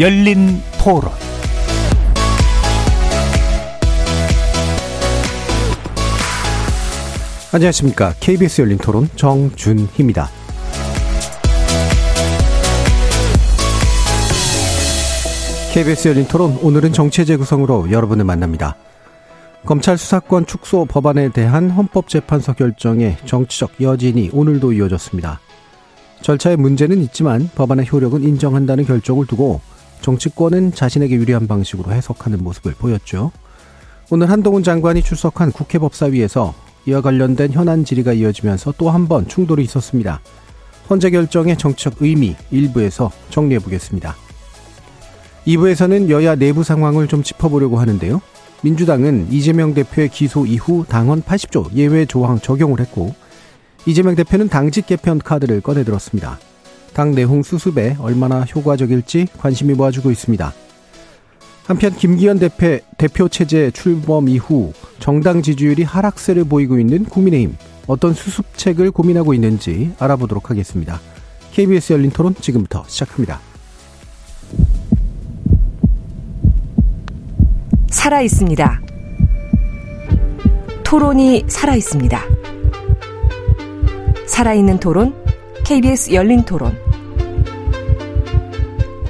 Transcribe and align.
열린 0.00 0.62
토론 0.82 1.12
안녕하십니까. 7.52 8.14
KBS 8.18 8.62
열린 8.62 8.78
토론 8.78 9.10
정준희입니다. 9.14 10.30
KBS 15.74 16.08
열린 16.08 16.26
토론 16.26 16.56
오늘은 16.62 16.94
정체 16.94 17.26
재구성으로 17.26 17.90
여러분을 17.90 18.24
만납니다. 18.24 18.76
검찰 19.66 19.98
수사권 19.98 20.46
축소 20.46 20.86
법안에 20.86 21.28
대한 21.28 21.68
헌법재판소 21.68 22.54
결정에 22.54 23.18
정치적 23.26 23.82
여진이 23.82 24.30
오늘도 24.32 24.72
이어졌습니다. 24.72 25.40
절차의 26.22 26.56
문제는 26.56 27.02
있지만 27.02 27.50
법안의 27.54 27.92
효력은 27.92 28.22
인정한다는 28.22 28.86
결정을 28.86 29.26
두고 29.26 29.60
정치권은 30.00 30.74
자신에게 30.74 31.14
유리한 31.16 31.46
방식으로 31.46 31.92
해석하는 31.92 32.42
모습을 32.42 32.72
보였죠. 32.72 33.32
오늘 34.10 34.30
한동훈 34.30 34.62
장관이 34.62 35.02
출석한 35.02 35.52
국회 35.52 35.78
법사위에서 35.78 36.54
이와 36.86 37.00
관련된 37.00 37.52
현안 37.52 37.84
질의가 37.84 38.12
이어지면서 38.14 38.72
또 38.78 38.90
한 38.90 39.06
번 39.06 39.28
충돌이 39.28 39.62
있었습니다. 39.64 40.20
헌재 40.88 41.10
결정의 41.10 41.56
정치적 41.56 41.96
의미 42.00 42.34
일부에서 42.50 43.12
정리해 43.30 43.60
보겠습니다. 43.60 44.16
2부에서는 45.46 46.10
여야 46.10 46.34
내부 46.34 46.64
상황을 46.64 47.06
좀 47.06 47.22
짚어보려고 47.22 47.78
하는데요. 47.78 48.20
민주당은 48.62 49.28
이재명 49.30 49.72
대표의 49.74 50.08
기소 50.08 50.44
이후 50.44 50.84
당헌 50.88 51.22
80조 51.22 51.72
예외 51.74 52.04
조항 52.04 52.40
적용을 52.40 52.80
했고 52.80 53.14
이재명 53.86 54.14
대표는 54.14 54.48
당직 54.48 54.86
개편 54.86 55.18
카드를 55.18 55.60
꺼내들었습니다. 55.60 56.38
당 56.92 57.14
내홍 57.14 57.42
수습에 57.42 57.96
얼마나 57.98 58.42
효과적일지 58.42 59.28
관심이 59.38 59.74
모아주고 59.74 60.10
있습니다. 60.10 60.52
한편 61.66 61.94
김기현 61.94 62.38
대표, 62.38 62.78
대표 62.98 63.28
체제 63.28 63.70
출범 63.70 64.28
이후 64.28 64.72
정당 64.98 65.40
지지율이 65.40 65.84
하락세를 65.84 66.44
보이고 66.44 66.78
있는 66.78 67.04
국민의힘 67.04 67.56
어떤 67.86 68.12
수습책을 68.12 68.90
고민하고 68.90 69.34
있는지 69.34 69.92
알아보도록 69.98 70.50
하겠습니다. 70.50 71.00
KBS 71.52 71.92
열린 71.92 72.10
토론 72.10 72.34
지금부터 72.34 72.84
시작합니다. 72.86 73.40
살아 77.88 78.20
있습니다. 78.22 78.80
토론이 80.84 81.44
살아 81.46 81.76
있습니다. 81.76 82.20
살아있는 84.26 84.80
토론, 84.80 85.14
KBS 85.70 86.12
열린 86.12 86.42
토론. 86.42 86.76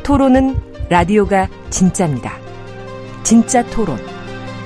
토론은 0.02 0.54
라디오가 0.90 1.48
진짜입니다. 1.70 2.34
진짜 3.22 3.64
토론, 3.70 3.96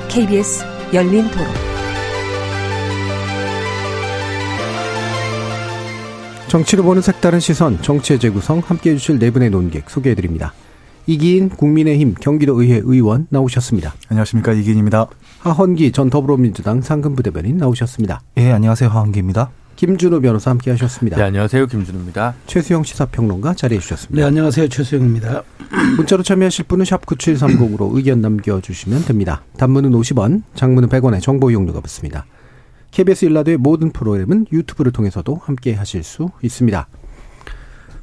KBS 0.09 0.65
열린 0.93 1.23
토론. 1.31 1.47
정치를 6.49 6.83
보는 6.83 7.01
색다른 7.01 7.39
시선, 7.39 7.81
정치의 7.81 8.19
재구성 8.19 8.59
함께 8.59 8.91
해주실 8.91 9.21
네 9.21 9.31
분의 9.31 9.51
논객 9.51 9.89
소개해드립니다. 9.89 10.53
이기인 11.07 11.49
국민의힘 11.49 12.15
경기도의회 12.15 12.81
의원 12.83 13.29
나오셨습니다. 13.31 13.95
안녕하십니까 14.09 14.53
이기인입니다. 14.53 15.07
하헌기 15.39 15.93
전 15.93 16.11
더불어민주당 16.11 16.81
상근부대변인 16.81 17.57
나오셨습니다. 17.57 18.21
예, 18.39 18.51
안녕하세요 18.51 18.91
하헌기입니다. 18.91 19.53
김준호 19.77 20.21
변호사 20.21 20.51
함께 20.51 20.71
하셨습니다. 20.71 21.17
네, 21.17 21.23
안녕하세요. 21.25 21.67
김준호입니다. 21.67 22.35
최수영 22.47 22.85
시사평론가 22.85 23.55
자리해 23.55 23.81
주셨습니다. 23.81 24.21
네, 24.21 24.27
안녕하세요. 24.27 24.69
최수영입니다. 24.69 25.43
문자로 25.97 26.23
참여하실 26.23 26.67
분은 26.67 26.85
샵 26.85 27.05
9730으로 27.07 27.95
의견 27.97 28.21
남겨주시면 28.21 29.05
됩니다. 29.05 29.43
단문은 29.59 29.91
50원, 29.91 30.43
장문은 30.55 30.89
100원의 30.89 31.21
정보 31.21 31.51
이용료가 31.51 31.81
붙습니다. 31.81 32.25
KBS 32.93 33.25
일라드의 33.27 33.57
모든 33.57 33.91
프로그램은 33.91 34.47
유튜브를 34.53 34.93
통해서도 34.93 35.41
함께 35.43 35.75
하실 35.75 36.05
수 36.05 36.31
있습니다. 36.43 36.87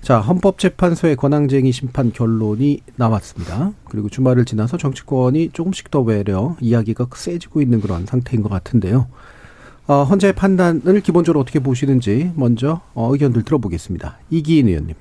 자, 0.01 0.19
헌법재판소의 0.19 1.15
권항쟁의 1.15 1.71
심판 1.71 2.11
결론이 2.11 2.81
나왔습니다. 2.95 3.71
그리고 3.85 4.09
주말을 4.09 4.45
지나서 4.45 4.77
정치권이 4.77 5.51
조금씩 5.53 5.91
더 5.91 6.01
외려 6.01 6.57
이야기가 6.59 7.07
세지고 7.15 7.61
있는 7.61 7.79
그런 7.79 8.05
상태인 8.05 8.41
것 8.41 8.49
같은데요. 8.49 9.07
어, 9.88 10.03
헌재의 10.03 10.34
판단을 10.34 11.02
기본적으로 11.02 11.40
어떻게 11.40 11.59
보시는지 11.59 12.31
먼저 12.36 12.81
어, 12.94 13.12
의견들 13.12 13.44
들어보겠습니다. 13.44 14.18
이기인 14.30 14.68
의원님. 14.68 14.96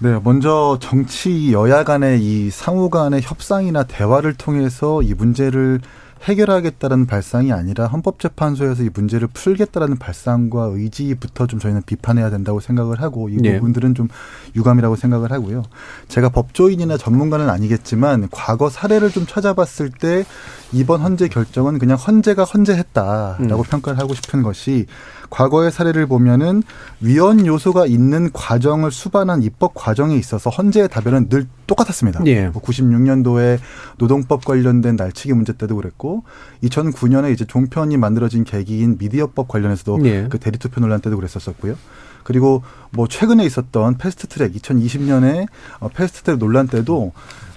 네, 0.00 0.20
먼저 0.22 0.78
정치 0.80 1.52
여야 1.52 1.82
간의 1.82 2.22
이 2.22 2.50
상호 2.50 2.88
간의 2.88 3.20
협상이나 3.22 3.82
대화를 3.82 4.34
통해서 4.34 5.02
이 5.02 5.12
문제를 5.12 5.80
해결하겠다는 6.22 7.06
발상이 7.06 7.52
아니라 7.52 7.86
헌법재판소에서 7.86 8.82
이 8.82 8.90
문제를 8.92 9.28
풀겠다라는 9.28 9.98
발상과 9.98 10.70
의지부터 10.72 11.46
좀 11.46 11.60
저희는 11.60 11.82
비판해야 11.86 12.30
된다고 12.30 12.60
생각을 12.60 13.00
하고 13.00 13.28
이 13.28 13.36
네. 13.36 13.54
부분들은 13.54 13.94
좀 13.94 14.08
유감이라고 14.56 14.96
생각을 14.96 15.32
하고요. 15.32 15.62
제가 16.08 16.28
법조인이나 16.30 16.96
전문가는 16.96 17.48
아니겠지만 17.48 18.28
과거 18.30 18.68
사례를 18.68 19.10
좀 19.10 19.26
찾아봤을 19.26 19.90
때 19.90 20.24
이번 20.72 21.00
헌재 21.00 21.28
결정은 21.28 21.78
그냥 21.78 21.96
헌재가 21.96 22.44
헌재했다라고 22.44 23.38
음. 23.40 23.62
평가를 23.62 23.98
하고 23.98 24.14
싶은 24.14 24.42
것이 24.42 24.86
과거의 25.30 25.70
사례를 25.70 26.06
보면은 26.06 26.62
위헌 27.00 27.46
요소가 27.46 27.86
있는 27.86 28.30
과정을 28.32 28.90
수반한 28.90 29.42
입법 29.42 29.74
과정에 29.74 30.16
있어서 30.16 30.50
헌재의 30.50 30.88
답변은 30.88 31.28
늘 31.28 31.46
똑같았습니다. 31.66 32.24
예. 32.26 32.50
96년도에 32.50 33.24
뭐 33.24 33.58
노동법 33.98 34.44
관련된 34.44 34.96
날치기 34.96 35.34
문제 35.34 35.52
때도 35.52 35.76
그랬고 35.76 36.24
2009년에 36.64 37.32
이제 37.32 37.44
종편이 37.44 37.96
만들어진 37.96 38.44
계기인 38.44 38.96
미디어법 38.98 39.48
관련해서도 39.48 40.04
예. 40.06 40.26
그 40.30 40.38
대리투표 40.38 40.80
논란 40.80 41.00
때도 41.00 41.16
그랬었었고요. 41.16 41.76
그리고 42.24 42.62
뭐 42.90 43.06
최근에 43.08 43.44
있었던 43.46 43.96
패스트트랙 43.96 44.52
2020년에 44.52 45.46
어, 45.80 45.88
패스트트랙 45.88 46.38
논란 46.38 46.68
때도 46.68 47.12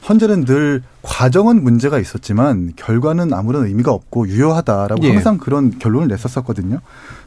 헌재는 0.08 0.46
늘 0.46 0.82
과정은 1.02 1.64
문제가 1.64 2.00
있었지만 2.00 2.74
결과는 2.76 3.34
아무런 3.34 3.66
의미가 3.66 3.92
없고 3.92 4.28
유효하다라고 4.28 5.04
예. 5.04 5.12
항상 5.12 5.38
그런 5.38 5.78
결론을 5.78 6.08
냈었었거든요. 6.08 6.80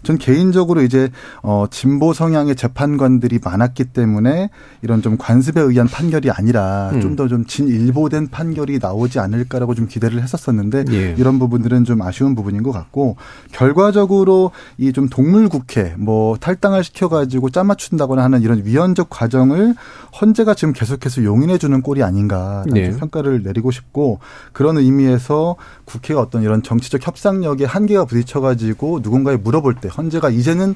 전 0.02 0.18
개인적으로 0.18 0.82
이제 0.82 1.10
어 1.42 1.66
진보 1.70 2.12
성향의 2.12 2.56
재판관들이 2.56 3.40
많았기 3.42 3.84
때문에 3.86 4.50
이런 4.82 5.02
좀 5.02 5.16
관습에 5.18 5.60
의한 5.60 5.86
판결이 5.86 6.30
아니라 6.30 6.90
음. 6.92 7.00
좀더 7.00 7.28
좀 7.28 7.46
진일보된 7.46 8.28
판결이 8.28 8.78
나오지 8.80 9.18
않을까라고 9.18 9.74
좀 9.74 9.86
기대를 9.86 10.22
했었었는데 10.22 10.84
예. 10.90 11.14
이런 11.18 11.38
부분들은 11.38 11.84
좀 11.84 12.02
아쉬운 12.02 12.34
부분인 12.34 12.62
것 12.62 12.72
같고 12.72 13.16
결과적으로 13.52 14.50
이 14.78 14.94
좀 14.94 15.08
동물 15.08 15.48
국회 15.48 15.94
뭐 15.98 16.36
탈당을 16.38 16.84
시켜 16.84 17.08
가지고 17.08 17.50
짜 17.50 17.64
맞춘다거나 17.64 18.22
하는 18.22 18.40
이런 18.42 18.64
위헌적 18.64 19.10
과정을 19.10 19.74
헌재가 20.20 20.54
지금 20.54 20.72
계속해서 20.72 21.24
용인해 21.24 21.58
주는 21.58 21.82
꼴이 21.82 22.02
아닌가라는 22.02 22.72
네. 22.72 22.96
평가를 22.96 23.42
내리고 23.42 23.63
싶고 23.70 24.20
그런 24.52 24.78
의미에서 24.78 25.56
국회가 25.84 26.20
어떤 26.20 26.42
이런 26.42 26.62
정치적 26.62 27.06
협상력에 27.06 27.64
한계가 27.64 28.04
부딪혀 28.04 28.40
가지고 28.40 29.00
누군가에 29.02 29.36
물어볼 29.36 29.74
때 29.76 29.88
헌재가 29.88 30.30
이제는 30.30 30.74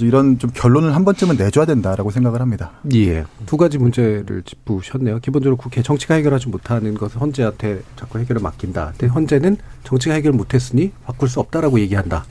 이런 0.00 0.38
좀 0.38 0.50
결론을 0.52 0.94
한 0.94 1.04
번쯤은 1.04 1.36
내줘야 1.36 1.66
된다라고 1.66 2.10
생각을 2.10 2.40
합니다. 2.40 2.72
예. 2.94 3.24
두 3.46 3.56
가지 3.56 3.78
문제를 3.78 4.42
짚으셨네요. 4.44 5.20
기본적으로 5.20 5.56
국회 5.56 5.82
정치가 5.82 6.14
해결하지 6.14 6.48
못하는 6.48 6.94
것을 6.94 7.20
헌재한테 7.20 7.82
자꾸 7.96 8.18
해결을 8.18 8.42
맡긴다. 8.42 8.92
근데 8.96 9.06
헌재는 9.06 9.58
정치가 9.84 10.14
해결 10.14 10.32
못했으니 10.32 10.92
바꿀 11.04 11.28
수 11.28 11.40
없다라고 11.40 11.80
얘기한다. 11.80 12.24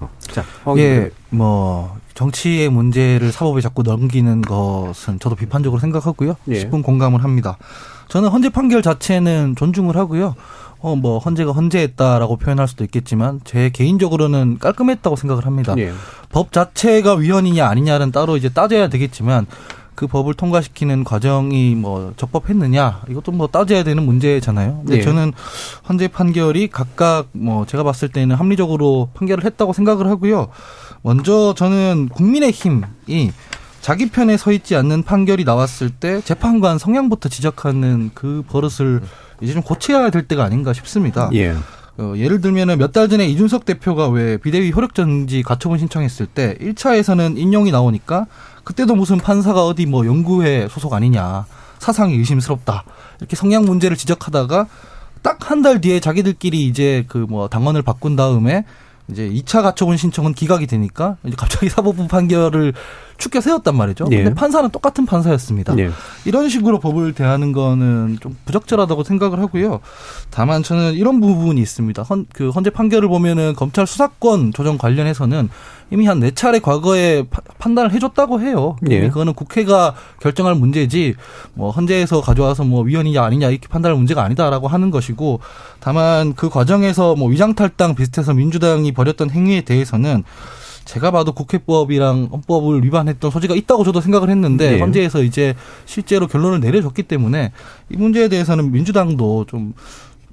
어. 0.00 0.10
자, 0.18 0.44
예, 0.78 1.10
뭐 1.30 1.96
정치의 2.14 2.68
문제를 2.70 3.30
사법에 3.30 3.60
자꾸 3.60 3.82
넘기는 3.82 4.40
것은 4.42 5.18
저도 5.20 5.36
비판적으로 5.36 5.80
생각하고요. 5.80 6.36
예. 6.48 6.64
10분 6.64 6.82
공감을 6.82 7.22
합니다. 7.22 7.56
저는 8.12 8.28
헌재 8.28 8.50
판결 8.50 8.82
자체는 8.82 9.56
존중을 9.56 9.96
하고요. 9.96 10.34
어, 10.80 10.94
뭐, 10.96 11.16
헌재가 11.16 11.52
헌재했다라고 11.52 12.36
표현할 12.36 12.68
수도 12.68 12.84
있겠지만, 12.84 13.40
제 13.44 13.70
개인적으로는 13.70 14.58
깔끔했다고 14.58 15.16
생각을 15.16 15.46
합니다. 15.46 15.74
예. 15.78 15.92
법 16.28 16.52
자체가 16.52 17.14
위헌이냐 17.14 17.66
아니냐는 17.66 18.12
따로 18.12 18.36
이제 18.36 18.50
따져야 18.50 18.88
되겠지만, 18.88 19.46
그 19.94 20.06
법을 20.06 20.34
통과시키는 20.34 21.04
과정이 21.04 21.74
뭐 21.74 22.12
적법했느냐 22.16 23.02
이것도 23.08 23.32
뭐 23.32 23.46
따져야 23.46 23.84
되는 23.84 24.02
문제잖아요. 24.04 24.78
근데 24.84 24.98
예. 24.98 25.02
저는 25.02 25.32
헌재 25.88 26.08
판결이 26.08 26.68
각각 26.68 27.28
뭐 27.32 27.66
제가 27.66 27.82
봤을 27.82 28.08
때는 28.08 28.36
합리적으로 28.36 29.10
판결을 29.12 29.44
했다고 29.44 29.74
생각을 29.74 30.06
하고요. 30.06 30.48
먼저 31.02 31.54
저는 31.54 32.08
국민의힘이 32.08 33.32
자기 33.82 34.08
편에 34.08 34.36
서 34.36 34.52
있지 34.52 34.76
않는 34.76 35.02
판결이 35.02 35.44
나왔을 35.44 35.90
때 35.90 36.20
재판관 36.22 36.78
성향부터 36.78 37.28
지적하는 37.28 38.12
그 38.14 38.42
버릇을 38.48 39.02
이제 39.42 39.52
좀 39.52 39.62
고쳐야 39.62 40.08
될 40.10 40.26
때가 40.28 40.44
아닌가 40.44 40.72
싶습니다. 40.72 41.28
예. 41.34 41.54
어, 41.98 42.14
예를 42.16 42.40
들면은 42.40 42.78
몇 42.78 42.92
달 42.92 43.08
전에 43.08 43.26
이준석 43.28 43.64
대표가 43.66 44.08
왜 44.08 44.38
비대위 44.38 44.70
효력정지 44.72 45.42
가처분 45.42 45.78
신청했을 45.78 46.26
때 46.26 46.56
1차에서는 46.60 47.36
인용이 47.36 47.70
나오니까 47.70 48.26
그때도 48.64 48.94
무슨 48.94 49.18
판사가 49.18 49.66
어디 49.66 49.84
뭐 49.86 50.06
연구회 50.06 50.68
소속 50.70 50.94
아니냐. 50.94 51.44
사상이 51.80 52.14
의심스럽다. 52.14 52.84
이렇게 53.18 53.34
성향 53.36 53.64
문제를 53.64 53.96
지적하다가 53.96 54.66
딱 55.22 55.38
한 55.50 55.62
달 55.62 55.80
뒤에 55.80 55.98
자기들끼리 56.00 56.66
이제 56.66 57.04
그 57.08 57.26
뭐 57.28 57.48
당원을 57.48 57.82
바꾼 57.82 58.14
다음에 58.16 58.64
이제 59.08 59.28
2차 59.28 59.62
가처분 59.62 59.96
신청은 59.96 60.32
기각이 60.34 60.66
되니까 60.68 61.16
이제 61.24 61.34
갑자기 61.36 61.68
사법부 61.68 62.06
판결을 62.06 62.72
축켜 63.22 63.40
세웠단 63.40 63.76
말이죠. 63.76 64.08
예. 64.10 64.16
근데 64.16 64.34
판사는 64.34 64.68
똑같은 64.70 65.06
판사였습니다. 65.06 65.78
예. 65.78 65.90
이런 66.24 66.48
식으로 66.48 66.80
법을 66.80 67.12
대하는 67.12 67.52
거는 67.52 68.18
좀 68.20 68.36
부적절하다고 68.46 69.04
생각을 69.04 69.38
하고요. 69.38 69.78
다만 70.30 70.64
저는 70.64 70.94
이런 70.94 71.20
부분이 71.20 71.60
있습니다. 71.60 72.02
헌, 72.02 72.26
그 72.32 72.50
헌재 72.50 72.70
판결을 72.70 73.08
보면은 73.08 73.54
검찰 73.54 73.86
수사권 73.86 74.52
조정 74.52 74.76
관련해서는 74.76 75.48
이미 75.92 76.06
한 76.06 76.18
네 76.18 76.30
차례 76.32 76.58
과거에 76.58 77.24
파, 77.30 77.40
판단을 77.58 77.92
해줬다고 77.92 78.40
해요. 78.40 78.76
예. 78.90 79.08
그거는 79.08 79.34
국회가 79.34 79.94
결정할 80.20 80.56
문제지 80.56 81.14
뭐 81.54 81.70
헌재에서 81.70 82.22
가져와서 82.22 82.64
뭐 82.64 82.82
위헌이냐 82.82 83.22
아니냐 83.22 83.50
이렇게 83.50 83.68
판단할 83.68 83.96
문제가 83.96 84.24
아니다라고 84.24 84.66
하는 84.66 84.90
것이고 84.90 85.38
다만 85.78 86.34
그 86.34 86.48
과정에서 86.48 87.14
뭐 87.14 87.28
위장탈당 87.28 87.94
비슷해서 87.94 88.34
민주당이 88.34 88.90
벌였던 88.92 89.30
행위에 89.30 89.60
대해서는 89.60 90.24
제가 90.84 91.10
봐도 91.10 91.32
국회법이랑 91.32 92.28
헌법을 92.32 92.84
위반했던 92.84 93.30
소지가 93.30 93.54
있다고 93.54 93.84
저도 93.84 94.00
생각을 94.00 94.30
했는데 94.30 94.72
네. 94.72 94.80
헌재에서 94.80 95.22
이제 95.22 95.54
실제로 95.84 96.26
결론을 96.26 96.60
내려줬기 96.60 97.04
때문에 97.04 97.52
이 97.90 97.96
문제에 97.96 98.28
대해서는 98.28 98.72
민주당도 98.72 99.46
좀 99.48 99.74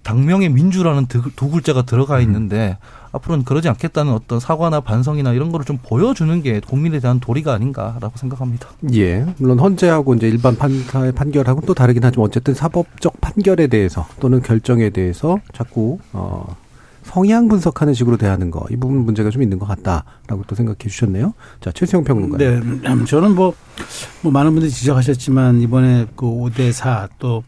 당명의 0.04 0.50
민주라는 0.50 1.08
두 1.08 1.50
글자가 1.50 1.84
들어가 1.84 2.18
음. 2.18 2.22
있는데 2.22 2.78
음. 2.82 3.00
앞으로는 3.12 3.44
그러지 3.44 3.68
않겠다는 3.70 4.14
어떤 4.14 4.40
사과나 4.40 4.82
반성이나 4.82 5.34
이런 5.34 5.52
거를 5.52 5.66
좀 5.66 5.80
보여주는 5.82 6.42
게 6.42 6.60
국민에 6.60 7.00
대한 7.00 7.20
도리가 7.20 7.54
아닌가라고 7.54 8.12
생각합니다. 8.16 8.70
예. 8.94 9.26
물론 9.38 9.60
헌재하고 9.60 10.14
이제 10.16 10.28
일반 10.28 10.56
판사의 10.56 11.14
판결하고 11.14 11.62
또 11.62 11.74
다르긴 11.74 12.04
하지만 12.04 12.28
어쨌든 12.28 12.54
사법적 12.54 13.20
판결에 13.20 13.68
대해서 13.68 14.08
또는 14.20 14.42
결정에 14.42 14.90
대해서 14.90 15.40
자꾸 15.54 15.98
어 16.14 16.56
성향 17.10 17.48
분석하는 17.48 17.94
식으로 17.96 18.18
대하는 18.18 18.52
거 18.52 18.66
이 18.70 18.76
부분 18.76 18.98
문제가 19.00 19.30
좀 19.32 19.42
있는 19.42 19.58
것 19.58 19.66
같다라고 19.68 20.44
또 20.48 20.54
생각해 20.56 20.78
주셨네요. 20.88 21.34
자 21.60 21.72
최수영 21.72 22.04
평론가. 22.04 22.38
네, 22.38 22.48
음, 22.48 23.06
저는 23.06 23.34
뭐, 23.36 23.54
뭐 24.22 24.32
많은 24.32 24.52
분들이 24.52 24.72
지적하셨지만 24.72 25.62
이번에 25.62 26.06
그 26.16 26.26
5대 26.26 26.72
4또 26.72 27.44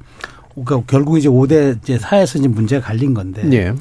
그러니까 0.56 0.82
결국 0.88 1.18
이제 1.18 1.30
5대 1.30 1.78
이제 1.84 1.98
4에서 1.98 2.40
이제 2.40 2.48
문제가 2.48 2.88
갈린 2.88 3.14
건데. 3.14 3.44
네. 3.44 3.74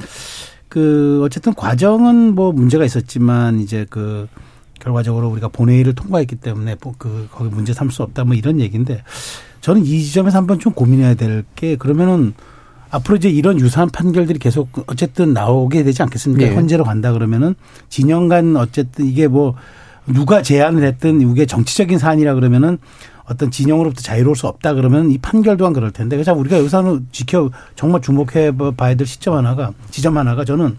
그 0.69 1.21
어쨌든 1.25 1.53
과정은 1.55 2.35
뭐 2.35 2.53
문제가 2.53 2.85
있었지만 2.85 3.59
이제 3.61 3.87
그 3.91 4.29
결과적으로 4.79 5.29
우리가 5.31 5.49
본회의를 5.49 5.95
통과했기 5.95 6.37
때문에 6.37 6.77
뭐그 6.83 7.29
거기 7.33 7.51
문제 7.51 7.73
삼을 7.73 7.91
수 7.93 8.03
없다 8.05 8.25
뭐 8.25 8.35
이런 8.37 8.61
얘기인데 8.61 9.03
저는 9.63 9.85
이 9.85 10.01
지점에서 10.03 10.39
한번 10.39 10.59
좀 10.61 10.73
고민해야 10.73 11.15
될 11.15 11.45
게 11.57 11.75
그러면은 11.77 12.35
앞으로 12.91 13.17
이제 13.17 13.29
이런 13.29 13.61
유사한 13.61 13.89
판결들이 13.89 14.39
계속 14.39 14.69
어쨌든 14.87 15.33
나오게 15.33 15.85
되지 15.85 16.03
않겠습니까? 16.03 16.51
네. 16.51 16.55
헌재로 16.55 16.85
간다 16.85 17.13
그러면은 17.13 17.55
진영 17.89 18.29
간 18.29 18.57
어쨌든 18.57 19.07
이게 19.07 19.29
뭐 19.29 19.55
누가 20.07 20.43
제안을 20.43 20.83
했든 20.83 21.21
이게 21.21 21.47
정치적인 21.47 21.99
사안이라 21.99 22.35
그러면은 22.35 22.79
어떤 23.25 23.51
진영으로부터 23.53 24.03
자유로울 24.03 24.35
수 24.35 24.49
없다 24.49 24.75
그러면 24.75 25.11
이 25.13 25.19
판결 25.19 25.57
또한 25.57 25.73
그럴 25.73 25.93
텐데 25.93 26.17
그래서 26.17 26.35
우리가 26.35 26.59
여기서는 26.59 27.07
지켜 27.13 27.51
정말 27.77 28.03
주목해 28.03 28.57
봐야 28.77 28.95
될 28.97 29.07
시점 29.07 29.35
하나가 29.35 29.73
지점 29.91 30.19
하나가 30.19 30.45
저는 30.45 30.77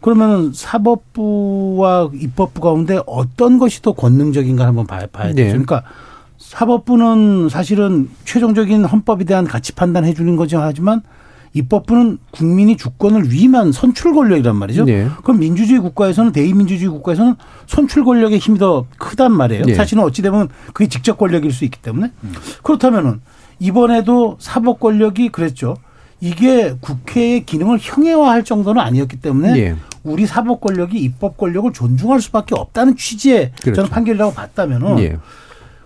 그러면 0.00 0.52
사법부와 0.52 2.10
입법부 2.14 2.60
가운데 2.60 3.00
어떤 3.06 3.58
것이 3.58 3.82
더 3.82 3.92
권능적인가 3.92 4.64
한번 4.66 4.86
봐야, 4.86 5.06
봐야 5.06 5.32
돼. 5.32 5.44
네. 5.44 5.48
그러니까 5.48 5.82
사법부는 6.38 7.48
사실은 7.48 8.08
최종적인 8.24 8.84
헌법에 8.84 9.24
대한 9.24 9.44
가치 9.44 9.72
판단해 9.72 10.14
주는 10.14 10.36
거죠 10.36 10.60
하지만 10.60 11.02
입법부는 11.58 12.18
국민이 12.30 12.76
주권을 12.76 13.30
위임한 13.30 13.72
선출 13.72 14.14
권력이란 14.14 14.56
말이죠. 14.56 14.84
네. 14.84 15.08
그럼 15.22 15.40
민주주의 15.40 15.78
국가에서는 15.80 16.32
대의민주주의 16.32 16.90
국가에서는 16.90 17.34
선출 17.66 18.04
권력의 18.04 18.38
힘이 18.38 18.58
더 18.58 18.86
크단 18.98 19.32
말이에요. 19.32 19.64
네. 19.64 19.74
사실은 19.74 20.02
어찌 20.02 20.22
되면 20.22 20.48
그게 20.72 20.88
직접 20.88 21.18
권력일 21.18 21.52
수 21.52 21.64
있기 21.64 21.80
때문에 21.80 22.12
음. 22.24 22.32
그렇다면은 22.62 23.20
이번에도 23.60 24.36
사법 24.38 24.80
권력이 24.80 25.30
그랬죠. 25.30 25.76
이게 26.20 26.74
국회의 26.80 27.44
기능을 27.44 27.78
형해화할 27.80 28.44
정도는 28.44 28.82
아니었기 28.82 29.20
때문에 29.20 29.52
네. 29.52 29.76
우리 30.02 30.26
사법 30.26 30.60
권력이 30.60 30.98
입법 30.98 31.36
권력을 31.36 31.72
존중할 31.72 32.20
수밖에 32.20 32.54
없다는 32.54 32.96
취지의 32.96 33.52
그렇죠. 33.60 33.76
저는 33.76 33.90
판결이라고 33.90 34.32
봤다면은 34.32 34.96
네. 34.96 35.16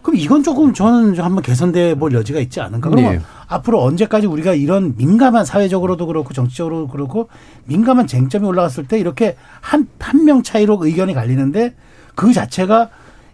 그럼 0.02 0.16
이건 0.16 0.42
조금 0.42 0.74
저는 0.74 1.18
한번 1.18 1.42
개선돼 1.42 1.94
볼 1.94 2.12
여지가 2.12 2.40
있지 2.40 2.60
않은가. 2.60 2.90
그러면 2.90 3.12
네. 3.14 3.20
앞으로 3.46 3.82
언제까지 3.82 4.26
우리가 4.26 4.54
이런 4.54 4.94
민감한 4.96 5.44
사회적으로도 5.44 6.06
그렇고 6.06 6.34
정치적으로도 6.34 6.88
그렇고 6.88 7.28
민감한 7.66 8.06
쟁점이 8.06 8.46
올라갔을 8.46 8.86
때 8.86 8.98
이렇게 8.98 9.36
한, 9.60 9.86
한 9.98 10.24
명 10.24 10.42
차이로 10.42 10.78
의견이 10.82 11.14
갈리는데 11.14 11.74
그 12.14 12.32
자체가 12.32 12.90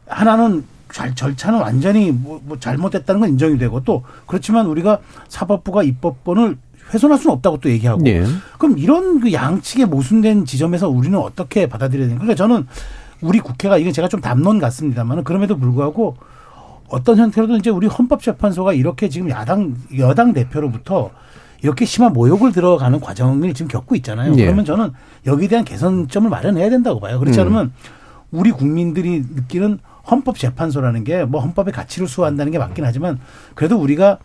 하나는 0.07 0.65
잘, 0.93 1.15
절차는 1.15 1.59
완전히 1.61 2.11
뭐, 2.13 2.41
뭐 2.45 2.59
잘못됐다는 2.59 3.21
건 3.21 3.31
인정이 3.31 3.59
되고 3.59 3.83
또 3.85 4.05
그렇지만 4.27 4.67
우리가 4.67 5.01
사법부가 5.29 5.83
입법권을 5.83 6.57
훼손할 6.95 7.19
수는 7.19 7.35
없다고 7.37 7.59
또 7.61 7.69
얘기하고 7.71 8.03
네. 8.03 8.25
그럼 8.59 8.79
이런 8.79 9.21
그 9.21 9.33
양측의 9.33 9.87
모순된 9.87 10.47
지점에서 10.47 10.89
우리는 10.89 11.19
어떻게 11.19 11.67
받아들여야 11.69 12.07
되는가? 12.07 12.25
그러니까 12.25 12.37
저는 12.43 12.67
우리 13.21 13.41
국회가 13.41 13.77
이건 13.77 13.93
제가 13.93 14.09
좀 14.09 14.21
담론 14.23 14.59
같습니다만 14.59 15.25
그럼에도 15.25 15.59
불구하고 15.59 16.17
어떤 16.89 17.19
형태로든 17.19 17.57
이제 17.57 17.71
우리 17.71 17.87
헌법재판소가 17.87 18.73
이렇게 18.73 19.09
지금 19.09 19.31
야당 19.31 19.75
여당 19.99 20.33
대표로부터 20.33 21.11
이렇게 21.63 21.85
심한 21.85 22.13
모욕을 22.13 22.53
들어가는 22.53 23.01
과정을 23.01 23.53
지금 23.55 23.69
겪고 23.69 23.95
있잖아요. 23.97 24.35
예. 24.39 24.45
그러면 24.45 24.65
저는 24.65 24.93
여기에 25.27 25.49
대한 25.49 25.65
개선점을 25.65 26.29
마련해야 26.31 26.71
된다고 26.71 27.01
봐요. 27.01 27.19
그렇지 27.19 27.39
음. 27.41 27.47
않으면 27.47 27.65
음. 27.67 27.73
우리 28.31 28.51
국민들이 28.53 29.25
느끼는 29.35 29.79
헌법재판소라는 30.11 31.05
게 31.05 31.25
뭐 31.25 31.41
헌법의 31.41 31.73
가치를 31.73 32.09
수호한다는 32.09 32.53
게 32.53 32.59
맞긴 32.59 32.85
하지만 32.85 33.19
그래도 33.55 33.77
우리가 33.79 34.19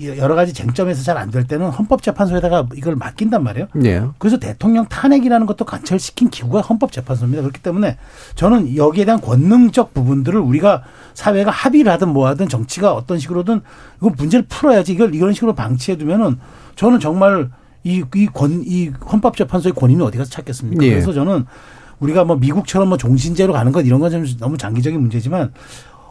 여러 0.00 0.34
가지 0.34 0.52
쟁점에서 0.52 1.02
잘 1.02 1.16
안 1.18 1.30
될 1.30 1.46
때는 1.46 1.68
헌법재판소에다가 1.70 2.66
이걸 2.74 2.96
맡긴단 2.96 3.42
말이에요. 3.42 3.68
네. 3.74 4.02
그래서 4.18 4.38
대통령 4.38 4.86
탄핵이라는 4.86 5.46
것도 5.46 5.64
관철시킨 5.64 6.30
기구가 6.30 6.60
헌법재판소입니다. 6.62 7.42
그렇기 7.42 7.60
때문에 7.62 7.98
저는 8.34 8.76
여기에 8.76 9.04
대한 9.04 9.20
권능적 9.20 9.92
부분들을 9.94 10.40
우리가 10.40 10.82
사회가 11.14 11.50
합의를 11.50 11.92
하든 11.92 12.08
뭐 12.08 12.26
하든 12.28 12.48
정치가 12.48 12.94
어떤 12.94 13.18
식으로든 13.18 13.60
이건 13.98 14.14
문제를 14.16 14.46
풀어야지 14.48 14.92
이걸 14.92 15.14
이런 15.14 15.32
식으로 15.32 15.54
방치해 15.54 15.96
두면은 15.98 16.38
저는 16.76 17.00
정말 17.00 17.50
이, 17.84 18.02
이 18.14 18.26
권, 18.26 18.62
이 18.66 18.88
헌법재판소의 19.10 19.74
권위는 19.74 20.04
어디 20.04 20.18
가서 20.18 20.30
찾겠습니까? 20.30 20.80
네. 20.80 20.90
그래서 20.90 21.12
저는 21.12 21.46
우리가 21.98 22.24
뭐 22.24 22.36
미국처럼 22.36 22.88
뭐 22.88 22.96
종신제로 22.98 23.52
가는 23.52 23.72
것 23.72 23.82
이런 23.86 24.00
건 24.00 24.10
좀 24.10 24.24
너무 24.38 24.56
장기적인 24.56 24.98
문제지만 25.00 25.52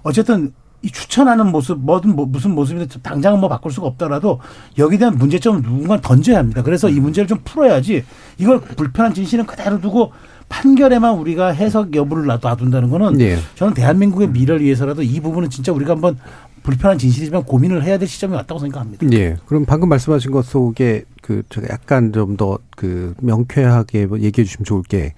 어쨌든 0.04 0.54
이 0.82 0.90
추천하는 0.90 1.52
모습, 1.52 1.80
뭐든 1.80 2.16
뭐 2.16 2.26
무슨 2.26 2.52
모습이든 2.52 3.02
당장은 3.02 3.40
뭐 3.40 3.50
바꿀 3.50 3.72
수가 3.72 3.88
없더라도 3.88 4.40
여기에 4.78 4.98
대한 5.00 5.18
문제점을 5.18 5.62
누군가 5.62 6.00
던져야 6.00 6.38
합니다. 6.38 6.64
그래서 6.64 6.90
이 6.90 7.00
문제를 7.00 7.28
좀 7.28 7.40
풀어야지 7.44 8.06
이걸 8.38 8.62
불편한 8.62 9.14
진실은 9.14 9.46
그대로 9.46 9.80
두고 9.82 10.12
판결에만 10.48 11.18
우리가 11.18 11.50
해석 11.50 11.94
여부를 11.96 12.26
놔둔다는 12.42 12.90
거는 12.90 13.14
네. 13.14 13.38
저는 13.56 13.74
대한민국의 13.74 14.30
미래를 14.30 14.62
위해서라도 14.62 15.04
이 15.04 15.20
부분은 15.20 15.50
진짜 15.50 15.72
우리가 15.72 15.94
한번 15.94 16.18
불편한 16.64 16.98
진실이지만 16.98 17.44
고민을 17.44 17.84
해야 17.84 17.98
될 17.98 18.08
시점이 18.08 18.34
왔다고 18.36 18.60
생각합니다. 18.60 19.06
네. 19.08 19.36
그럼 19.46 19.66
방금 19.66 19.90
말씀하신 19.90 20.32
것 20.32 20.46
속에 20.46 21.04
그 21.22 21.44
제가 21.50 21.68
약간 21.72 22.12
좀 22.14 22.36
더 22.38 22.58
그 22.76 23.14
명쾌하게 23.22 24.06
뭐 24.08 24.20
얘기해 24.20 24.46
주시면 24.46 24.66
좋을 24.66 24.84
게 24.84 25.14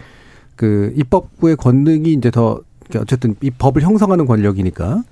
그 0.56 0.94
입법부의 0.96 1.56
권능이 1.56 2.14
이제 2.14 2.30
더 2.30 2.62
그러니까 2.88 3.02
어쨌든 3.02 3.36
이 3.42 3.50
법을 3.50 3.82
형성하는 3.82 4.28
권력이니까 4.28 5.04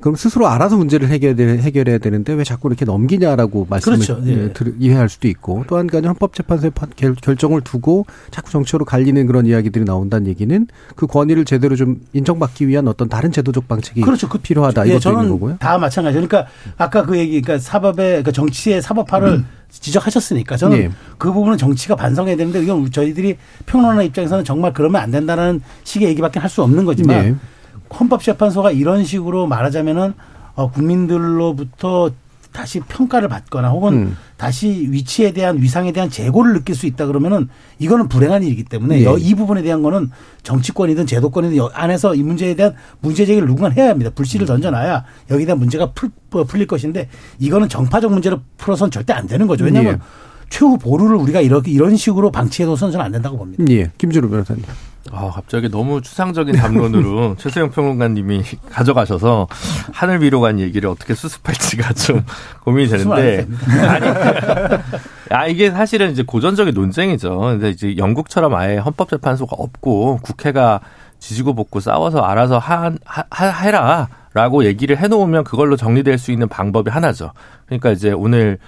그럼 0.00 0.14
스스로 0.16 0.46
알아서 0.48 0.76
문제를 0.76 1.08
해결해, 1.08 1.58
해결해야 1.58 1.98
되는데 1.98 2.32
왜 2.34 2.44
자꾸 2.44 2.68
이렇게 2.68 2.84
넘기냐라고 2.84 3.66
말씀을 3.68 3.98
그렇죠. 3.98 4.20
예. 4.26 4.52
이해할 4.78 5.08
수도 5.08 5.26
있고 5.28 5.64
또 5.68 5.76
한 5.76 5.86
가지 5.86 6.06
헌법재판소의 6.06 6.72
결정을 7.20 7.60
두고 7.62 8.06
자꾸 8.30 8.50
정치적으로 8.50 8.84
갈리는 8.84 9.26
그런 9.26 9.46
이야기들이 9.46 9.84
나온다는 9.84 10.26
얘기는 10.26 10.66
그 10.94 11.06
권위를 11.06 11.44
제대로 11.44 11.76
좀 11.76 12.00
인정받기 12.12 12.68
위한 12.68 12.88
어떤 12.88 13.08
다른 13.08 13.32
제도적 13.32 13.68
방책이 13.68 14.00
그렇죠. 14.02 14.28
그 14.28 14.38
필요하다 14.38 14.86
예, 14.88 14.90
이것도 14.96 15.10
있는 15.12 15.28
거고요. 15.30 15.56
다 15.58 15.78
마찬가지. 15.78 16.14
그러니까 16.14 16.46
아까 16.76 17.04
그 17.04 17.16
얘기, 17.18 17.40
그러니까 17.40 17.62
사법의 17.62 18.06
그러니까 18.08 18.32
정치의 18.32 18.82
사법화를 18.82 19.28
음. 19.28 19.46
지적하셨으니까 19.70 20.56
저는 20.56 20.78
네. 20.78 20.90
그 21.18 21.32
부분은 21.32 21.58
정치가 21.58 21.96
반성해야 21.96 22.36
되는데 22.36 22.62
이건 22.62 22.90
저희들이 22.90 23.36
평론하는 23.66 24.04
입장에서는 24.06 24.44
정말 24.44 24.72
그러면 24.72 25.02
안 25.02 25.10
된다는 25.10 25.60
식의 25.84 26.08
얘기밖에 26.10 26.38
할 26.40 26.48
수 26.48 26.62
없는 26.62 26.84
거지만. 26.84 27.40
네. 27.90 27.96
헌법재판소가 27.98 28.70
이런 28.72 29.04
식으로 29.04 29.46
말하자면은 29.46 30.14
어, 30.54 30.70
국민들로부터 30.70 32.10
다시 32.56 32.80
평가를 32.80 33.28
받거나 33.28 33.68
혹은 33.68 33.92
음. 33.92 34.16
다시 34.38 34.88
위치에 34.90 35.32
대한 35.32 35.60
위상에 35.60 35.92
대한 35.92 36.08
재고를 36.08 36.54
느낄 36.54 36.74
수 36.74 36.86
있다 36.86 37.04
그러면은 37.04 37.48
이거는 37.78 38.08
불행한 38.08 38.42
일이기 38.42 38.64
때문에 38.64 39.04
예. 39.04 39.14
이 39.18 39.34
부분에 39.34 39.60
대한 39.60 39.82
거는 39.82 40.10
정치권이든 40.42 41.06
제도권이든 41.06 41.58
안에서 41.74 42.14
이 42.14 42.22
문제에 42.22 42.54
대한 42.54 42.74
문제 43.00 43.26
제기를 43.26 43.46
누군가 43.46 43.68
해야 43.68 43.90
합니다. 43.90 44.10
불씨를 44.14 44.44
음. 44.44 44.48
던져놔야 44.48 45.04
여기에 45.30 45.44
대한 45.44 45.58
문제가 45.58 45.92
풀, 45.92 46.10
풀릴 46.30 46.66
것인데 46.66 47.10
이거는 47.38 47.68
정파적 47.68 48.10
문제로 48.10 48.40
풀어선 48.56 48.90
절대 48.90 49.12
안 49.12 49.26
되는 49.26 49.46
거죠. 49.46 49.64
왜냐하면 49.64 49.94
예. 49.94 49.98
최후 50.48 50.78
보루를 50.78 51.16
우리가 51.16 51.42
이렇게 51.42 51.70
이런 51.70 51.96
식으로 51.96 52.30
방치해둬서는 52.30 52.98
안 53.00 53.12
된다고 53.12 53.36
봅니다. 53.36 53.64
예. 53.68 53.90
김준우 53.98 54.30
변호사님. 54.30 54.64
아, 55.12 55.30
갑자기 55.32 55.70
너무 55.70 56.00
추상적인 56.02 56.56
담론으로 56.56 57.36
최수영 57.38 57.70
평론가님이 57.70 58.42
가져가셔서 58.70 59.46
하늘 59.92 60.22
위로 60.22 60.40
간 60.40 60.58
얘기를 60.58 60.88
어떻게 60.88 61.14
수습할지가 61.14 61.92
좀 61.94 62.24
고민이 62.64 62.88
되는데. 62.88 63.46
아니, 63.88 64.06
아, 65.30 65.46
이게 65.46 65.70
사실은 65.70 66.12
이제 66.12 66.22
고전적인 66.22 66.74
논쟁이죠. 66.74 67.38
근데 67.38 67.70
이제 67.70 67.96
영국처럼 67.96 68.54
아예 68.54 68.76
헌법재판소가 68.78 69.56
없고 69.56 70.20
국회가 70.22 70.80
지지고 71.18 71.54
볶고 71.54 71.80
싸워서 71.80 72.20
알아서 72.20 72.58
하, 72.58 72.92
하, 73.04 73.46
해라. 73.46 74.08
라고 74.34 74.66
얘기를 74.66 74.98
해놓으면 74.98 75.44
그걸로 75.44 75.76
정리될 75.76 76.18
수 76.18 76.30
있는 76.30 76.46
방법이 76.46 76.90
하나죠. 76.90 77.32
그러니까 77.64 77.90
이제 77.90 78.12
오늘 78.12 78.58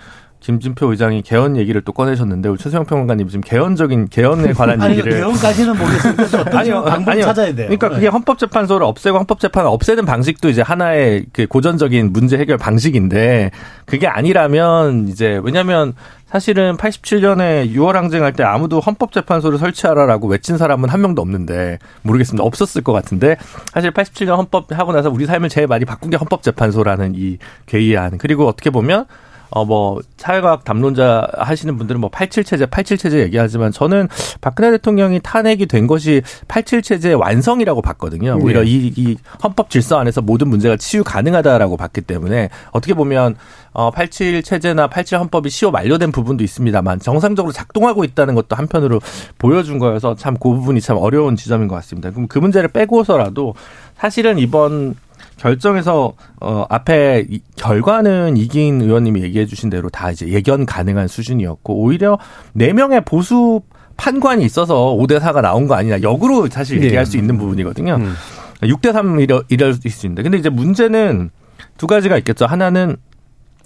김진표 0.40 0.90
의장이 0.90 1.22
개헌 1.22 1.56
얘기를 1.56 1.80
또 1.82 1.92
꺼내셨는데 1.92 2.48
우리 2.48 2.58
최수영 2.58 2.84
평론가님 2.84 3.28
지금 3.28 3.40
개헌적인 3.40 4.08
개헌에 4.08 4.52
관한 4.52 4.80
아니, 4.82 4.92
얘기를 4.92 5.12
개헌까지는 5.12 5.76
모르겠습니다. 5.76 6.44
아니요, 6.58 6.84
아니요. 6.84 7.24
찾아야 7.24 7.54
돼요. 7.54 7.66
그러니까 7.66 7.88
그게 7.88 8.02
네. 8.02 8.06
헌법재판소를 8.08 8.86
없애고 8.86 9.18
헌법재판을 9.18 9.68
없애는 9.68 10.04
방식도 10.04 10.48
이제 10.48 10.62
하나의 10.62 11.26
그 11.32 11.46
고전적인 11.46 12.12
문제 12.12 12.38
해결 12.38 12.56
방식인데 12.56 13.50
그게 13.84 14.06
아니라면 14.06 15.08
이제 15.08 15.40
왜냐하면 15.42 15.94
사실은 16.26 16.76
87년에 16.76 17.72
6월 17.74 17.92
항쟁할 17.94 18.34
때 18.34 18.44
아무도 18.44 18.80
헌법재판소를 18.80 19.58
설치하라라고 19.58 20.28
외친 20.28 20.58
사람은 20.58 20.90
한 20.90 21.00
명도 21.00 21.22
없는데 21.22 21.78
모르겠습니다. 22.02 22.44
없었을 22.44 22.82
것 22.82 22.92
같은데 22.92 23.36
사실 23.72 23.90
87년 23.90 24.36
헌법 24.36 24.70
하고 24.70 24.92
나서 24.92 25.08
우리 25.08 25.24
삶을 25.24 25.48
제일 25.48 25.66
많이 25.66 25.86
바꾼 25.86 26.10
게 26.10 26.16
헌법재판소라는 26.16 27.14
이 27.16 27.38
괴이한 27.66 28.18
그리고 28.18 28.46
어떻게 28.46 28.68
보면 28.68 29.06
어, 29.50 29.64
뭐, 29.64 30.00
사회과학 30.16 30.64
담론자 30.64 31.28
하시는 31.36 31.76
분들은 31.76 32.00
뭐 32.00 32.10
87체제, 32.10 32.68
87체제 32.70 33.18
얘기하지만 33.20 33.70
저는 33.72 34.08
박근혜 34.40 34.70
대통령이 34.72 35.20
탄핵이 35.22 35.66
된 35.66 35.86
것이 35.86 36.22
87체제의 36.48 37.20
완성이라고 37.20 37.82
봤거든요. 37.82 38.38
오히려 38.40 38.62
네. 38.62 38.70
이, 38.70 38.92
이 38.96 39.16
헌법 39.42 39.70
질서 39.70 39.98
안에서 39.98 40.22
모든 40.22 40.48
문제가 40.48 40.76
치유 40.76 41.04
가능하다라고 41.04 41.76
봤기 41.76 42.02
때문에 42.02 42.48
어떻게 42.72 42.94
보면 42.94 43.36
어, 43.72 43.90
87 43.90 44.42
체제나 44.42 44.88
87 44.88 45.20
헌법이 45.20 45.50
시효 45.50 45.70
만료된 45.70 46.10
부분도 46.10 46.42
있습니다만 46.42 46.98
정상적으로 46.98 47.52
작동하고 47.52 48.02
있다는 48.02 48.34
것도 48.34 48.56
한편으로 48.56 49.00
보여준 49.38 49.78
거여서 49.78 50.14
참 50.16 50.38
그 50.38 50.50
부분이 50.50 50.80
참 50.80 50.96
어려운 50.96 51.36
지점인 51.36 51.68
것 51.68 51.74
같습니다. 51.76 52.10
그럼 52.10 52.28
그 52.28 52.38
문제를 52.38 52.68
빼고서라도 52.68 53.54
사실은 53.96 54.38
이번 54.38 54.94
결정에서 55.38 56.12
어 56.40 56.66
앞에 56.68 57.26
이, 57.28 57.40
결과는 57.56 58.36
이긴 58.36 58.82
의원님이 58.82 59.22
얘기해 59.22 59.46
주신 59.46 59.70
대로 59.70 59.88
다 59.88 60.10
이제 60.10 60.28
예견 60.28 60.66
가능한 60.66 61.08
수준이었고 61.08 61.74
오히려 61.74 62.18
네 62.52 62.72
명의 62.72 63.00
보수 63.04 63.62
판관이 63.96 64.44
있어서 64.44 64.94
5대 64.96 65.20
4가 65.20 65.40
나온 65.40 65.66
거 65.66 65.74
아니냐 65.74 66.02
역으로 66.02 66.48
사실 66.48 66.80
네. 66.80 66.86
얘기할 66.86 67.06
수 67.06 67.16
있는 67.16 67.38
부분이거든요. 67.38 67.94
음. 67.94 68.14
6대 68.62 68.92
3 68.92 69.20
이럴, 69.20 69.44
이럴 69.48 69.74
수 69.74 69.86
있습니다. 69.86 70.22
근데 70.22 70.38
이제 70.38 70.48
문제는 70.48 71.30
두 71.76 71.86
가지가 71.86 72.18
있겠죠. 72.18 72.46
하나는 72.46 72.96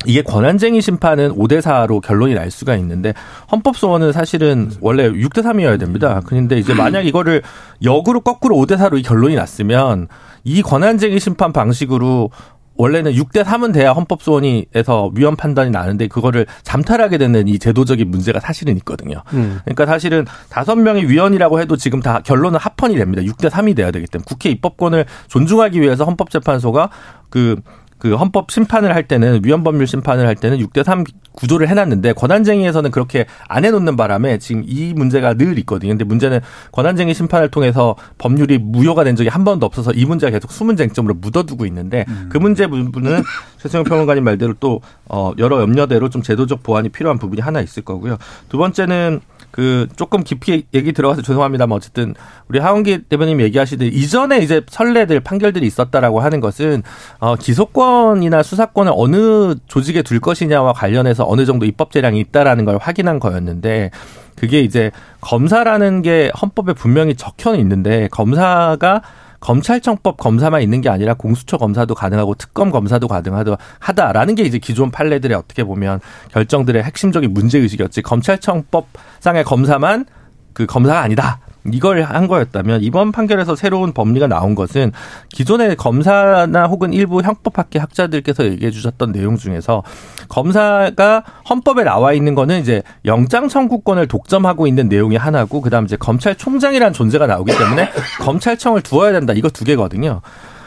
이게 0.05 0.23
권한쟁의 0.23 0.83
심판은 0.83 1.37
5대 1.37 1.61
4로 1.61 2.01
결론이 2.01 2.35
날 2.35 2.51
수가 2.51 2.77
있는데 2.77 3.15
헌법 3.51 3.77
소원은 3.77 4.13
사실은 4.13 4.71
원래 4.81 5.09
6대 5.09 5.43
3이어야 5.43 5.79
됩니다. 5.79 6.21
그런데 6.25 6.59
이제 6.59 6.75
만약 6.75 7.07
이거를 7.07 7.43
역으로 7.85 8.21
거꾸로 8.21 8.57
5대 8.57 8.77
4로 8.79 8.99
이 8.99 9.03
결론이 9.03 9.37
났으면 9.37 10.09
이 10.45 10.63
권한쟁의 10.63 11.21
심판 11.21 11.53
방식으로 11.53 12.31
원래는 12.75 13.13
6대 13.13 13.45
3은 13.45 13.73
돼야 13.73 13.93
헌법소원이에서 13.93 15.13
위헌 15.15 15.37
판단이 15.37 15.71
나는데 15.71 16.09
그거를 16.09 16.47
잠탈하게 16.63 17.19
되는 17.19 17.47
이 17.47 17.59
제도적인 17.59 18.11
문제가 18.11 18.41
사실은 18.41 18.77
있거든요. 18.79 19.23
음. 19.35 19.61
그러니까 19.65 19.87
사실은 19.87 20.25
다섯 20.49 20.77
명이 20.77 21.05
위헌이라고 21.05 21.61
해도 21.61 21.77
지금 21.77 22.01
다 22.01 22.21
결론은 22.25 22.59
합헌이 22.59 22.97
됩니다. 22.97 23.23
6대 23.23 23.51
3이 23.51 23.77
돼야 23.77 23.91
되기 23.91 24.07
때문에 24.07 24.25
국회 24.27 24.51
입법권을 24.51 25.05
존중하기 25.29 25.81
위해서 25.81 26.05
헌법재판소가 26.05 26.91
그 27.29 27.61
그 28.03 28.17
헌법 28.17 28.51
심판을 28.51 28.97
할 28.97 29.07
때는 29.07 29.43
위헌 29.45 29.63
법률 29.63 29.87
심판을 29.87 30.27
할 30.27 30.35
때는 30.35 30.59
6대 30.59 30.83
3 30.83 31.05
구조를 31.35 31.69
해놨는데 31.69 32.15
권한쟁의에서는 32.15 32.91
그렇게 32.91 33.27
안 33.47 33.65
해놓는 33.65 33.95
바람에 33.95 34.39
지금 34.39 34.65
이 34.67 34.93
문제가 34.93 35.35
늘 35.35 35.57
있거든요. 35.61 35.93
근데 35.93 36.03
문제는 36.03 36.41
권한쟁의 36.73 37.15
심판을 37.15 37.49
통해서 37.49 37.95
법률이 38.19 38.59
무효가 38.59 39.05
된 39.05 39.15
적이 39.15 39.29
한 39.29 39.45
번도 39.45 39.65
없어서 39.67 39.93
이 39.93 40.05
문제가 40.05 40.33
계속 40.33 40.51
숨은 40.51 40.77
쟁점으로 40.77 41.15
묻어두고 41.15 41.65
있는데 41.67 42.05
음. 42.09 42.29
그 42.29 42.39
문제 42.39 42.67
부분은 42.67 43.23
최승영 43.59 43.85
평론가님 43.85 44.25
말대로 44.25 44.55
또 44.59 44.81
어, 45.05 45.31
여러 45.39 45.61
염려대로 45.61 46.09
좀 46.11 46.23
제도적 46.23 46.65
보완이 46.65 46.89
필요한 46.89 47.21
부분이 47.21 47.41
하나 47.41 47.61
있을 47.61 47.85
거고요. 47.85 48.17
두 48.49 48.59
번째는 48.59 49.21
그 49.53 49.87
조금 49.97 50.25
깊이 50.25 50.65
얘기 50.75 50.93
들어가서 50.93 51.23
죄송합니다만 51.23 51.77
어쨌든 51.77 52.15
우리 52.49 52.59
하원기 52.59 53.03
대변인 53.09 53.39
얘기하시듯 53.39 53.93
이전에 53.93 54.39
이제 54.39 54.63
선례들 54.67 55.21
판결들이 55.21 55.67
있었다라고 55.67 56.21
하는 56.21 56.41
것은 56.41 56.83
어 57.21 57.37
기소권 57.37 57.92
이나 58.23 58.43
수사권을 58.43 58.93
어느 58.95 59.55
조직에 59.67 60.03
둘 60.03 60.21
것이냐와 60.21 60.73
관련해서 60.73 61.25
어느 61.29 61.45
정도 61.45 61.67
입법 61.67 61.91
재량이 61.93 62.21
있다라는 62.21 62.65
걸 62.65 62.79
확인한 62.79 63.19
거였는데 63.19 63.91
그게 64.37 64.61
이제 64.61 64.91
검사라는 65.21 66.03
게 66.03 66.31
헌법에 66.41 66.73
분명히 66.73 67.15
적혀 67.15 67.55
있는데 67.57 68.09
검사가 68.09 69.03
검찰청법 69.41 70.17
검사만 70.19 70.63
있는 70.63 70.81
게 70.81 70.89
아니라 70.89 71.15
공수처 71.15 71.59
검사도 71.59 71.95
가능하고 71.95 72.35
특검 72.37 72.71
검사도 72.71 73.09
가능하다라는 73.09 74.37
게 74.37 74.45
이제 74.45 74.59
기존 74.59 74.91
판례들의 74.91 75.37
어떻게 75.37 75.65
보면 75.65 76.01
결정들의 76.31 76.83
핵심적인 76.83 77.35
문제 77.35 77.59
의식이었지 77.59 78.03
검찰청법상의 78.03 79.45
검사만 79.45 80.07
그 80.53 80.67
검사가 80.67 81.01
아니다. 81.01 81.41
이걸 81.71 82.03
한 82.03 82.27
거였다면 82.27 82.83
이번 82.83 83.13
판결에서 83.13 83.55
새로운 83.55 83.93
법리가 83.93 84.27
나온 84.27 84.55
것은 84.55 84.93
기존의 85.31 85.77
검사나 85.77 86.67
혹은 86.67 86.93
일부 86.93 87.23
형법학계 87.23 87.79
학자들께서 87.79 88.45
얘기해 88.47 88.71
주셨던 88.71 89.13
내용 89.13 89.37
중에서 89.37 89.83
검사가 90.29 91.23
헌법에 91.49 91.85
나와 91.85 92.13
있는 92.13 92.35
거는 92.35 92.61
이제 92.61 92.83
영장 93.05 93.49
청구권을 93.49 94.09
독점하고 94.09 94.67
있는 94.67 94.89
내용이 94.89 95.17
하나고 95.17 95.61
그다음 95.61 95.85
이제 95.85 95.97
검찰총장이라는 95.97 96.93
존재가 96.93 97.27
나오기 97.27 97.57
때문에 97.57 97.91
검찰청을 98.21 98.83
두어야 98.83 99.13
된다. 99.13 99.33
이거 99.33 99.49
두 99.49 99.65
개거든요. 99.65 100.21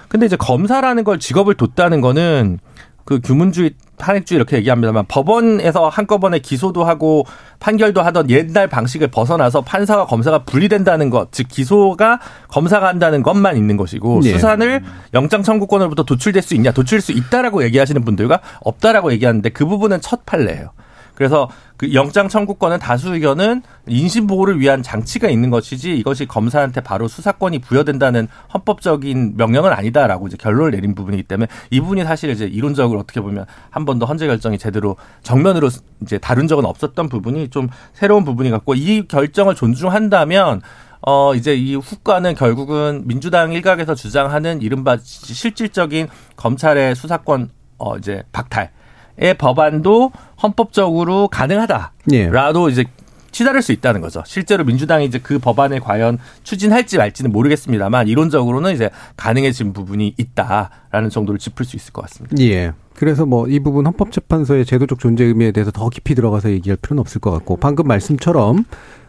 근데 0.07 0.27
이제 0.27 0.37
검사라는 0.37 1.03
걸 1.03 1.19
직업을 1.19 1.55
뒀다는 1.55 1.99
거는 1.99 2.59
그 3.03 3.19
규문주의 3.21 3.71
탄핵주의 3.97 4.37
이렇게 4.37 4.57
얘기합니다만 4.57 5.05
법원에서 5.07 5.89
한꺼번에 5.89 6.39
기소도 6.39 6.83
하고 6.83 7.25
판결도 7.59 8.01
하던 8.01 8.29
옛날 8.29 8.67
방식을 8.67 9.07
벗어나서 9.07 9.61
판사와 9.61 10.05
검사가 10.05 10.43
분리된다는 10.43 11.09
것, 11.09 11.31
즉 11.31 11.47
기소가 11.47 12.19
검사가 12.49 12.87
한다는 12.87 13.23
것만 13.23 13.57
있는 13.57 13.77
것이고 13.77 14.21
네. 14.23 14.31
수사를 14.31 14.83
영장 15.13 15.43
청구권으로부터 15.43 16.03
도출될 16.03 16.41
수 16.41 16.55
있냐, 16.55 16.71
도출될 16.71 17.01
수 17.01 17.11
있다라고 17.11 17.63
얘기하시는 17.63 18.03
분들과 18.03 18.41
없다라고 18.61 19.11
얘기하는데 19.13 19.49
그 19.49 19.65
부분은 19.65 20.01
첫 20.01 20.25
판례예요. 20.25 20.71
그래서 21.15 21.50
그 21.77 21.93
영장 21.93 22.29
청구권은 22.29 22.79
다수 22.79 23.13
의견은 23.13 23.63
인신 23.88 24.27
보호를 24.27 24.60
위한 24.60 24.84
장치가 24.84 25.29
있는 25.29 25.50
것이지 25.50 25.98
이것이 25.98 26.25
검사한테 26.25 26.81
바로 26.81 27.07
수사권이 27.07 27.60
부여된다는 27.60 28.27
헌법적인 28.53 29.36
명령은 29.38 29.74
아니다라고 29.74 30.27
이제 30.27 30.38
결론을 30.38 30.72
내린 30.72 30.95
부분이기 30.95 31.24
때문에 31.24 31.48
이 31.72 31.79
부분이 31.79 32.03
사실 32.03 32.29
이제 32.29 32.45
이론적으로 32.45 33.00
어떻게 33.00 33.22
보면 33.22 33.45
한 33.69 33.86
번도 33.86 34.05
헌재 34.05 34.27
결정이 34.27 34.57
제대로 34.57 34.95
정면으로 35.24 35.69
이제 36.01 36.17
다룬 36.17 36.48
적은 36.48 36.65
없었던 36.65 37.10
부분이 37.10 37.50
좀 37.50 37.69
새로운 37.93 38.24
부분이 38.24 38.51
같고 38.51 38.75
이 38.75 39.07
결정을 39.07 39.55
존중한다면 39.55 40.62
어, 41.07 41.36
이제 41.36 41.55
이 41.55 41.75
후과는 41.75 42.34
결국은 42.34 43.03
민주당 43.05 43.53
일각에서 43.53 43.93
주장하는 43.93 44.63
이른바 44.63 44.98
실질적인 44.98 46.07
검찰의 46.36 46.95
수사권, 46.95 47.51
어, 47.77 47.98
이제 47.98 48.24
박탈. 48.31 48.72
의 49.17 49.34
법안도 49.38 50.12
헌법적으로 50.43 51.29
가능하다라도 51.29 51.89
예. 52.13 52.72
이제 52.72 52.86
치달을 53.31 53.62
수 53.62 53.74
있다는 53.74 54.00
거죠. 54.00 54.24
실제로 54.25 54.63
민주당이 54.63 55.05
이제 55.05 55.19
그 55.19 55.39
법안을 55.39 55.81
과연 55.81 56.19
추진할지 56.43 56.98
말지는 56.98 57.31
모르겠습니다만 57.34 58.07
이론적으로는 58.07 58.74
이제 58.74 58.89
가능해진 59.17 59.74
부분이 59.74 60.15
있다라는 60.17 61.10
정도를 61.10 61.38
짚을 61.38 61.65
수 61.65 61.75
있을 61.75 61.91
것 61.91 62.01
같습니다. 62.03 62.36
예. 62.41 62.72
그래서 62.95 63.25
뭐 63.25 63.45
이 63.50 63.60
부분 63.60 63.86
헌법재판소의 63.88 64.65
제도적 64.65 65.00
존재 65.00 65.25
의미에 65.25 65.51
대해서 65.51 65.69
더 65.72 65.89
깊이 65.89 66.15
들어가서 66.15 66.50
얘기할 66.51 66.77
필요는 66.77 67.01
없을 67.01 67.19
것 67.19 67.31
같고 67.31 67.57
방금 67.57 67.88
말씀처럼 67.88 68.63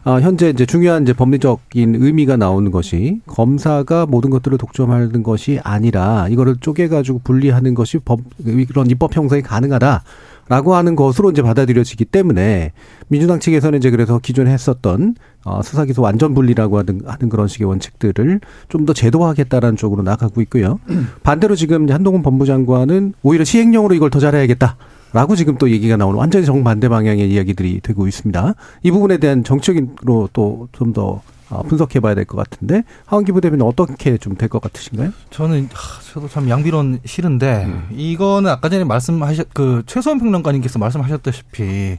아, 0.08 0.20
현재 0.20 0.50
이제 0.50 0.64
중요한 0.64 1.02
이제 1.02 1.12
법리적인 1.12 1.96
의미가 1.96 2.36
나오는 2.36 2.70
것이 2.70 3.20
검사가 3.26 4.06
모든 4.06 4.30
것들을 4.30 4.56
독점하는 4.56 5.25
것이 5.25 5.58
아니라 5.64 6.28
이거를 6.30 6.58
쪼개가지고 6.60 7.22
분리하는 7.25 7.75
것이 7.75 7.98
법, 7.98 8.20
이런 8.38 8.88
입법 8.88 9.16
형성이 9.16 9.42
가능하다. 9.42 10.04
라고 10.48 10.76
하는 10.76 10.94
것으로 10.94 11.32
이제 11.32 11.42
받아들여지기 11.42 12.04
때문에 12.04 12.70
민주당 13.08 13.40
측에서는 13.40 13.80
이제 13.80 13.90
그래서 13.90 14.20
기존에 14.20 14.52
했었던 14.52 15.16
어, 15.44 15.60
수사기소 15.60 16.02
완전 16.02 16.34
분리라고 16.34 16.78
하는, 16.78 17.00
하는 17.04 17.28
그런 17.28 17.48
식의 17.48 17.66
원칙들을 17.66 18.40
좀 18.68 18.86
더 18.86 18.92
제도화하겠다라는 18.92 19.76
쪽으로 19.76 20.04
나가고 20.04 20.40
있고요. 20.42 20.78
반대로 21.25 21.56
지금 21.56 21.90
한동훈 21.90 22.22
법무장관은 22.22 23.14
오히려 23.25 23.42
시행령으로 23.42 23.96
이걸 23.96 24.10
더 24.10 24.20
잘해야겠다. 24.20 24.76
라고 25.16 25.35
지금 25.35 25.56
또 25.56 25.70
얘기가 25.70 25.96
나오는 25.96 26.18
완전히 26.18 26.44
정반대 26.44 26.90
방향의 26.90 27.30
이야기들이 27.30 27.80
되고 27.80 28.06
있습니다. 28.06 28.54
이 28.82 28.90
부분에 28.90 29.16
대한 29.16 29.42
정책으로 29.44 30.28
또 30.35 30.68
좀더 30.73 31.23
어, 31.49 31.62
분석해 31.62 32.00
봐야 32.00 32.14
될 32.14 32.26
것 32.26 32.37
같은데 32.37 32.82
하원기 33.06 33.32
부대변인 33.32 33.62
어떻게 33.64 34.18
좀 34.18 34.35
될 34.37 34.49
것 34.50 34.61
같으신가요? 34.61 35.12
저는 35.30 35.70
저도 36.12 36.28
참 36.28 36.50
양비론 36.50 36.99
싫은데 37.06 37.64
음. 37.64 37.88
이거는 37.92 38.50
아까 38.50 38.68
전에 38.68 38.85
말씀하셨 38.85 39.46
그 39.54 39.82
최소한 39.87 40.18
평론가님께서 40.18 40.78
말씀하셨다시피 40.78 41.96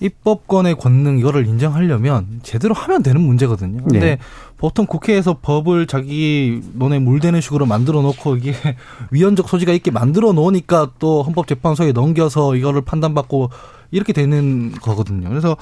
입법권의 0.00 0.76
권능 0.76 1.18
이거를 1.18 1.46
인정하려면 1.46 2.40
제대로 2.42 2.74
하면 2.74 3.02
되는 3.02 3.20
문제거든요. 3.20 3.82
근데 3.82 4.00
네. 4.00 4.18
보통 4.56 4.86
국회에서 4.86 5.38
법을 5.40 5.86
자기 5.86 6.60
논에 6.74 6.98
물대는 6.98 7.40
식으로 7.40 7.66
만들어 7.66 8.02
놓고 8.02 8.36
이게 8.36 8.54
위헌적 9.10 9.48
소지가 9.48 9.72
있게 9.72 9.90
만들어 9.90 10.32
놓으니까 10.32 10.92
또 10.98 11.22
헌법재판소에 11.22 11.92
넘겨서 11.92 12.56
이거를 12.56 12.82
판단받고 12.82 13.50
이렇게 13.90 14.12
되는 14.12 14.72
거거든요. 14.72 15.28
그래서 15.28 15.56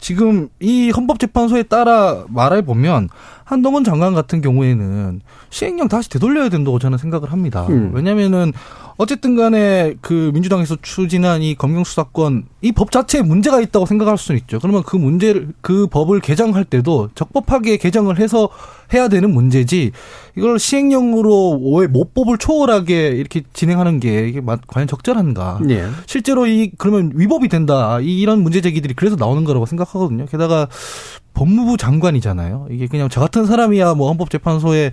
지금 0.00 0.48
이 0.60 0.90
헌법재판소에 0.90 1.64
따라 1.64 2.24
말해 2.28 2.62
보면 2.62 3.08
한동훈 3.50 3.82
장관 3.82 4.14
같은 4.14 4.40
경우에는 4.40 5.20
시행령 5.50 5.88
다시 5.88 6.08
되돌려야 6.08 6.50
된다고 6.50 6.78
저는 6.78 6.98
생각을 6.98 7.32
합니다. 7.32 7.66
음. 7.68 7.90
왜냐면은 7.92 8.52
어쨌든 8.96 9.34
간에 9.34 9.94
그 10.02 10.30
민주당에서 10.32 10.76
추진한 10.82 11.42
이 11.42 11.54
검경 11.56 11.82
수사권 11.84 12.44
이 12.62 12.70
법 12.70 12.92
자체에 12.92 13.22
문제가 13.22 13.60
있다고 13.60 13.86
생각할 13.86 14.18
수는 14.18 14.38
있죠. 14.42 14.60
그러면 14.60 14.84
그 14.84 14.96
문제를 14.96 15.48
그 15.62 15.88
법을 15.88 16.20
개정할 16.20 16.64
때도 16.64 17.08
적법하게 17.16 17.78
개정을 17.78 18.20
해서 18.20 18.50
해야 18.94 19.08
되는 19.08 19.32
문제지 19.32 19.90
이걸 20.36 20.58
시행령으로 20.60 21.60
왜 21.76 21.86
모법을 21.88 22.38
초월하게 22.38 23.08
이렇게 23.08 23.42
진행하는 23.52 23.98
게 23.98 24.28
이게 24.28 24.40
과연 24.68 24.86
적절한가? 24.86 25.60
네. 25.62 25.88
실제로 26.06 26.46
이 26.46 26.70
그러면 26.78 27.10
위법이 27.16 27.48
된다. 27.48 27.98
이런 28.00 28.42
문제 28.42 28.60
제기들이 28.60 28.94
그래서 28.94 29.16
나오는 29.16 29.42
거라고 29.44 29.66
생각하거든요. 29.66 30.26
게다가 30.26 30.68
법무부 31.34 31.76
장관이잖아요. 31.76 32.68
이게 32.70 32.86
그냥 32.86 33.08
저 33.08 33.20
같은 33.20 33.46
사람이야 33.46 33.94
뭐 33.94 34.08
헌법재판소에 34.08 34.92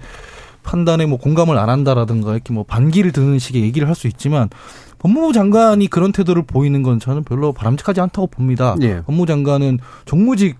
판단에 0.63 1.06
뭐 1.06 1.17
공감을 1.17 1.58
안 1.58 1.70
한다라든가 1.70 2.34
이렇게 2.34 2.53
뭐 2.53 2.63
반기를 2.63 3.12
드는 3.12 3.39
식의 3.39 3.62
얘기를 3.62 3.88
할 3.88 3.96
수 3.96 4.08
있지만 4.08 4.50
법무부 5.00 5.32
장관이 5.34 5.88
그런 5.88 6.12
태도를 6.12 6.44
보이는 6.44 6.84
건 6.84 7.00
저는 7.00 7.24
별로 7.24 7.53
바람직하지 7.53 8.01
않다고 8.01 8.27
봅니다. 8.27 8.75
예. 8.82 9.01
법무부 9.03 9.25
장관은 9.27 9.79
정무직 10.06 10.58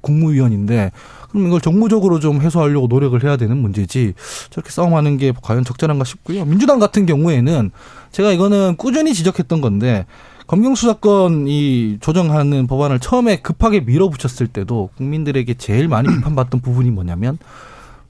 국무위원인데 0.00 0.90
그럼 1.30 1.46
이걸 1.46 1.60
정무적으로 1.60 2.18
좀 2.18 2.40
해소하려고 2.42 2.88
노력을 2.88 3.22
해야 3.22 3.36
되는 3.36 3.56
문제지 3.56 4.14
저렇게 4.50 4.70
싸움하는 4.70 5.16
게 5.16 5.32
과연 5.42 5.64
적절한가 5.64 6.04
싶고요. 6.04 6.44
민주당 6.44 6.78
같은 6.78 7.06
경우에는 7.06 7.70
제가 8.10 8.32
이거는 8.32 8.76
꾸준히 8.76 9.14
지적했던 9.14 9.60
건데 9.60 10.06
검경 10.46 10.74
수사권 10.74 11.46
이 11.48 11.98
조정하는 12.00 12.66
법안을 12.66 12.98
처음에 13.00 13.36
급하게 13.36 13.80
밀어붙였을 13.80 14.48
때도 14.48 14.90
국민들에게 14.96 15.54
제일 15.54 15.88
많이 15.88 16.08
비판받던 16.14 16.60
부분이 16.60 16.90
뭐냐면 16.90 17.38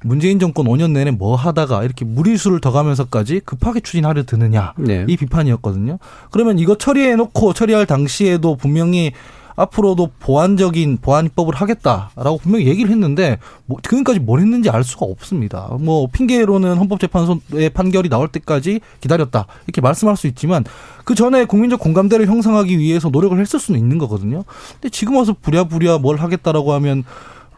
문재인 0.04 0.38
정권 0.38 0.66
5년 0.66 0.90
내내 0.92 1.12
뭐 1.12 1.36
하다가 1.36 1.84
이렇게 1.84 2.04
무리수를 2.04 2.60
더 2.60 2.72
가면서까지 2.72 3.40
급하게 3.44 3.80
추진하려 3.80 4.24
드느냐 4.24 4.74
네. 4.76 5.04
이 5.08 5.16
비판이었거든요. 5.16 5.98
그러면 6.30 6.58
이거 6.58 6.76
처리해 6.76 7.14
놓고 7.16 7.52
처리할 7.52 7.86
당시에도 7.86 8.56
분명히 8.56 9.12
앞으로도 9.62 10.10
보완적인 10.18 10.98
보완 11.00 11.26
입법을 11.26 11.54
하겠다라고 11.54 12.38
분명히 12.38 12.66
얘기를 12.66 12.90
했는데 12.90 13.38
뭐 13.66 13.78
지금까지 13.82 14.20
뭘 14.20 14.40
했는지 14.40 14.70
알 14.70 14.84
수가 14.84 15.06
없습니다. 15.06 15.68
뭐 15.80 16.08
핑계로는 16.12 16.76
헌법재판소의 16.76 17.70
판결이 17.70 18.08
나올 18.08 18.28
때까지 18.28 18.80
기다렸다 19.00 19.46
이렇게 19.66 19.80
말씀할 19.80 20.16
수 20.16 20.26
있지만 20.26 20.64
그 21.04 21.14
전에 21.14 21.44
국민적 21.44 21.80
공감대를 21.80 22.26
형성하기 22.26 22.78
위해서 22.78 23.08
노력을 23.08 23.38
했을 23.38 23.58
수는 23.58 23.78
있는 23.80 23.98
거거든요. 23.98 24.44
근데 24.74 24.88
지금 24.90 25.16
와서 25.16 25.34
부랴부랴 25.40 25.98
뭘 25.98 26.16
하겠다라고 26.16 26.72
하면 26.74 27.04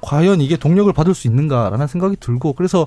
과연 0.05 0.41
이게 0.41 0.57
동력을 0.57 0.93
받을 0.93 1.15
수 1.15 1.27
있는가라는 1.27 1.87
생각이 1.87 2.17
들고 2.21 2.53
그래서 2.53 2.87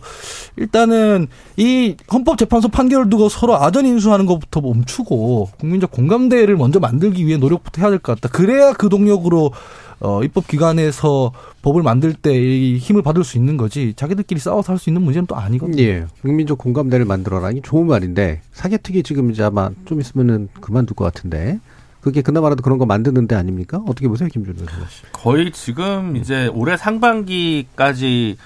일단은 0.56 1.28
이 1.58 1.96
헌법재판소 2.12 2.70
판결을 2.70 3.10
두고 3.10 3.30
서로 3.30 3.56
아전 3.58 3.86
인수하는 3.86 4.26
것부터 4.26 4.62
멈추고 4.62 5.50
국민적 5.60 5.92
공감대를 5.92 6.56
먼저 6.58 6.80
만들기 6.80 7.26
위해 7.26 7.38
노력부터 7.38 7.82
해야 7.82 7.90
될 7.90 8.00
것 8.00 8.20
같다. 8.20 8.30
그래야 8.36 8.74
그 8.74 8.90
동력으로 8.90 9.52
어, 10.00 10.22
입법기관에서 10.24 11.32
법을 11.64 11.82
만들 11.82 12.14
때 12.14 12.32
힘을 12.78 13.02
받을 13.02 13.24
수 13.24 13.36
있는 13.38 13.58
거지 13.58 13.94
자기들끼리 13.96 14.40
싸워서 14.40 14.72
할 14.74 14.78
수 14.78 14.92
있는 14.92 15.02
문제는 15.02 15.26
또 15.26 15.36
아니거든요. 15.36 15.82
예. 15.82 16.06
국민적 16.22 16.60
공감대를 16.60 17.06
만들어라니 17.06 17.62
좋은 17.64 17.88
말인데 17.88 18.42
사개특위 18.54 19.02
지금 19.02 19.32
이제 19.32 19.42
아마 19.42 19.72
좀 19.86 20.00
있으면은 20.00 20.50
그만둘 20.62 20.96
것 20.96 21.04
같은데 21.04 21.60
그게 22.08 22.22
그나마라도 22.22 22.64
그런 22.64 22.78
거 22.78 22.86
만드는 22.86 23.28
데 23.28 23.36
아닙니까? 23.36 23.82
어떻게 23.86 24.08
보세요, 24.08 24.30
김준호 24.32 24.66
교수? 24.66 25.04
거의 25.12 25.52
지금 25.52 26.16
이제 26.16 26.48
올해 26.48 26.78
상반기까지 26.78 28.38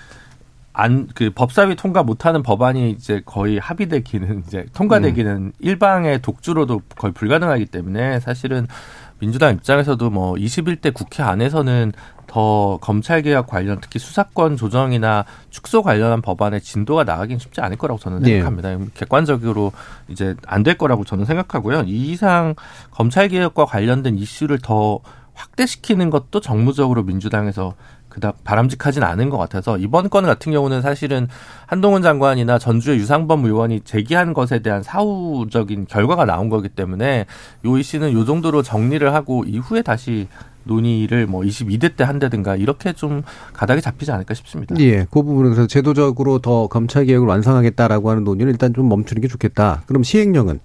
안 0.74 1.08
그 1.14 1.30
법사위 1.30 1.76
통과 1.76 2.02
못하는 2.02 2.42
법안이 2.42 2.92
이제 2.92 3.22
거의 3.26 3.60
합의되기는 3.60 4.44
이제 4.48 4.66
통과되기는 4.74 5.32
음. 5.32 5.52
일방의 5.60 6.22
독주로도 6.22 6.82
거의 6.98 7.14
불가능하기 7.14 7.68
때문에 7.68 8.20
사실은 8.20 8.68
민주당 9.20 9.54
입장에서도 9.54 10.10
뭐 10.10 10.34
21대 10.34 10.94
국회 10.94 11.22
안에서는 11.22 11.92
더 12.32 12.78
검찰 12.80 13.22
개혁 13.22 13.48
관련 13.48 13.80
특히 13.82 14.00
수사권 14.00 14.56
조정이나 14.56 15.26
축소 15.50 15.84
관련한 15.84 16.22
법안의 16.22 16.62
진도가 16.62 17.04
나가긴 17.04 17.40
쉽지 17.40 17.60
않을 17.60 17.76
거라고 17.78 18.00
저는 18.00 18.22
네. 18.22 18.36
생각합니다. 18.36 18.78
네. 18.78 18.86
객관적으로 18.94 19.74
이제 20.08 20.36
안 20.48 20.64
될 20.64 20.78
거라고 20.78 21.04
저는 21.04 21.26
생각하고요. 21.26 21.84
이 21.88 22.12
이상 22.12 22.56
검찰 22.92 23.28
개혁과 23.28 23.66
관련된 23.66 24.18
이슈를 24.18 24.60
더 24.60 25.00
확대시키는 25.34 26.10
것도 26.10 26.40
정무적으로 26.40 27.04
민주당에서 27.04 27.74
그닥 28.08 28.44
바람직하진 28.44 29.04
않은 29.04 29.30
것 29.30 29.38
같아서 29.38 29.78
이번 29.78 30.10
건 30.10 30.26
같은 30.26 30.52
경우는 30.52 30.82
사실은 30.82 31.28
한동훈 31.66 32.02
장관이나 32.02 32.60
전주의 32.60 32.98
유상범 33.00 33.44
의원이 33.46 33.82
제기한 33.82 34.34
것에 34.34 34.60
대한 34.60 34.84
사후적인 34.84 35.88
결과가 35.88 36.26
나온 36.26 36.50
거기 36.50 36.70
때문에 36.70 37.26
요 37.66 37.78
이슈는 37.78 38.14
요 38.14 38.24
정도로 38.24 38.62
정리를 38.64 39.14
하고 39.14 39.44
이후에 39.46 39.82
다시 39.82 40.28
논의를 40.64 41.28
뭐 41.28 41.42
22대 41.42 41.96
때 41.96 42.04
한다든가 42.04 42.56
이렇게 42.56 42.94
좀 42.94 43.24
가닥이 43.54 43.82
잡히지 43.82 44.12
않을까 44.12 44.34
싶습니다. 44.34 44.76
예, 44.80 45.06
그 45.10 45.24
부분은 45.24 45.52
그래서 45.52 45.68
제도적으로 45.68 46.40
더 46.40 46.68
검찰 46.68 47.06
개혁을 47.06 47.28
완성하겠다라고 47.28 48.10
하는 48.10 48.24
논의는 48.24 48.52
일단 48.52 48.74
좀 48.74 48.90
멈추는 48.90 49.22
게 49.22 49.28
좋겠다. 49.28 49.84
그럼 49.86 50.04
시행령은 50.04 50.60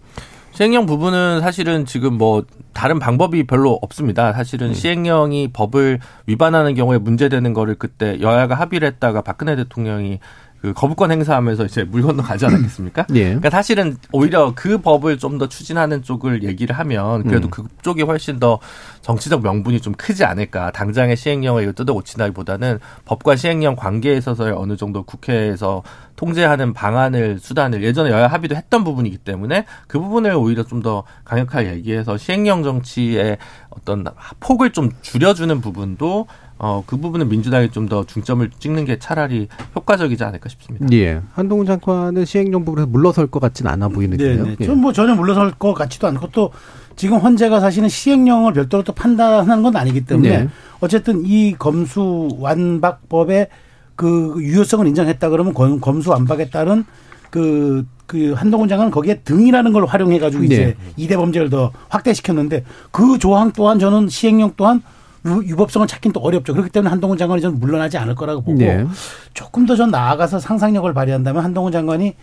시행령 0.56 0.86
부분은 0.86 1.42
사실은 1.42 1.84
지금 1.84 2.14
뭐 2.14 2.42
다른 2.72 2.98
방법이 2.98 3.46
별로 3.46 3.78
없습니다. 3.82 4.32
사실은 4.32 4.68
음. 4.68 4.72
시행령이 4.72 5.48
법을 5.52 6.00
위반하는 6.24 6.74
경우에 6.74 6.96
문제되는 6.96 7.52
거를 7.52 7.74
그때 7.74 8.18
여야가 8.22 8.54
합의를 8.54 8.88
했다가 8.88 9.20
박근혜 9.20 9.54
대통령이 9.54 10.18
그 10.60 10.72
거부권 10.72 11.12
행사하면서 11.12 11.66
이제 11.66 11.84
물 11.84 12.02
건너 12.02 12.22
가지 12.22 12.46
않았겠습니까? 12.46 13.06
예. 13.14 13.24
그러니까 13.24 13.50
사실은 13.50 13.96
오히려 14.12 14.52
그 14.54 14.78
법을 14.78 15.18
좀 15.18 15.36
더 15.36 15.48
추진하는 15.48 16.02
쪽을 16.02 16.44
얘기를 16.44 16.78
하면 16.78 17.22
그래도 17.24 17.48
음. 17.48 17.50
그쪽이 17.50 18.02
훨씬 18.02 18.38
더 18.40 18.58
정치적 19.02 19.42
명분이 19.42 19.80
좀 19.82 19.92
크지 19.92 20.24
않을까. 20.24 20.70
당장의 20.72 21.16
시행령을 21.16 21.62
이거 21.64 21.72
뜯어 21.72 21.92
고친다기보다는 21.92 22.80
법과 23.04 23.36
시행령 23.36 23.76
관계에 23.76 24.16
있어서의 24.16 24.54
어느 24.56 24.76
정도 24.78 25.02
국회에서 25.02 25.82
통제하는 26.16 26.72
방안을 26.72 27.38
수단을 27.38 27.82
예전에 27.84 28.10
여야 28.10 28.28
합의도 28.28 28.56
했던 28.56 28.82
부분이기 28.82 29.18
때문에 29.18 29.66
그 29.86 30.00
부분을 30.00 30.32
오히려 30.34 30.62
좀 30.62 30.76
더 30.82 31.04
강력하게 31.24 31.72
얘기해서 31.74 32.16
시행령 32.16 32.62
정치의 32.62 33.38
어떤 33.70 34.04
폭을 34.40 34.70
좀 34.70 34.90
줄여주는 35.02 35.60
부분도 35.60 36.26
어, 36.58 36.82
그 36.86 36.96
부분은 36.96 37.28
민주당이 37.28 37.70
좀 37.70 37.86
더 37.86 38.04
중점을 38.04 38.50
찍는 38.58 38.84
게 38.84 38.98
차라리 38.98 39.46
효과적이지 39.76 40.24
않을까 40.24 40.48
싶습니다. 40.48 40.86
예. 40.92 41.20
한동훈 41.34 41.66
장관은 41.66 42.24
시행령 42.24 42.64
부분에서 42.64 42.88
물러설 42.88 43.28
것 43.28 43.38
같지는 43.38 43.70
않아 43.70 43.88
보이는데요. 43.88 44.42
네, 44.42 44.50
네. 44.50 44.56
예. 44.60 44.66
전뭐 44.66 44.92
전혀 44.92 45.14
물러설 45.14 45.52
것 45.52 45.72
같지도 45.72 46.08
않고 46.08 46.28
또 46.32 46.50
지금 46.96 47.18
헌재가 47.18 47.60
사실은 47.60 47.88
시행령을 47.88 48.54
별도로 48.54 48.82
또 48.82 48.92
판단하는 48.92 49.62
건 49.62 49.76
아니기 49.76 50.04
때문에 50.04 50.44
네. 50.44 50.48
어쨌든 50.80 51.22
이 51.24 51.54
검수 51.56 52.28
완박법의 52.40 53.48
그 53.94 54.34
유효성을 54.38 54.86
인정했다 54.88 55.28
그러면 55.28 55.54
검수 55.80 56.10
완박에 56.10 56.50
따른 56.50 56.84
그, 57.30 57.86
그 58.06 58.32
한동훈 58.32 58.68
장관은 58.68 58.90
거기에 58.90 59.20
등이라는 59.20 59.72
걸 59.72 59.84
활용해가지고 59.84 60.40
네. 60.42 60.46
이제 60.46 60.76
이대 60.96 61.16
범죄를 61.16 61.50
더 61.50 61.70
확대시켰는데 61.88 62.64
그 62.90 63.18
조항 63.18 63.52
또한 63.52 63.78
저는 63.78 64.08
시행령 64.08 64.52
또한 64.56 64.82
유법성을 65.26 65.86
찾긴 65.86 66.12
또 66.12 66.20
어렵죠. 66.20 66.52
그렇기 66.52 66.70
때문에 66.70 66.90
한동훈 66.90 67.18
장관이 67.18 67.42
저는 67.42 67.58
물러나지 67.60 67.98
않을 67.98 68.14
거라고 68.14 68.42
보고 68.42 68.58
네. 68.58 68.86
조금 69.34 69.66
더 69.66 69.76
전 69.76 69.90
나아가서 69.90 70.38
상상력을 70.38 70.92
발휘한다면 70.94 71.44
한동훈 71.44 71.72
장관이 71.72 72.14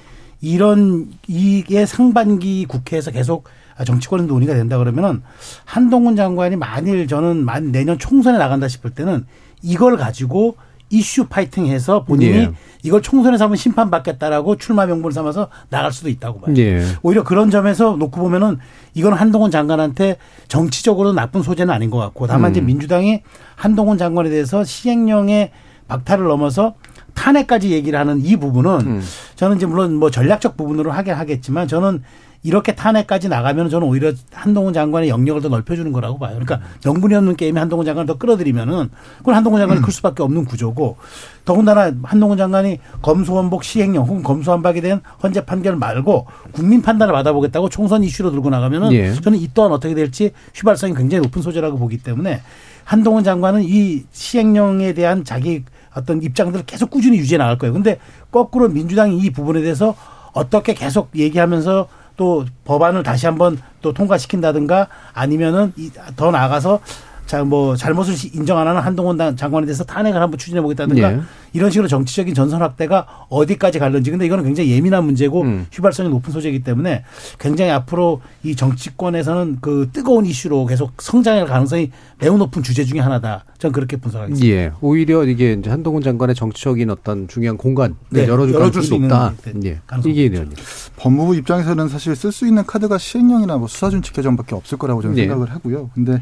이런 0.42 1.08
이게 1.28 1.86
상반기 1.86 2.66
국회에서 2.66 3.12
계속 3.12 3.46
정치권에 3.86 4.24
논의가 4.24 4.54
된다 4.54 4.78
그러면은 4.78 5.22
한동훈 5.66 6.16
장관이 6.16 6.56
만일 6.56 7.08
저는 7.08 7.46
만 7.46 7.72
내년 7.72 7.98
총선에 8.00 8.38
나간다 8.38 8.68
싶을 8.68 8.92
때는 8.92 9.26
이걸 9.62 9.98
가지고 9.98 10.56
이슈 10.94 11.26
파이팅해서 11.26 12.04
본인이 12.04 12.38
예. 12.38 12.52
이걸 12.84 13.02
총선에서 13.02 13.46
한번 13.46 13.58
심판받겠다라고 13.58 14.58
출마 14.58 14.86
명분을 14.86 15.12
삼아서 15.12 15.50
나갈 15.70 15.92
수도 15.92 16.08
있다고 16.08 16.40
봐요. 16.40 16.56
예. 16.58 16.84
오히려 17.02 17.24
그런 17.24 17.50
점에서 17.50 17.96
놓고 17.98 18.22
보면은 18.22 18.60
이건 18.94 19.14
한동훈 19.14 19.50
장관한테 19.50 20.18
정치적으로 20.48 21.12
나쁜 21.12 21.42
소재는 21.42 21.74
아닌 21.74 21.90
것 21.90 21.98
같고 21.98 22.28
다만 22.28 22.50
음. 22.50 22.52
이제 22.52 22.62
민주당이 22.62 23.24
한동훈 23.56 23.98
장관에 23.98 24.30
대해서 24.30 24.64
시행령의 24.64 25.50
박탈을 25.88 26.26
넘어서 26.28 26.76
탄핵까지 27.16 27.72
얘기를 27.72 27.98
하는 27.98 28.24
이 28.24 28.36
부분은 28.36 28.72
음. 28.82 29.02
저는 29.36 29.58
이제 29.58 29.66
물론 29.66 29.96
뭐 29.96 30.12
전략적 30.12 30.58
부분으로 30.58 30.92
하긴 30.92 31.16
하겠지만 31.16 31.68
저는 31.68 32.04
이렇게 32.44 32.76
탄핵까지 32.76 33.30
나가면 33.30 33.70
저는 33.70 33.88
오히려 33.88 34.12
한동훈 34.34 34.74
장관의 34.74 35.08
영역을 35.10 35.42
더 35.42 35.48
넓혀주는 35.48 35.92
거라고 35.94 36.20
봐요. 36.20 36.38
그러니까 36.40 36.60
명분이 36.84 37.16
없는 37.16 37.38
게임에 37.38 37.58
한동훈 37.60 37.86
장관을 37.86 38.06
더 38.06 38.18
끌어들이면은 38.18 38.90
그건 39.20 39.36
한동훈 39.36 39.62
장관이 39.62 39.82
클 39.82 39.94
수밖에 39.94 40.24
없는 40.24 40.44
구조고 40.44 40.98
더군다나 41.46 41.94
한동훈 42.04 42.38
장관이 42.38 42.80
검수원복 43.02 43.64
시행령 43.64 44.04
혹은 44.04 44.24
검수완박에 44.24 44.82
대한 44.82 45.02
헌재 45.24 45.46
판결 45.46 45.78
말고 45.78 46.28
국민 46.52 46.82
판단을 46.82 47.14
받아보겠다고 47.14 47.70
총선 47.70 48.04
이슈로 48.04 48.32
들고 48.32 48.50
나가면은 48.50 48.92
예. 48.92 49.14
저는 49.14 49.40
이 49.40 49.50
또한 49.54 49.72
어떻게 49.72 49.96
될지 49.96 50.32
휘발성이 50.54 50.94
굉장히 50.96 51.24
높은 51.24 51.42
소재라고 51.42 51.78
보기 51.78 52.00
때문에 52.00 52.42
한동훈 52.84 53.24
장관은 53.24 53.64
이 53.64 54.04
시행령에 54.12 54.94
대한 54.94 55.24
자기 55.24 55.64
어떤 55.96 56.22
입장들을 56.22 56.66
계속 56.66 56.90
꾸준히 56.90 57.18
유지해 57.18 57.38
나갈 57.38 57.58
거예요. 57.58 57.74
근데 57.74 58.00
거꾸로 58.32 58.68
민주당이 58.68 59.20
이 59.20 59.30
부분에 59.30 59.62
대해서 59.62 59.96
어떻게 60.34 60.74
계속 60.74 61.12
얘기하면서 61.16 61.88
또 62.16 62.46
법안을 62.66 63.04
다시 63.04 63.26
한번 63.26 63.60
또 63.82 63.94
통과시킨다든가 63.94 64.88
아니면은 65.14 65.74
더 66.16 66.32
나아가서 66.32 66.80
자, 67.26 67.44
뭐 67.44 67.76
잘못을 67.76 68.14
인정 68.34 68.58
안 68.58 68.68
하는 68.68 68.82
한동훈 68.82 69.18
장관에 69.36 69.66
대해서 69.66 69.84
탄핵을 69.84 70.22
한번 70.22 70.38
추진해 70.38 70.62
보겠다든가 70.62 71.12
네. 71.12 71.22
이런 71.54 71.70
식으로 71.70 71.88
정치적인 71.88 72.34
전선 72.34 72.62
확대가 72.62 73.08
어디까지 73.30 73.80
갈는지 73.80 74.12
근데 74.12 74.26
이거는 74.26 74.44
굉장히 74.44 74.72
예민한 74.72 75.06
문제고 75.06 75.42
음. 75.44 75.68
휘발성이 75.72 76.10
높은 76.10 76.34
소재이기 76.34 76.64
때문에 76.64 77.04
굉장히 77.40 77.72
앞으로 77.72 78.22
이 78.44 78.56
정치권에서는 78.56 79.60
그 79.62 79.90
뜨거운 79.94 80.26
이슈로 80.26 80.66
계속 80.66 81.02
성장할 81.02 81.46
가능성이 81.46 81.92
매우 82.20 82.38
높은 82.38 82.64
주제 82.64 82.84
중의 82.84 83.02
하나다. 83.02 83.46
전 83.58 83.72
그렇게 83.72 83.96
분석하겠습니다. 83.98 84.54
예. 84.54 84.72
오히려 84.82 85.24
이게 85.24 85.54
이제 85.54 85.70
한동훈 85.70 86.02
장관의 86.02 86.36
정치적인 86.36 86.90
어떤 86.90 87.28
중요한 87.28 87.56
공간 87.56 87.96
네. 88.10 88.28
열어줄, 88.28 88.56
열어줄 88.56 88.84
수 88.84 88.96
있다. 88.96 89.34
네. 89.54 89.80
이게 90.06 90.24
의원님. 90.24 90.54
법무부 90.98 91.36
입장에서는 91.36 91.88
사실 91.88 92.16
쓸 92.16 92.32
수 92.32 92.46
있는 92.48 92.66
카드가 92.66 92.98
시행령이나 92.98 93.58
뭐 93.58 93.68
수사준칙 93.68 94.14
개정밖에 94.14 94.56
없을 94.56 94.78
거라고 94.78 95.02
저는 95.02 95.16
네. 95.16 95.22
생각을 95.24 95.50
하고요. 95.52 95.90
근데 95.94 96.22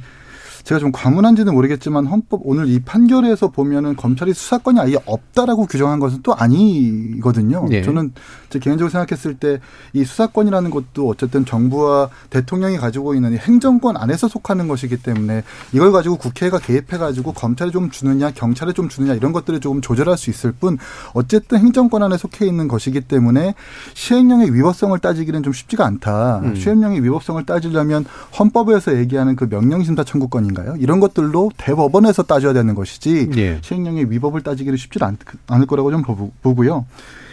제가 0.64 0.80
좀 0.80 0.92
과문한지는 0.92 1.54
모르겠지만 1.54 2.06
헌법 2.06 2.42
오늘 2.44 2.68
이 2.68 2.80
판결에서 2.80 3.50
보면은 3.50 3.96
검찰이 3.96 4.34
수사권이 4.34 4.80
아예 4.80 4.96
없다라고 5.06 5.66
규정한 5.66 6.00
것은 6.00 6.20
또 6.24 6.34
아니거든요. 6.36 7.68
네. 7.70 7.82
저는 7.82 8.14
제 8.50 8.60
개인적으로 8.60 8.90
생각했을 8.90 9.36
때 9.36 9.60
이 9.94 10.04
수사권이라는 10.04 10.70
것도 10.70 11.08
어쨌든 11.10 11.46
정부와 11.46 12.10
대통령이 12.30 12.78
가지고 12.78 13.14
있는 13.14 13.38
행정권 13.38 13.98
안에서 13.98 14.28
속하는 14.28 14.68
것이기 14.68 14.98
때문에 14.98 15.44
이걸 15.74 15.92
가지고 15.92 16.18
국회가 16.18 16.60
개입해 16.60 16.98
가지고 16.98 17.34
검찰에 17.34 17.72
좀 17.72 17.90
주느냐 17.90 18.32
경찰에 18.32 18.74
좀 18.74 18.90
주느냐 18.90 19.14
이런 19.14 19.32
것들을 19.32 19.60
조금 19.60 19.82
조절할 19.82 20.18
수 20.18 20.30
있을 20.30 20.52
뿐 20.52 20.78
어쨌든 21.14 21.60
행정권 21.60 22.04
안에 22.04 22.18
속해 22.18 22.46
있는 22.46 22.68
것이기 22.68 23.02
때문에 23.02 23.54
시행령의 23.94 24.54
위법성을 24.54 24.98
따지기는 25.00 25.44
좀 25.44 25.54
쉽지가 25.54 25.86
않다. 25.86 26.40
음. 26.44 26.56
시행령의 26.56 27.04
위법성을 27.04 27.46
따지려면 27.46 28.06
헌법에서 28.38 28.98
얘기하는 28.98 29.36
그 29.36 29.48
명령심사 29.50 30.04
청구권이 30.04 30.51
아닌가요? 30.52 30.76
이런 30.80 31.00
것들로 31.00 31.52
대법원에서 31.58 32.24
따져야 32.24 32.54
되는 32.54 32.76
것이지 32.76 33.30
예. 33.38 33.60
시행령의 33.62 34.12
위법을 34.12 34.42
따지기는 34.42 34.78
쉽지 34.78 35.00
않을 35.48 35.66
거라고 35.68 35.92
좀 35.92 36.04
보고요. 36.42 36.86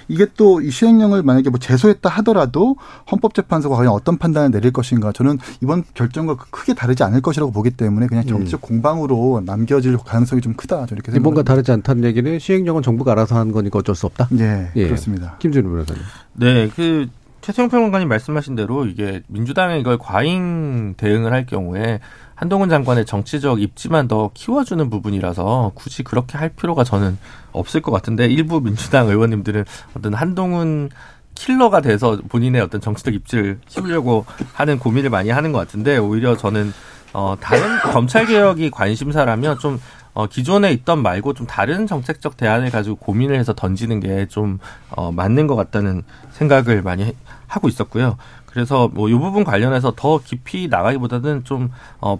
이게 0.08 0.26
또 0.36 0.60
이 0.60 0.70
시행령을 0.70 1.22
만약에 1.22 1.50
뭐 1.50 1.58
제소했다 1.58 2.08
하더라도 2.08 2.76
헌법재판소가 3.10 3.76
과연 3.76 3.92
어떤 3.92 4.16
판단을 4.16 4.50
내릴 4.50 4.72
것인가 4.72 5.12
저는 5.12 5.38
이번 5.62 5.84
결정과 5.94 6.36
크게 6.36 6.74
다르지 6.74 7.02
않을 7.02 7.20
것이라고 7.20 7.52
보기 7.52 7.70
때문에 7.70 8.06
그냥 8.06 8.24
음. 8.24 8.28
정치적 8.28 8.60
음. 8.64 8.68
공방으로 8.68 9.42
남겨질 9.44 9.96
가능성이 9.98 10.40
좀 10.40 10.54
크다 10.54 10.86
저렇게 10.86 11.12
생각합니다. 11.12 11.22
뭔가 11.22 11.42
다르지 11.42 11.70
않다는 11.72 12.04
얘기는 12.04 12.38
시행령은 12.38 12.82
정부가 12.82 13.12
알아서 13.12 13.36
하는 13.36 13.52
거니까 13.52 13.78
어쩔 13.78 13.94
수 13.94 14.06
없다. 14.06 14.28
네, 14.30 14.70
예, 14.76 14.86
그렇습니다. 14.86 15.36
김준우 15.38 15.68
변호사님. 15.68 16.02
네, 16.34 16.70
그 16.74 17.08
최태용 17.40 17.68
평론가님 17.68 18.08
말씀하신 18.08 18.56
대로 18.56 18.86
이게 18.86 19.22
민주당이 19.28 19.80
이걸 19.80 19.98
과잉 19.98 20.94
대응을 20.96 21.32
할 21.32 21.46
경우에 21.46 22.00
한동훈 22.38 22.68
장관의 22.68 23.04
정치적 23.04 23.60
입지만 23.60 24.06
더 24.06 24.30
키워주는 24.32 24.88
부분이라서 24.90 25.72
굳이 25.74 26.04
그렇게 26.04 26.38
할 26.38 26.50
필요가 26.50 26.84
저는 26.84 27.18
없을 27.50 27.82
것 27.82 27.90
같은데 27.90 28.26
일부 28.28 28.60
민주당 28.60 29.08
의원님들은 29.08 29.64
어떤 29.96 30.14
한동훈 30.14 30.88
킬러가 31.34 31.80
돼서 31.80 32.16
본인의 32.28 32.60
어떤 32.60 32.80
정치적 32.80 33.12
입지를 33.14 33.58
키우려고 33.66 34.24
하는 34.52 34.78
고민을 34.78 35.10
많이 35.10 35.30
하는 35.30 35.50
것 35.50 35.58
같은데 35.58 35.98
오히려 35.98 36.36
저는 36.36 36.72
어 37.12 37.36
다른 37.40 37.80
검찰 37.92 38.24
개혁이 38.26 38.70
관심사라면 38.70 39.58
좀 39.58 39.80
어, 40.14 40.26
기존에 40.26 40.72
있던 40.72 41.02
말고 41.02 41.34
좀 41.34 41.46
다른 41.46 41.88
정책적 41.88 42.36
대안을 42.36 42.70
가지고 42.70 42.96
고민을 42.96 43.36
해서 43.38 43.52
던지는 43.52 43.98
게 43.98 44.26
좀 44.28 44.58
어, 44.90 45.10
맞는 45.10 45.48
것 45.48 45.56
같다는 45.56 46.02
생각을 46.32 46.82
많이 46.82 47.14
하고 47.48 47.68
있었고요. 47.68 48.16
그래서 48.58 48.88
뭐 48.88 49.08
이 49.08 49.12
부분 49.14 49.44
관련해서 49.44 49.92
더 49.96 50.18
깊이 50.18 50.66
나가기보다는 50.68 51.44
좀 51.44 51.70
어, 52.00 52.18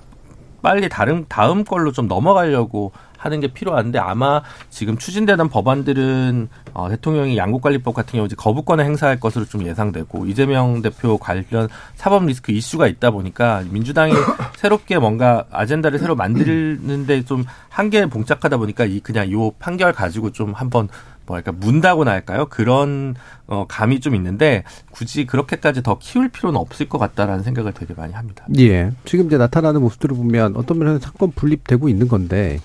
빨리 0.63 0.89
다른 0.89 1.27
다음 1.29 1.65
걸로 1.65 1.91
좀 1.93 2.07
넘어가려고 2.07 2.93
하는 3.17 3.41
게 3.41 3.49
필요한데 3.49 3.99
아마 3.99 4.43
지금 4.71 4.97
추진되는 4.97 5.49
법안들은 5.49 6.49
어, 6.75 6.89
대통령이 6.89 7.37
양국관리법 7.37 7.93
같은 7.93 8.13
경우 8.13 8.27
이제 8.27 8.37
거부권을 8.37 8.85
행사할 8.85 9.19
것으로 9.19 9.45
좀 9.45 9.67
예상되고 9.67 10.27
이재명 10.27 10.81
대표 10.81 11.19
관련 11.19 11.69
사법 11.97 12.25
리스크 12.27 12.53
이슈가 12.53 12.87
있다 12.87 13.11
보니까 13.11 13.65
민주당이 13.71 14.13
새롭게 14.57 14.99
뭔가 14.99 15.45
아젠다를 15.51 15.99
새로 15.99 16.15
만드는데 16.15 17.25
좀 17.25 17.45
한계에 17.69 18.07
봉착하다 18.07 18.57
보니까 18.59 18.85
이 18.85 19.01
그냥 19.01 19.31
요 19.33 19.51
판결 19.59 19.93
가지고 19.93 20.31
좀 20.31 20.53
한번 20.53 20.89
뭐랄까 21.29 21.53
문다고나 21.53 22.11
할까요? 22.11 22.47
그런 22.49 23.15
어 23.47 23.67
감이 23.69 24.01
좀 24.01 24.15
있는데 24.15 24.65
굳이 24.91 25.27
그렇게까지 25.27 25.83
더 25.83 25.99
키울 25.99 26.29
필요는 26.29 26.59
없을 26.59 26.89
것 26.89 26.99
같다라는 26.99 27.45
생각을 27.45 27.73
되게 27.73 27.95
많이 27.95 28.13
합니다. 28.15 28.47
예. 28.59 28.91
지금 29.05 29.27
이제 29.27 29.37
나타나는 29.37 29.81
모습들을 29.81 30.17
보면 30.17 30.57
어떤 30.57 30.79
면에서 30.79 30.99
사건 30.99 31.31
분립되고 31.33 31.89
있는 31.89 32.09
건데 32.09 32.59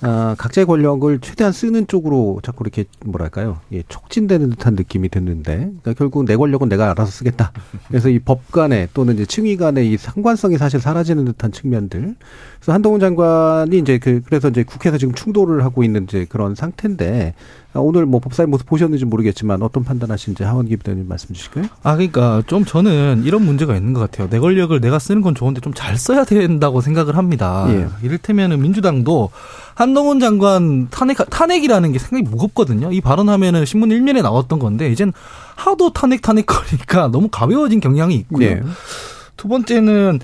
어, 0.00 0.36
각자의 0.38 0.64
권력을 0.66 1.18
최대한 1.18 1.52
쓰는 1.52 1.88
쪽으로 1.88 2.40
자꾸 2.44 2.62
이렇게 2.62 2.84
뭐랄까요, 3.04 3.58
예, 3.72 3.82
촉진되는 3.88 4.50
듯한 4.50 4.74
느낌이 4.76 5.08
드는데, 5.08 5.56
그러니까 5.56 5.94
결국 5.94 6.24
내 6.24 6.36
권력은 6.36 6.68
내가 6.68 6.90
알아서 6.92 7.10
쓰겠다. 7.10 7.52
그래서 7.88 8.08
이법 8.08 8.52
간에 8.52 8.86
또는 8.94 9.14
이제 9.14 9.26
층위 9.26 9.56
간의 9.56 9.90
이 9.90 9.96
상관성이 9.96 10.56
사실 10.56 10.80
사라지는 10.80 11.24
듯한 11.24 11.50
측면들. 11.50 12.14
그래서 12.58 12.72
한동훈 12.72 13.00
장관이 13.00 13.76
이제 13.78 13.98
그 13.98 14.20
그래서 14.24 14.48
이제 14.48 14.62
국회에서 14.62 14.98
지금 14.98 15.14
충돌을 15.14 15.64
하고 15.64 15.82
있는 15.82 16.04
이제 16.04 16.26
그런 16.28 16.54
상태인데 16.54 17.34
아, 17.67 17.67
오늘 17.80 18.06
뭐 18.06 18.20
법사위 18.20 18.48
모습 18.48 18.66
보셨는지 18.66 19.04
모르겠지만 19.04 19.62
어떤 19.62 19.84
판단하신지 19.84 20.42
하원기 20.42 20.76
부장님 20.76 21.08
말씀 21.08 21.34
주실까요? 21.34 21.66
아 21.82 21.94
그러니까 21.96 22.42
좀 22.46 22.64
저는 22.64 23.22
이런 23.24 23.42
문제가 23.44 23.76
있는 23.76 23.92
것 23.92 24.00
같아요. 24.00 24.28
내 24.28 24.38
권력을 24.38 24.78
내가 24.80 24.98
쓰는 24.98 25.22
건 25.22 25.34
좋은데 25.34 25.60
좀 25.60 25.72
잘 25.74 25.96
써야 25.96 26.24
된다고 26.24 26.80
생각을 26.80 27.16
합니다. 27.16 27.66
예. 27.68 27.86
이를테면은 28.02 28.60
민주당도 28.60 29.30
한동훈 29.74 30.18
장관 30.18 30.88
탄핵 30.90 31.18
탄핵이라는 31.30 31.92
게 31.92 31.98
상당히 32.00 32.22
무겁거든요. 32.24 32.90
이 32.90 33.00
발언하면은 33.00 33.64
신문 33.64 33.90
일면에 33.92 34.22
나왔던 34.22 34.58
건데 34.58 34.90
이젠 34.90 35.12
하도 35.54 35.92
탄핵 35.92 36.20
탄핵 36.22 36.46
거리니까 36.46 37.08
너무 37.08 37.28
가벼워진 37.28 37.78
경향이 37.80 38.14
있고요. 38.16 38.46
예. 38.46 38.62
두 39.36 39.46
번째는 39.46 40.18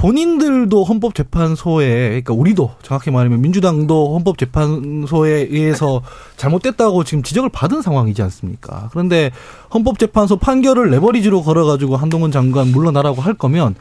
본인들도 0.00 0.82
헌법재판소에 0.84 2.08
그러니까 2.08 2.32
우리도 2.32 2.70
정확히 2.82 3.10
말하면 3.10 3.42
민주당도 3.42 4.14
헌법재판소에 4.14 5.48
의해서 5.50 6.00
잘못됐다고 6.38 7.04
지금 7.04 7.22
지적을 7.22 7.50
받은 7.50 7.82
상황이지 7.82 8.22
않습니까? 8.22 8.88
그런데 8.92 9.30
헌법재판소 9.74 10.38
판결을 10.38 10.88
레버리지로 10.88 11.42
걸어가지고 11.42 11.98
한동훈 11.98 12.30
장관 12.32 12.68
물러나라고 12.68 13.20
할 13.20 13.34
거면 13.34 13.74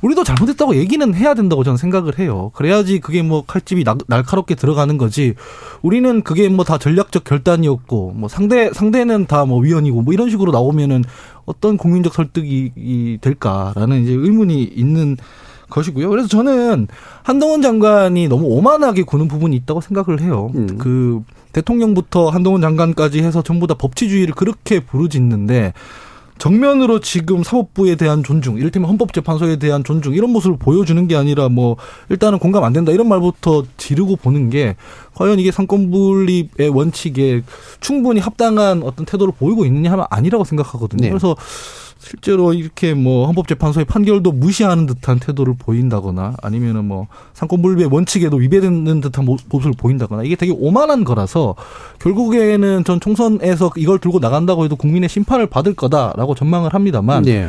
우리도 0.00 0.24
잘못했다고 0.24 0.76
얘기는 0.76 1.14
해야 1.14 1.34
된다고 1.34 1.62
저는 1.62 1.76
생각을 1.76 2.18
해요. 2.18 2.52
그래야지 2.54 3.00
그게 3.00 3.22
뭐 3.22 3.44
칼집이 3.46 3.84
날카롭게 4.06 4.54
들어가는 4.54 4.96
거지. 4.96 5.34
우리는 5.82 6.22
그게 6.22 6.48
뭐 6.48 6.64
다 6.64 6.78
전략적 6.78 7.24
결단이었고 7.24 8.12
뭐 8.16 8.28
상대 8.30 8.70
상대는 8.72 9.26
다 9.26 9.44
뭐 9.44 9.60
위원이고 9.60 10.00
뭐 10.02 10.14
이런 10.14 10.30
식으로 10.30 10.52
나오면은 10.52 11.04
어떤 11.44 11.76
국민적 11.76 12.14
설득이 12.14 13.18
될까라는 13.20 14.02
이제 14.04 14.12
의문이 14.12 14.64
있는 14.64 15.18
것이고요. 15.70 16.08
그래서 16.08 16.28
저는 16.28 16.88
한동훈 17.22 17.62
장관이 17.62 18.28
너무 18.28 18.46
오만하게 18.46 19.02
구는 19.02 19.28
부분이 19.28 19.56
있다고 19.56 19.80
생각을 19.80 20.20
해요. 20.20 20.50
음. 20.54 20.78
그 20.78 21.22
대통령부터 21.52 22.28
한동훈 22.28 22.60
장관까지 22.60 23.22
해서 23.22 23.42
전부 23.42 23.66
다 23.66 23.74
법치주의를 23.74 24.34
그렇게 24.34 24.80
부르짖는데 24.80 25.72
정면으로 26.38 27.00
지금 27.00 27.42
사법부에 27.42 27.96
대한 27.96 28.22
존중, 28.22 28.58
이를테면 28.58 28.90
헌법재판소에 28.90 29.56
대한 29.56 29.84
존중 29.84 30.12
이런 30.14 30.30
모습을 30.30 30.58
보여주는 30.58 31.08
게 31.08 31.16
아니라 31.16 31.48
뭐 31.48 31.76
일단은 32.10 32.38
공감 32.38 32.64
안 32.64 32.72
된다 32.72 32.92
이런 32.92 33.08
말부터 33.08 33.64
지르고 33.78 34.16
보는 34.16 34.50
게 34.50 34.76
과연 35.14 35.38
이게 35.38 35.50
상권 35.50 35.90
분립의 35.90 36.68
원칙에 36.68 37.42
충분히 37.80 38.20
합당한 38.20 38.82
어떤 38.82 39.06
태도를 39.06 39.32
보이고 39.38 39.64
있느냐 39.64 39.90
하면 39.92 40.06
아니라고 40.10 40.44
생각하거든요. 40.44 41.02
네. 41.02 41.08
그래서 41.08 41.34
실제로 41.98 42.52
이렇게 42.52 42.94
뭐 42.94 43.26
헌법재판소의 43.26 43.86
판결도 43.86 44.32
무시하는 44.32 44.86
듯한 44.86 45.18
태도를 45.18 45.54
보인다거나 45.58 46.34
아니면은 46.42 46.84
뭐 46.84 47.08
상권분립의 47.34 47.88
원칙에도 47.90 48.36
위배되는 48.36 49.00
듯한 49.00 49.24
모습을 49.24 49.72
보인다거나 49.76 50.22
이게 50.22 50.36
되게 50.36 50.52
오만한 50.56 51.04
거라서 51.04 51.54
결국에는 51.98 52.84
전 52.84 53.00
총선에서 53.00 53.72
이걸 53.76 53.98
들고 53.98 54.18
나간다고 54.20 54.64
해도 54.64 54.76
국민의 54.76 55.08
심판을 55.08 55.46
받을 55.46 55.74
거다라고 55.74 56.34
전망을 56.34 56.74
합니다만 56.74 57.22
네. 57.22 57.48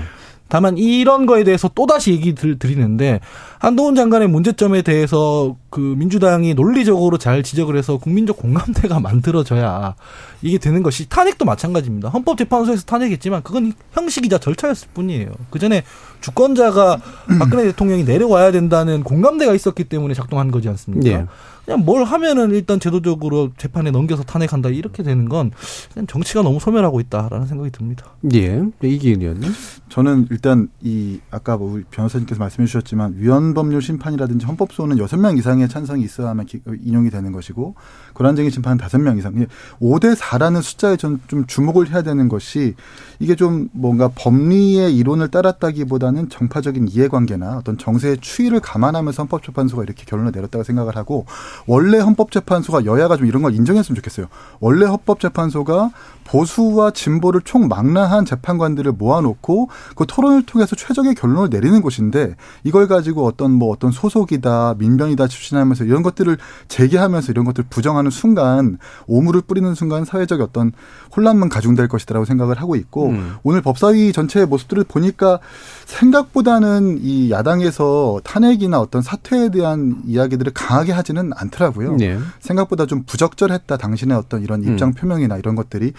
다만 0.49 0.77
이런 0.77 1.25
거에 1.25 1.43
대해서 1.43 1.67
또다시 1.67 2.11
얘기 2.11 2.33
드리는데 2.33 3.19
한동훈 3.59 3.95
장관의 3.95 4.27
문제점에 4.29 4.81
대해서 4.81 5.55
그 5.69 5.79
민주당이 5.79 6.53
논리적으로 6.53 7.17
잘 7.17 7.43
지적을 7.43 7.75
해서 7.77 7.97
국민적 7.97 8.37
공감대가 8.37 8.99
만들어져야 9.01 9.95
이게 10.41 10.57
되는 10.57 10.83
것이 10.83 11.09
탄핵도 11.09 11.45
마찬가지입니다. 11.45 12.09
헌법재판소에서 12.09 12.83
탄핵했지만 12.83 13.43
그건 13.43 13.73
형식이자 13.93 14.37
절차였을 14.37 14.89
뿐이에요. 14.93 15.31
그 15.49 15.59
전에 15.59 15.83
주권자가 16.21 17.01
박근혜 17.39 17.63
대통령이 17.65 18.03
내려와야 18.03 18.51
된다는 18.51 19.03
공감대가 19.03 19.53
있었기 19.53 19.85
때문에 19.85 20.13
작동한 20.13 20.51
거지 20.51 20.69
않습니까? 20.69 21.09
예. 21.09 21.25
그냥 21.67 21.83
뭘 21.83 22.05
하면은 22.05 22.51
일단 22.51 22.79
제도적으로 22.79 23.51
재판에 23.57 23.91
넘겨서 23.91 24.23
탄핵한다 24.23 24.69
이렇게 24.69 25.03
되는 25.03 25.27
건 25.27 25.51
그냥 25.93 26.07
정치가 26.07 26.41
너무 26.41 26.61
소멸하고 26.61 27.01
있다라는 27.01 27.45
생각이 27.45 27.71
듭니다. 27.71 28.05
예. 28.33 28.63
이기은 28.81 29.19
의원님. 29.21 29.51
저는 29.89 30.27
일단 30.31 30.69
이 30.81 31.19
아까 31.29 31.57
뭐 31.57 31.81
변호사님께서 31.91 32.39
말씀해 32.39 32.67
주셨지만 32.67 33.15
위헌 33.17 33.53
법률 33.53 33.81
심판이라든지 33.81 34.45
헌법소는 34.45 34.97
여섯 34.97 35.17
명 35.17 35.37
이상의 35.37 35.67
찬성이 35.67 36.05
있어야만 36.05 36.47
인용이 36.85 37.09
되는 37.09 37.33
것이고 37.33 37.75
권한쟁의 38.13 38.49
심판은 38.49 38.77
다섯 38.77 38.99
명 38.99 39.17
이상. 39.17 39.33
5대 39.81 40.15
4라는 40.15 40.61
숫자에 40.61 40.95
좀, 40.95 41.19
좀 41.27 41.45
주목을 41.47 41.91
해야 41.91 42.01
되는 42.01 42.29
것이 42.29 42.75
이게 43.19 43.35
좀 43.35 43.67
뭔가 43.73 44.07
법리의 44.15 44.95
이론을 44.95 45.27
따랐다기보다는 45.31 46.29
정파적인 46.29 46.87
이해관계나 46.87 47.57
어떤 47.57 47.77
정세의 47.77 48.19
추이를 48.21 48.61
감안하면서 48.61 49.23
헌법재판소가 49.23 49.83
이렇게 49.83 50.05
결론을 50.05 50.31
내렸다고 50.31 50.63
생각을 50.63 50.95
하고 50.95 51.25
원래 51.65 51.99
헌법재판소가 51.99 52.85
여야가 52.85 53.17
좀 53.17 53.25
이런 53.25 53.41
걸 53.41 53.53
인정했으면 53.53 53.95
좋겠어요. 53.95 54.27
원래 54.59 54.85
헌법재판소가 54.85 55.91
보수와 56.27 56.91
진보를 56.91 57.41
총망라한 57.41 58.25
재판관들을 58.25 58.91
모아놓고 58.91 59.69
그 59.95 60.05
토론을 60.05 60.45
통해서 60.45 60.75
최적의 60.75 61.15
결론을 61.15 61.49
내리는 61.49 61.81
곳인데 61.81 62.35
이걸 62.63 62.87
가지고 62.87 63.25
어떤 63.25 63.51
뭐 63.51 63.71
어떤 63.71 63.91
소속이다 63.91 64.75
민변이다 64.77 65.27
출신하면서 65.27 65.85
이런 65.85 66.03
것들을 66.03 66.37
제기하면서 66.67 67.31
이런 67.31 67.45
것들 67.45 67.63
을 67.63 67.65
부정하는 67.69 68.11
순간 68.11 68.77
오물을 69.07 69.41
뿌리는 69.41 69.73
순간 69.73 70.05
사회적 70.05 70.41
어떤 70.41 70.73
혼란만 71.15 71.49
가중될 71.49 71.87
것이다라고 71.87 72.25
생각을 72.25 72.59
하고 72.59 72.75
있고 72.75 73.07
음. 73.07 73.35
오늘 73.43 73.61
법사위 73.61 74.11
전체의 74.11 74.45
모습들을 74.47 74.83
보니까 74.83 75.39
생각보다는 75.87 76.99
이 77.01 77.31
야당에서 77.31 78.19
탄핵이나 78.25 78.79
어떤 78.79 79.01
사퇴에 79.01 79.49
대한 79.49 80.01
이야기들을 80.05 80.51
강하게 80.53 80.91
하지는 80.91 81.31
않더라고요. 81.33 81.95
네. 81.95 82.19
생각보다 82.39 82.85
좀 82.85 83.03
부적절했다 83.03 83.77
당신의 83.77 84.17
어떤 84.17 84.43
이런 84.43 84.63
입장 84.63 84.89
음. 84.89 84.93
표명이나 84.93 85.37
이런 85.37 85.55
것들이 85.55 85.93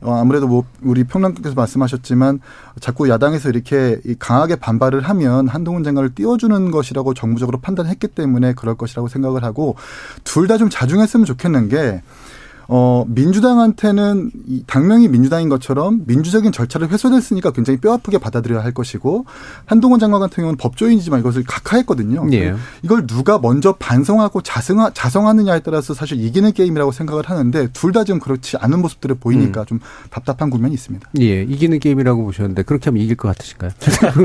어, 0.00 0.14
아무래도 0.14 0.48
뭐 0.48 0.64
우리 0.82 1.04
평론가께서 1.04 1.54
말씀하셨지만 1.54 2.40
자꾸 2.80 3.08
야당에서 3.10 3.50
이렇게 3.50 4.00
강하게 4.18 4.56
반발을 4.56 5.02
하면 5.02 5.46
한동훈 5.48 5.84
장관을 5.84 6.14
띄워주는 6.14 6.70
것이라고 6.70 7.12
정부적으로 7.12 7.60
판단했기 7.60 8.08
때문에 8.08 8.54
그럴 8.54 8.76
것이라고 8.76 9.08
생각을 9.08 9.44
하고 9.44 9.76
둘 10.24 10.48
다 10.48 10.54
좀 10.56 10.70
자중했으면 10.70 11.26
좋겠는 11.26 11.68
게 11.68 12.00
어, 12.68 13.04
민주당한테는 13.08 14.30
이 14.46 14.62
당명이 14.66 15.08
민주당인 15.08 15.48
것처럼 15.48 16.02
민주적인 16.06 16.52
절차를 16.52 16.90
훼손했으니까 16.90 17.52
굉장히 17.52 17.80
뼈 17.80 17.92
아프게 17.92 18.18
받아들여야 18.18 18.62
할 18.62 18.72
것이고 18.72 19.24
한동훈 19.64 19.98
장관 19.98 20.20
같은 20.20 20.36
경우는 20.42 20.56
법조인이지만 20.58 21.20
이것을 21.20 21.44
각하했거든요. 21.46 22.26
예. 22.32 22.54
이걸 22.82 23.06
누가 23.06 23.38
먼저 23.38 23.72
반성하고 23.72 24.42
자성하, 24.42 24.90
자성하느냐에 24.92 25.60
따라서 25.60 25.94
사실 25.94 26.20
이기는 26.20 26.52
게임이라고 26.52 26.92
생각을 26.92 27.24
하는데 27.24 27.68
둘 27.72 27.94
다 27.94 28.02
지금 28.02 28.18
그렇지 28.18 28.56
않은 28.56 28.80
모습들을 28.82 29.14
보이니까 29.20 29.60
음. 29.60 29.66
좀 29.66 29.80
답답한 30.10 30.50
국면이 30.50 30.74
있습니다. 30.74 31.10
예, 31.20 31.42
이기는 31.42 31.78
게임이라고 31.78 32.24
보셨는데 32.24 32.64
그렇게 32.64 32.90
하면 32.90 33.04
이길 33.04 33.14
것 33.16 33.28
같으신가요? 33.28 33.70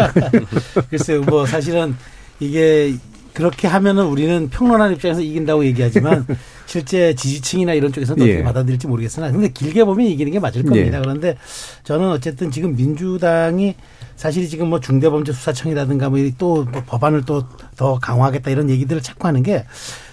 글쎄요, 0.90 1.22
뭐 1.22 1.46
사실은 1.46 1.96
이게 2.40 2.96
그렇게 3.34 3.68
하면은 3.68 4.06
우리는 4.06 4.50
평론하는 4.50 4.96
입장에서 4.96 5.22
이긴다고 5.22 5.66
얘기하지만 5.66 6.26
실제 6.66 7.16
지지층이나 7.16 7.74
이런 7.74 7.92
쪽에서는 7.92 8.26
예. 8.26 8.32
어떻게 8.32 8.44
받아들일지 8.44 8.88
모르겠으나 8.88 9.32
근데 9.32 9.50
길게 9.50 9.84
보면 9.86 10.06
이기는 10.08 10.32
게 10.32 10.40
맞을 10.40 10.64
겁니다. 10.64 10.98
예. 10.98 11.02
그런데 11.02 11.38
저는 11.84 12.10
어쨌든 12.10 12.52
지금 12.52 12.76
민주당이 12.76 13.76
사실 14.16 14.48
지금 14.50 14.68
뭐 14.70 14.80
중대범죄 14.80 15.32
수사청이라든가 15.32 16.10
뭐또 16.10 16.66
뭐 16.66 16.84
법안을 16.86 17.26
또 17.26 17.48
더 17.80 17.98
강화하겠다 17.98 18.52
이런 18.52 18.70
얘기들을 18.70 19.02
자꾸 19.02 19.28
하는 19.28 19.42
게 19.42 19.64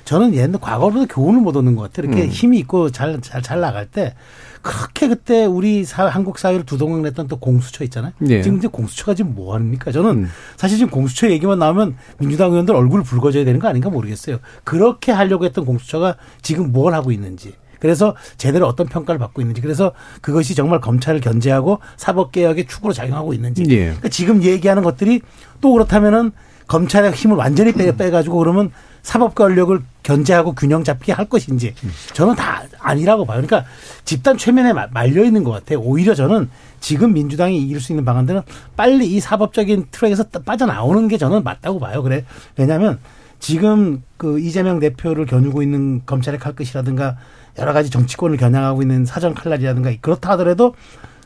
저는 0.07 0.35
옛날 0.35 0.61
과거로도 0.61 1.07
교훈을 1.07 1.41
못 1.41 1.57
얻는 1.57 1.75
것 1.75 1.83
같아요. 1.83 2.07
이렇게 2.07 2.25
음. 2.25 2.29
힘이 2.31 2.59
있고 2.61 2.91
잘, 2.91 3.21
잘, 3.21 3.43
잘 3.43 3.61
나갈 3.61 3.87
때 3.87 4.15
그렇게 4.63 5.09
그때 5.09 5.45
우리 5.45 5.85
사회, 5.85 6.09
한국 6.09 6.39
사회를 6.39 6.65
두동강 6.65 7.03
냈던 7.03 7.27
또 7.27 7.39
공수처 7.39 7.85
있잖아요. 7.85 8.13
네. 8.19 8.41
지금 8.41 8.59
이제 8.59 8.69
공수처가 8.69 9.15
지금 9.15 9.35
뭐 9.35 9.55
합니까? 9.55 9.91
저는 9.91 10.11
음. 10.11 10.29
사실 10.57 10.79
지금 10.79 10.91
공수처 10.91 11.29
얘기만 11.31 11.59
나오면 11.59 11.97
민주당 12.19 12.53
의원들 12.53 12.75
얼굴 12.75 13.03
붉어져야 13.03 13.45
되는 13.45 13.61
거 13.61 13.69
아닌가 13.69 13.91
모르겠어요. 13.91 14.39
그렇게 14.63 15.11
하려고 15.11 15.45
했던 15.45 15.65
공수처가 15.65 16.17
지금 16.41 16.73
뭘 16.73 16.95
하고 16.95 17.11
있는지. 17.11 17.55
그래서 17.81 18.15
제대로 18.39 18.67
어떤 18.67 18.87
평가를 18.87 19.19
받고 19.19 19.43
있는지 19.43 19.61
그래서 19.61 19.93
그것이 20.21 20.55
정말 20.55 20.81
검찰을 20.81 21.21
견제하고 21.21 21.81
사법개혁의 21.97 22.67
축으로 22.67 22.93
작용하고 22.93 23.35
있는지 23.35 23.65
네. 23.65 23.77
그러니까 23.87 24.09
지금 24.09 24.43
얘기하는 24.43 24.83
것들이 24.83 25.21
또 25.61 25.73
그렇다면은 25.73 26.33
검찰의 26.67 27.13
힘을 27.13 27.37
완전히 27.37 27.73
빼, 27.73 27.95
빼가지고 27.97 28.39
그러면 28.39 28.71
사법 29.03 29.37
권력을 29.37 29.81
견제하고 30.03 30.55
균형 30.55 30.83
잡게 30.83 31.13
할 31.13 31.29
것인지 31.29 31.75
저는 32.13 32.35
다 32.35 32.65
아니라고 32.81 33.25
봐요. 33.25 33.41
그러니까 33.41 33.69
집단 34.05 34.37
최면에 34.37 34.73
말려 34.73 35.25
있는 35.25 35.45
것 35.45 35.53
같아요. 35.53 35.79
오히려 35.79 36.15
저는 36.15 36.51
지금 36.81 37.13
민주당이 37.13 37.57
이길 37.59 37.81
수 37.81 37.93
있는 37.93 38.05
방안들은 38.05 38.43
빨리 38.77 39.07
이 39.07 39.21
사법적인 39.21 39.87
트랙에서 39.93 40.25
빠져나오는 40.45 41.07
게 41.07 41.19
저는 41.19 41.45
맞다고 41.45 41.79
봐요. 41.79 42.03
그래 42.03 42.25
왜냐하면 42.57 42.99
지금 43.39 44.03
그 44.17 44.41
이재명 44.41 44.81
대표를 44.81 45.27
겨누고 45.27 45.63
있는 45.63 46.03
검찰의 46.05 46.41
칼끝이라든가 46.41 47.17
여러 47.59 47.73
가지 47.73 47.91
정치권을 47.91 48.37
겨냥하고 48.37 48.83
있는 48.83 49.05
사정 49.05 49.35
칼날이라든가 49.35 49.93
그렇다 50.01 50.31
하더라도 50.33 50.75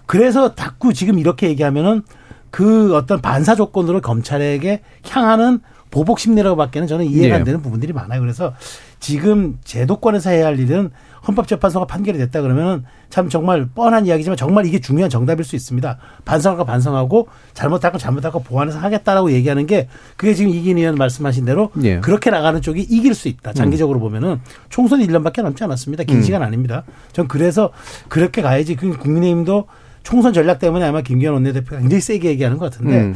그래서 0.07 0.55
자꾸 0.55 0.93
지금 0.93 1.19
이렇게 1.19 1.49
얘기하면은 1.49 2.03
그 2.51 2.95
어떤 2.97 3.21
반사 3.21 3.55
조건으로 3.55 4.01
검찰에게 4.01 4.81
향하는 5.09 5.61
보복 5.91 6.21
심리라고밖에는 6.21 6.87
저는 6.87 7.05
이해가 7.07 7.37
안 7.37 7.41
네. 7.41 7.47
되는 7.47 7.63
부분들이 7.63 7.93
많아요. 7.93 8.21
그래서 8.21 8.55
지금 9.01 9.59
제도권에서 9.65 10.31
해야 10.31 10.47
할 10.47 10.59
일은 10.59 10.91
헌법재판소가 11.27 11.87
판결이 11.87 12.17
됐다 12.19 12.41
그러면은 12.43 12.85
참 13.11 13.29
정말 13.29 13.69
뻔한 13.75 14.07
이야기지만 14.07 14.37
정말 14.37 14.67
이게 14.67 14.81
중요한 14.81 15.11
정답일 15.11 15.45
수 15.45 15.57
있습니다. 15.57 15.99
반성하고 16.25 16.65
반성하고 16.65 17.29
잘못하고 17.53 17.99
잘못하고 17.99 18.43
보완해서 18.43 18.79
하겠다라고 18.79 19.33
얘기하는 19.33 19.67
게 19.67 19.89
그게 20.17 20.35
지금 20.35 20.53
이긴 20.53 20.79
의원 20.79 20.95
말씀하신 20.95 21.45
대로 21.45 21.71
네. 21.75 22.01
그렇게 22.01 22.31
나가는 22.31 22.61
쪽이 22.63 22.81
이길 22.83 23.15
수 23.15 23.29
있다. 23.29 23.53
장기적으로 23.53 23.99
음. 23.99 24.01
보면은 24.01 24.41
총선이 24.69 25.07
1년밖에 25.07 25.43
남지 25.43 25.63
않았습니다. 25.65 26.05
긴 26.05 26.19
음. 26.19 26.23
시간 26.23 26.43
아닙니다. 26.43 26.85
전 27.13 27.29
그래서 27.29 27.71
그렇게 28.09 28.43
가야지 28.43 28.77
그 28.77 28.97
국민의힘도 28.97 29.67
총선 30.11 30.33
전략 30.33 30.59
때문에 30.59 30.85
아마 30.85 31.03
김기현 31.03 31.33
원내대표가 31.35 31.81
굉장히 31.81 32.01
세게 32.01 32.31
얘기하는 32.31 32.59
것 32.59 32.71
같은데 32.71 33.01
음. 33.01 33.15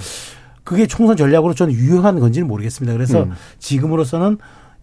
그게 0.62 0.86
총선 0.86 1.16
전략으로 1.16 1.52
저는 1.52 1.74
유효한 1.74 2.20
건지는 2.20 2.46
모르겠습니다. 2.46 2.92
그래서 2.92 3.24
음. 3.24 3.32
지금으로서는 3.58 4.38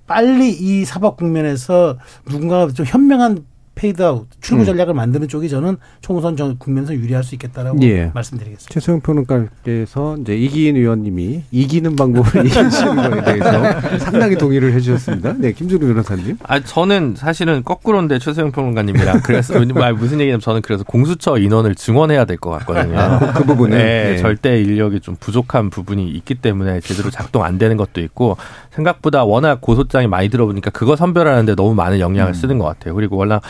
빨리 0.07 0.49
이 0.49 0.83
사법 0.83 1.15
국면에서 1.15 1.97
누군가 2.27 2.67
좀 2.67 2.85
현명한 2.85 3.45
페이드아웃 3.81 4.27
출구 4.41 4.61
음. 4.61 4.65
전략을 4.65 4.93
음. 4.93 4.97
만드는 4.97 5.27
쪽이 5.27 5.49
저는 5.49 5.77
총선 6.01 6.37
전 6.37 6.57
국면에서 6.59 6.93
유리할 6.93 7.23
수 7.23 7.33
있겠다라고 7.33 7.81
예. 7.81 8.11
말씀드리겠습니다. 8.13 8.71
최소영 8.71 9.01
평론가께서 9.01 10.17
이제 10.21 10.35
이기인 10.35 10.75
의원님이 10.75 11.43
이기는 11.51 11.95
방법을 11.95 12.45
얘기하시는 12.45 12.95
거에 12.95 13.23
대해서 13.23 13.97
상당히 13.99 14.37
동의를 14.37 14.73
해주셨습니다. 14.73 15.33
네, 15.39 15.51
김준우 15.51 15.87
변호사님. 15.87 16.37
아 16.43 16.59
저는 16.59 17.15
사실은 17.17 17.63
거꾸로인데 17.63 18.19
최소영 18.19 18.51
평론가님이랑 18.51 19.21
그래서 19.23 19.59
무슨 19.97 20.19
얘기냐면 20.19 20.39
저는 20.39 20.61
그래서 20.61 20.83
공수처 20.83 21.37
인원을 21.37 21.73
증원해야 21.75 22.25
될 22.25 22.37
것 22.37 22.49
같거든요. 22.51 22.99
아, 22.99 23.19
그, 23.19 23.33
그 23.33 23.45
부분은 23.45 23.77
네, 23.77 24.11
네. 24.11 24.17
절대 24.17 24.61
인력이 24.61 24.99
좀 24.99 25.15
부족한 25.19 25.69
부분이 25.69 26.09
있기 26.09 26.35
때문에 26.35 26.79
제대로 26.81 27.09
작동 27.09 27.43
안 27.43 27.57
되는 27.57 27.77
것도 27.77 28.01
있고 28.01 28.37
생각보다 28.71 29.23
워낙 29.23 29.61
고소장이 29.61 30.07
많이 30.07 30.29
들어보니까 30.29 30.71
그거 30.71 30.95
선별하는데 30.95 31.55
너무 31.55 31.73
많은 31.75 31.99
영향을 31.99 32.31
음. 32.31 32.33
쓰는 32.33 32.57
것 32.57 32.65
같아요. 32.65 32.95
그리고 32.95 33.17
워낙 33.17 33.41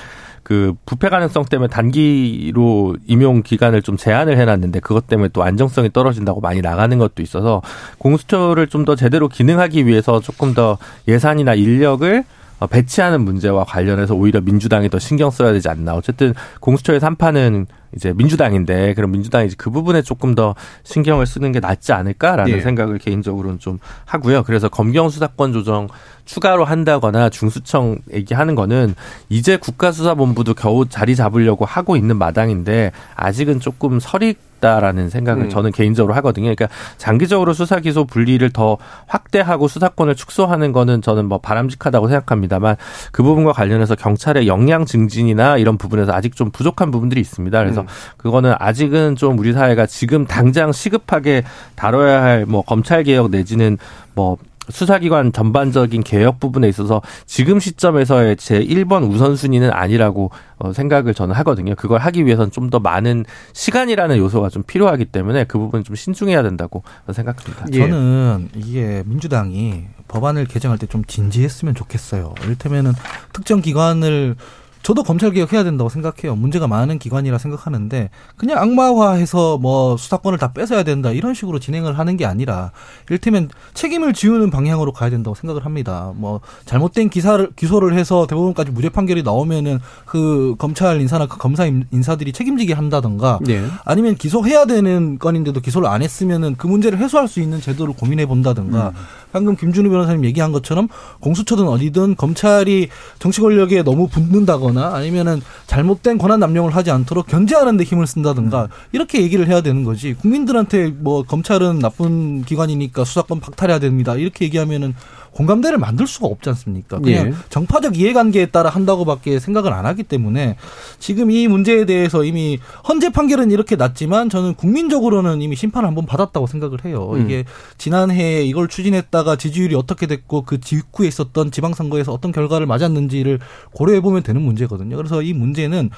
그 0.52 0.74
부패 0.86 1.08
가능성 1.08 1.46
때문에 1.46 1.70
단기로 1.70 2.98
임용 3.08 3.42
기간을 3.42 3.82
좀 3.84 3.96
제한을 3.96 4.38
해놨는데 4.38 4.82
그것 4.82 5.08
때문에 5.08 5.30
또 5.32 5.44
안정성이 5.44 5.94
떨어진다고 5.94 6.42
많이 6.42 6.60
나가는 6.60 6.98
것도 6.98 7.22
있어서 7.22 7.62
공수처를 8.00 8.68
좀 8.68 8.82
더 8.84 8.96
제대로 8.96 9.28
기능하기 9.30 9.86
위해서 9.86 10.20
조금 10.20 10.56
더 10.56 10.80
예산이나 11.08 11.54
인력을 11.54 12.24
어, 12.60 12.68
배치하는 12.68 13.22
문제와 13.22 13.64
관련해서 13.64 14.16
오히려 14.16 14.42
민주당이 14.42 14.90
더 14.90 14.98
신경 15.00 15.30
써야 15.30 15.54
되지 15.54 15.70
않나. 15.70 15.94
어쨌든 15.94 16.34
공수처의 16.60 17.00
산파는 17.00 17.68
이제 17.96 18.14
민주당인데 18.16 18.94
그럼 18.94 19.12
민주당이 19.12 19.50
그 19.58 19.70
부분에 19.70 20.02
조금 20.02 20.36
더 20.36 20.56
신경을 20.84 21.26
쓰는 21.26 21.52
게 21.52 21.60
낫지 21.60 21.94
않을까라는 21.94 22.52
예. 22.52 22.62
생각을 22.62 22.98
개인적으로는 22.98 23.60
좀 23.60 23.80
하고요. 24.06 24.44
그래서 24.44 24.70
검경 24.70 25.10
수사권 25.10 25.54
조정 25.54 25.88
추가로 26.26 26.66
한다거나 26.66 27.30
중수청 27.30 27.98
얘기하는 28.14 28.56
거는 28.56 28.96
이제 29.30 29.58
국가수사본부도 29.58 30.54
겨우 30.54 30.88
자리 30.88 31.16
잡으려고 31.16 31.66
하고 31.66 31.96
있는 31.96 32.18
마당인데 32.18 32.92
아직은 33.16 33.60
조금 33.60 34.00
설이 34.00 34.36
있다라는 34.62 35.10
생각을 35.10 35.46
음. 35.46 35.50
저는 35.50 35.72
개인적으로 35.72 36.14
하거든요. 36.16 36.54
그러니까 36.54 36.68
장기적으로 36.98 37.54
수사 37.54 37.80
기소 37.80 38.06
분리를 38.06 38.48
더 38.52 38.78
확대하고 39.08 39.68
수사권을 39.68 40.16
축소하는 40.16 40.72
거는 40.72 41.02
저는 41.02 41.26
뭐 41.26 41.40
바람직하다고 41.40 42.08
생각합니다만 42.08 42.78
그 43.12 43.24
부분과 43.24 43.52
관련해서 43.52 43.96
경찰의 43.96 44.48
역량 44.48 44.86
증진이나 44.86 45.58
이런 45.58 45.78
부분에서 45.78 46.14
아직 46.14 46.36
좀 46.36 46.52
부족한 46.52 46.92
부분들이 46.92 47.20
있습니다. 47.20 47.60
그래서 47.60 47.81
음. 47.82 47.88
그거는 48.18 48.54
아직은 48.60 49.16
좀 49.16 49.38
우리 49.40 49.54
사회가 49.54 49.86
지금 49.86 50.26
당장 50.26 50.72
시급하게 50.72 51.44
다뤄야 51.76 52.22
할 52.24 52.46
뭐 52.48 52.62
검찰 52.64 53.04
개혁 53.04 53.30
내지는 53.32 53.78
뭐 54.16 54.38
수사기관 54.70 55.34
전반적인 55.34 56.02
개혁 56.04 56.40
부분에 56.40 56.70
있어서 56.70 57.02
지금 57.26 57.60
시점에서의 57.60 58.38
제 58.38 58.60
1번 58.64 59.10
우선순위는 59.12 59.72
아니라고 59.74 60.32
어, 60.60 60.72
생각을 60.72 61.14
저는 61.14 61.36
하거든요. 61.36 61.76
그걸 61.76 62.00
하기 62.00 62.26
위해서는 62.26 62.52
좀 62.52 62.70
더 62.70 62.80
많은 62.80 63.26
시간이라는 63.54 64.18
요소가 64.18 64.48
좀 64.50 64.64
필요하기 64.64 65.06
때문에 65.06 65.44
그 65.44 65.58
부분 65.60 65.84
좀 65.84 65.96
신중해야 65.96 66.42
된다고 66.42 66.84
생각합니다. 67.12 67.66
예. 67.74 67.80
저는 67.80 68.50
이게 68.56 69.04
민주당이 69.06 69.86
법안을 70.08 70.46
개정할 70.46 70.78
때 70.78 70.88
좀 70.88 71.04
진지했으면 71.06 71.76
좋겠어요. 71.76 72.34
이를테면은 72.44 72.94
특정 73.34 73.62
기관을 73.62 74.36
저도 74.84 75.04
검찰 75.04 75.32
개혁해야 75.32 75.64
된다고 75.64 75.90
생각해요. 75.90 76.36
문제가 76.36 76.68
많은 76.68 77.00
기관이라 77.00 77.38
생각하는데 77.38 78.10
그냥 78.36 78.58
악마화해서 78.58 79.58
뭐 79.58 79.98
수사권을 79.98 80.40
다 80.40 80.54
뺏어야 80.54 80.84
된다 80.84 81.12
이런 81.12 81.34
식으로 81.34 81.60
진행을 81.60 81.98
하는 81.98 82.18
게 82.18 82.26
아니라 82.26 82.72
이를테면 83.08 83.50
책임을 83.74 84.14
지우는 84.14 84.50
방향으로 84.50 84.92
가야 84.92 85.10
된다고 85.10 85.36
생각을 85.36 85.66
합니다. 85.66 86.12
뭐 86.16 86.42
잘못된 86.66 87.10
기사를 87.10 87.52
기소를 87.56 87.94
해서 87.98 88.26
대법원까지 88.28 88.72
무죄 88.72 88.90
판결이 88.90 89.24
나오면은 89.24 89.80
그 90.06 90.56
검찰 90.58 91.00
인사나 91.02 91.28
그 91.28 91.38
검사 91.38 91.66
인사들이 91.66 92.34
책임지게 92.34 92.74
한다던가 92.74 93.40
네. 93.42 93.66
아니면 93.86 94.16
기소해야 94.16 94.66
되는 94.66 95.20
건인데도 95.20 95.62
기소를 95.62 95.88
안 95.88 96.02
했으면은 96.02 96.56
그 96.58 96.68
문제를 96.68 97.00
해소할 97.00 97.28
수 97.28 97.40
있는 97.40 97.62
제도를 97.62 97.94
고민해 97.96 98.26
본다든가 98.26 98.90
음. 98.90 98.94
방금 99.32 99.56
김준우 99.56 99.90
변호사님 99.90 100.26
얘기한 100.26 100.52
것처럼 100.52 100.88
공수처든 101.20 101.68
어디든 101.68 102.16
검찰이 102.16 102.90
정치 103.20 103.42
권력에 103.42 103.84
너무 103.84 104.08
붙는다거나 104.08 104.94
아니면은 104.96 105.42
잘못된 105.68 106.18
권한 106.18 106.40
남용을 106.40 106.76
하지 106.76 106.92
않도록 106.92 107.28
견제하는 107.28 107.78
데 107.78 107.84
힘을 107.84 108.08
쓴다든가 108.08 108.64
음. 108.64 108.68
이렇게 108.92 109.22
얘기를 109.22 109.48
해야 109.48 109.62
되는 109.62 109.84
거지. 109.84 110.14
국민들한테 110.14 110.88
뭐 110.88 111.24
검찰은 111.24 111.80
나쁜 111.80 112.44
기관이니까 112.44 113.06
수사권 113.06 113.40
박탈해야 113.40 113.80
됩니다. 113.80 114.16
이렇게 114.16 114.46
얘기하면은 114.46 114.94
공감대를 115.34 115.78
만들 115.78 116.08
수가 116.08 116.28
없지 116.28 116.50
않습니까? 116.50 117.00
그냥 117.00 117.28
예. 117.28 117.34
정파적 117.50 117.98
이해관계에 117.98 118.48
따라 118.48 118.70
한다고밖에 118.70 119.40
생각을 119.40 119.74
안 119.74 119.86
하기 119.86 120.04
때문에 120.04 120.58
지금 121.00 121.32
이 121.32 121.48
문제에 121.48 121.86
대해서 121.86 122.24
이미 122.24 122.60
헌재 122.88 123.12
판결은 123.12 123.52
이렇게 123.52 123.76
났지만 123.76 124.30
저는 124.30 124.56
국민적으로는 124.56 125.42
이미 125.42 125.56
심판을 125.56 125.88
한번 125.88 126.06
받았다고 126.06 126.48
생각을 126.48 126.86
해요. 126.86 127.12
음. 127.14 127.22
이게 127.22 127.46
지난해에 127.78 128.44
이걸 128.44 128.68
추진했다가 128.68 129.38
지지율이 129.38 129.76
어떻게 129.76 130.06
됐고 130.06 130.44
그 130.44 130.60
직후에 130.60 131.08
있었던 131.08 131.52
지방선거에서 131.52 132.12
어떤 132.12 132.32
결과를 132.32 132.68
맞았는지를 132.68 133.40
고려해 133.72 134.02
보면 134.02 134.24
되는 134.24 134.42
문제거든요. 134.42 134.98
그래서 134.98 135.22
이 135.22 135.34
문제는 135.34 135.90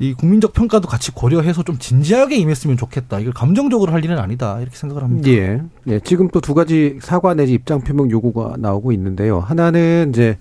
이 0.00 0.14
국민적 0.14 0.54
평가도 0.54 0.88
같이 0.88 1.12
고려해서 1.12 1.62
좀 1.62 1.78
진지하게 1.78 2.36
임했으면 2.36 2.78
좋겠다. 2.78 3.18
이걸 3.20 3.34
감정적으로 3.34 3.92
할 3.92 4.02
일은 4.02 4.18
아니다. 4.18 4.58
이렇게 4.60 4.74
생각을 4.76 5.02
합니다. 5.02 5.28
예. 5.28 5.60
예. 5.88 6.00
지금 6.00 6.28
또 6.28 6.40
두 6.40 6.54
가지 6.54 6.98
사과 7.02 7.34
내지 7.34 7.52
입장 7.52 7.82
표명 7.82 8.10
요구가 8.10 8.54
나오고 8.58 8.92
있는데요. 8.92 9.40
하나는 9.40 10.08
이제 10.08 10.38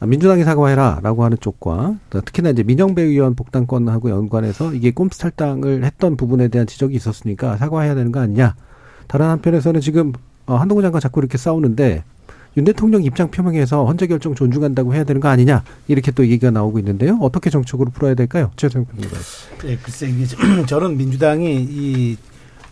민주당이 0.00 0.44
사과해라라고 0.44 1.24
하는 1.24 1.38
쪽과 1.40 1.94
특히나 2.10 2.50
이제 2.50 2.62
민영배 2.62 3.02
의원 3.02 3.34
복당권하고 3.34 4.10
연관해서 4.10 4.74
이게 4.74 4.90
꼼수 4.92 5.18
탈당을 5.20 5.84
했던 5.84 6.16
부분에 6.16 6.48
대한 6.48 6.66
지적이 6.66 6.94
있었으니까 6.96 7.56
사과해야 7.56 7.94
되는 7.94 8.12
거 8.12 8.20
아니냐. 8.20 8.54
다른 9.08 9.26
한편에서는 9.26 9.80
지금 9.80 10.12
어, 10.46 10.56
한동훈 10.56 10.82
장관 10.82 11.00
자꾸 11.00 11.20
이렇게 11.20 11.38
싸우는데 11.38 12.04
윤 12.58 12.64
대통령 12.64 13.04
입장 13.04 13.30
표명에서 13.30 13.84
헌재 13.84 14.08
결정 14.08 14.34
존중한다고 14.34 14.92
해야 14.92 15.04
되는 15.04 15.20
거 15.20 15.28
아니냐 15.28 15.62
이렇게 15.86 16.10
또 16.10 16.24
얘기가 16.24 16.50
나오고 16.50 16.80
있는데요. 16.80 17.16
어떻게 17.22 17.50
정책으로 17.50 17.92
풀어야 17.92 18.14
될까요? 18.14 18.50
최성 18.56 18.84
평론가. 18.84 19.16
네, 19.62 19.78
글쎄 19.80 20.08
이게 20.08 20.26
저는 20.66 20.96
민주당이 20.96 21.66
이 21.70 22.16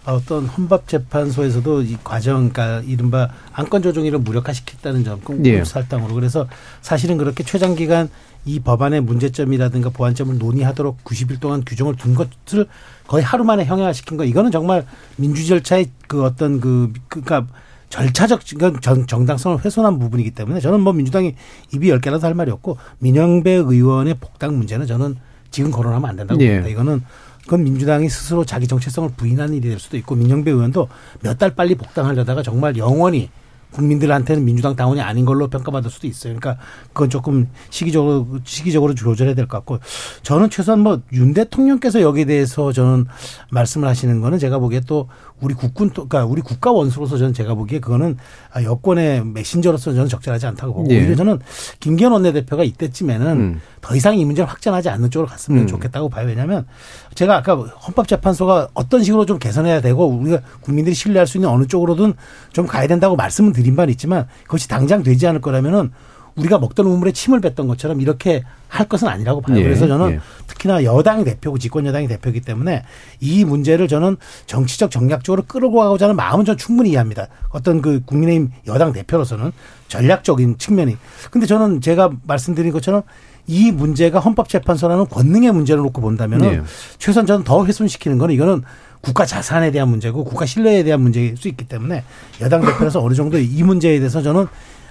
어떤 0.05 0.47
헌법재판소에서도 0.47 1.83
이 1.83 1.97
과정, 2.03 2.49
그러니까 2.49 2.83
이른바 2.85 3.29
안건 3.53 3.83
조정이를 3.83 4.19
무력화시켰다는 4.21 5.05
점, 5.05 5.21
공살당으로 5.21 6.11
예. 6.11 6.15
그래서 6.15 6.49
사실은 6.81 7.17
그렇게 7.17 7.45
최장 7.45 7.77
기간 7.77 8.09
이 8.45 8.59
법안의 8.59 9.03
문제점이라든가 9.03 9.91
보완점을 9.91 10.37
논의하도록 10.37 11.05
90일 11.05 11.39
동안 11.39 11.63
규정을 11.65 11.95
둔 11.97 12.15
것을 12.15 12.67
거의 13.07 13.25
하루 13.25 13.45
만에 13.45 13.65
형해화시킨 13.65 14.17
거 14.17 14.25
이거는 14.25 14.51
정말 14.51 14.85
민주 15.17 15.47
절차의 15.47 15.91
그 16.09 16.25
어떤 16.25 16.61
그 16.61 16.93
그러니까 17.09 17.47
절차적 17.89 18.43
정, 18.83 19.07
정당성을 19.07 19.65
훼손한 19.65 19.99
부분이기 19.99 20.33
때문에 20.33 20.61
저는 20.61 20.81
뭐 20.81 20.93
민주당이 20.93 21.35
입이 21.73 21.89
열 21.89 22.01
개라도 22.01 22.27
할 22.27 22.35
말이 22.35 22.51
없고 22.51 22.79
민영배 22.99 23.51
의원의 23.53 24.15
복당 24.21 24.57
문제는 24.57 24.87
저는 24.87 25.17
지금 25.51 25.71
거론하면 25.71 26.11
안 26.11 26.17
된다고 26.17 26.41
예. 26.43 26.49
봅니다. 26.49 26.69
이거는 26.69 27.03
그건 27.45 27.63
민주당이 27.63 28.09
스스로 28.09 28.45
자기 28.45 28.67
정체성을 28.67 29.11
부인하는 29.17 29.55
일이 29.55 29.69
될 29.69 29.79
수도 29.79 29.97
있고 29.97 30.17
민영배 30.17 30.51
의원도 30.51 30.89
몇 31.21 31.39
달 31.39 31.55
빨리 31.55 31.75
복당하려다가 31.77 32.43
정말 32.43 32.77
영원히 32.77 33.31
국민들한테는 33.71 34.45
민주당 34.45 34.75
당원이 34.75 35.01
아닌 35.03 35.25
걸로 35.27 35.49
평가받을 35.49 35.91
수도 35.91 36.07
있어요. 36.07 36.35
그러니까 36.37 36.63
그건 36.93 37.11
조금 37.11 37.49
시기적으로 37.69 38.27
시기적으로 38.45 38.95
조절해야 38.95 39.35
될 39.35 39.47
것 39.47 39.59
같고 39.59 39.79
저는 40.23 40.51
최소한 40.51 40.81
뭐 40.81 41.01
윤 41.13 41.35
대통령께서 41.35 42.01
여기에 42.01 42.25
대해서 42.25 42.73
저는 42.73 43.07
말씀을 43.51 43.87
하시는 43.87 44.21
거는 44.21 44.39
제가 44.39 44.59
보기에 44.59 44.81
또 44.87 45.09
우리 45.41 45.55
국군 45.55 45.91
그러니까 45.91 46.25
우리 46.25 46.41
국가 46.41 46.73
원수로서 46.73 47.19
저는 47.19 47.35
제가 47.35 47.55
보기에 47.55 47.79
그거는 47.79 48.17
여권의 48.63 49.25
메신저로서 49.27 49.93
저는 49.93 50.09
적절하지 50.09 50.47
않다고 50.47 50.73
보고 50.73 50.91
예. 50.91 50.99
오히려 50.99 51.15
저는 51.15 51.41
김기현 51.81 52.13
원내대표가 52.13 52.65
이때쯤에는 52.65 53.27
음. 53.27 53.61
더 53.83 53.95
이상 53.95 54.19
이 54.19 54.25
문제를 54.25 54.49
확전하지 54.49 54.89
않는 54.89 55.11
쪽으로 55.11 55.29
갔으면 55.29 55.63
음. 55.63 55.67
좋겠다고 55.67 56.09
봐요. 56.09 56.27
왜냐하면 56.27 56.67
제가 57.15 57.37
아까 57.37 57.55
헌법재판소가 57.55 58.69
어떤 58.73 59.03
식으로 59.03 59.27
좀 59.27 59.39
개선해야 59.39 59.83
되고 59.83 60.07
우리가 60.07 60.41
국민들이 60.63 60.95
신뢰할 60.95 61.27
수 61.27 61.37
있는 61.37 61.51
어느 61.51 61.67
쪽으로든 61.67 62.15
좀 62.53 62.67
가야 62.67 62.87
된다고 62.87 63.15
말씀을 63.15 63.53
드린 63.53 63.77
바는 63.77 63.93
있지만 63.93 64.27
그것이 64.45 64.69
당장 64.69 65.03
되지 65.03 65.27
않을 65.27 65.43
거라면은 65.43 65.91
우리가 66.37 66.59
먹던 66.59 66.87
우물에 66.87 67.13
침을 67.13 67.41
뱉던 67.41 67.67
것처럼 67.67 68.01
이렇게 68.01 68.43
할 68.69 68.89
것은 68.89 69.09
아니라고 69.09 69.41
봐요. 69.41 69.59
예, 69.59 69.63
그래서 69.63 69.87
저는 69.87 70.13
예. 70.13 70.21
특히나 70.47 70.85
여당이 70.85 71.25
대표고 71.25 71.59
집권 71.59 71.87
여당이 71.87 72.09
대표이기 72.09 72.43
때문에 72.43 72.83
이 73.21 73.45
문제를 73.45 73.89
저는 73.89 74.17
정치적 74.47 74.91
정략적으로 74.91 75.45
끌고 75.47 75.73
가고자 75.73 76.07
하는 76.07 76.17
마음은 76.17 76.45
전 76.45 76.57
충분히 76.57 76.91
이해합니다. 76.91 77.29
어떤 77.51 77.81
그 77.81 78.03
국민의힘 78.05 78.51
여당 78.67 78.93
대표로서는 78.93 79.53
전략적인 79.89 80.59
측면이. 80.59 80.97
근데 81.31 81.47
저는 81.47 81.81
제가 81.81 82.11
말씀드린 82.27 82.73
것처럼 82.73 83.03
이 83.47 83.71
문제가 83.71 84.19
헌법재판소라는 84.19 85.07
권능의 85.07 85.53
문제를 85.53 85.83
놓고 85.85 86.01
본다면 86.01 86.43
은 86.43 86.53
예. 86.53 86.63
최소한 86.99 87.27
저는 87.27 87.45
더 87.45 87.65
훼손시키는 87.65 88.19
거는 88.19 88.35
이거는 88.35 88.63
국가 89.01 89.25
자산에 89.25 89.71
대한 89.71 89.89
문제고 89.89 90.25
국가 90.25 90.47
신뢰에 90.47 90.83
대한 90.83 91.01
문제일 91.01 91.37
수 91.37 91.47
있기 91.49 91.69
때문에 91.69 92.03
여당 92.41 92.61
대표로서 92.63 93.01
어느 93.03 93.15
정도 93.15 93.39
이 93.39 93.63
문제에 93.63 93.99
대해서 93.99 94.21
저는 94.21 94.47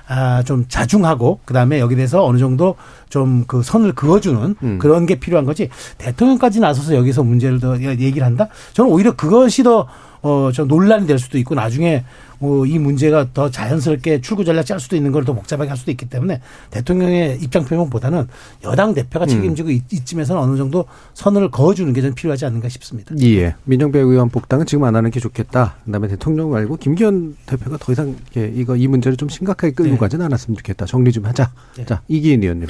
아, 0.08 0.44
좀 0.44 0.66
자중하고 0.68 1.40
그다음에 1.46 1.80
여기 1.80 1.96
대해서 1.96 2.26
어느 2.26 2.38
정도 2.38 2.76
좀 3.10 3.46
그 3.48 3.62
선을 3.64 3.94
그어주는 3.94 4.56
음. 4.62 4.80
그런 4.80 5.06
게 5.06 5.16
필요한 5.16 5.46
거지 5.46 5.70
대통령까지 5.98 6.60
나서서 6.60 6.96
여기서 6.96 7.24
문제를 7.24 7.60
더 7.60 7.80
얘기를 7.80 8.24
한다? 8.24 8.48
저는 8.74 8.92
오히려 8.92 9.16
그것이 9.16 9.64
더 9.64 9.88
어, 10.26 10.50
저 10.52 10.66
논란이 10.66 11.06
될 11.06 11.20
수도 11.20 11.38
있고 11.38 11.54
나중에 11.54 12.04
뭐이 12.40 12.80
문제가 12.80 13.28
더 13.32 13.52
자연스럽게 13.52 14.22
출구 14.22 14.44
전략 14.44 14.66
짤 14.66 14.80
수도 14.80 14.96
있는 14.96 15.12
걸 15.12 15.24
더 15.24 15.34
복잡하게 15.34 15.70
할 15.70 15.78
수도 15.78 15.92
있기 15.92 16.08
때문에 16.10 16.42
대통령의 16.72 17.38
입장 17.42 17.64
표명보다는 17.64 18.28
여당 18.64 18.96
대표가 18.96 19.26
음. 19.26 19.30
책임지고 19.30 19.70
음. 19.70 19.80
이쯤에서는 19.92 20.42
어느 20.42 20.58
정도 20.58 20.86
선을 21.14 21.52
그어주는 21.52 21.94
게 21.94 22.02
좀 22.02 22.14
필요하지 22.16 22.46
않는가 22.46 22.70
싶습니다. 22.70 23.14
예. 23.22 23.54
민정배 23.66 24.00
의원 24.00 24.30
복당은 24.30 24.66
지금 24.66 24.84
안 24.86 24.96
하는 24.96 25.12
게 25.12 25.20
좋겠다. 25.20 25.76
그다음에 25.86 26.08
대통령 26.08 26.50
말고 26.52 26.78
김기현 26.78 27.38
대표가 27.46 27.78
더 27.78 27.92
이상 27.92 28.16
이거 28.36 28.76
이 28.76 28.88
문제를 28.88 29.18
좀 29.18 29.30
심각하게 29.30 29.74
끌고 29.74 29.92
네. 29.92 29.98
가지는 29.98 30.26
않았으면 30.26 30.58
좋겠다. 30.58 30.86
정리 30.88 31.12
좀 31.12 31.26
하자. 31.26 31.52
네. 31.78 31.86
자 31.86 32.02
이기인 32.08 32.42
의원님. 32.42 32.68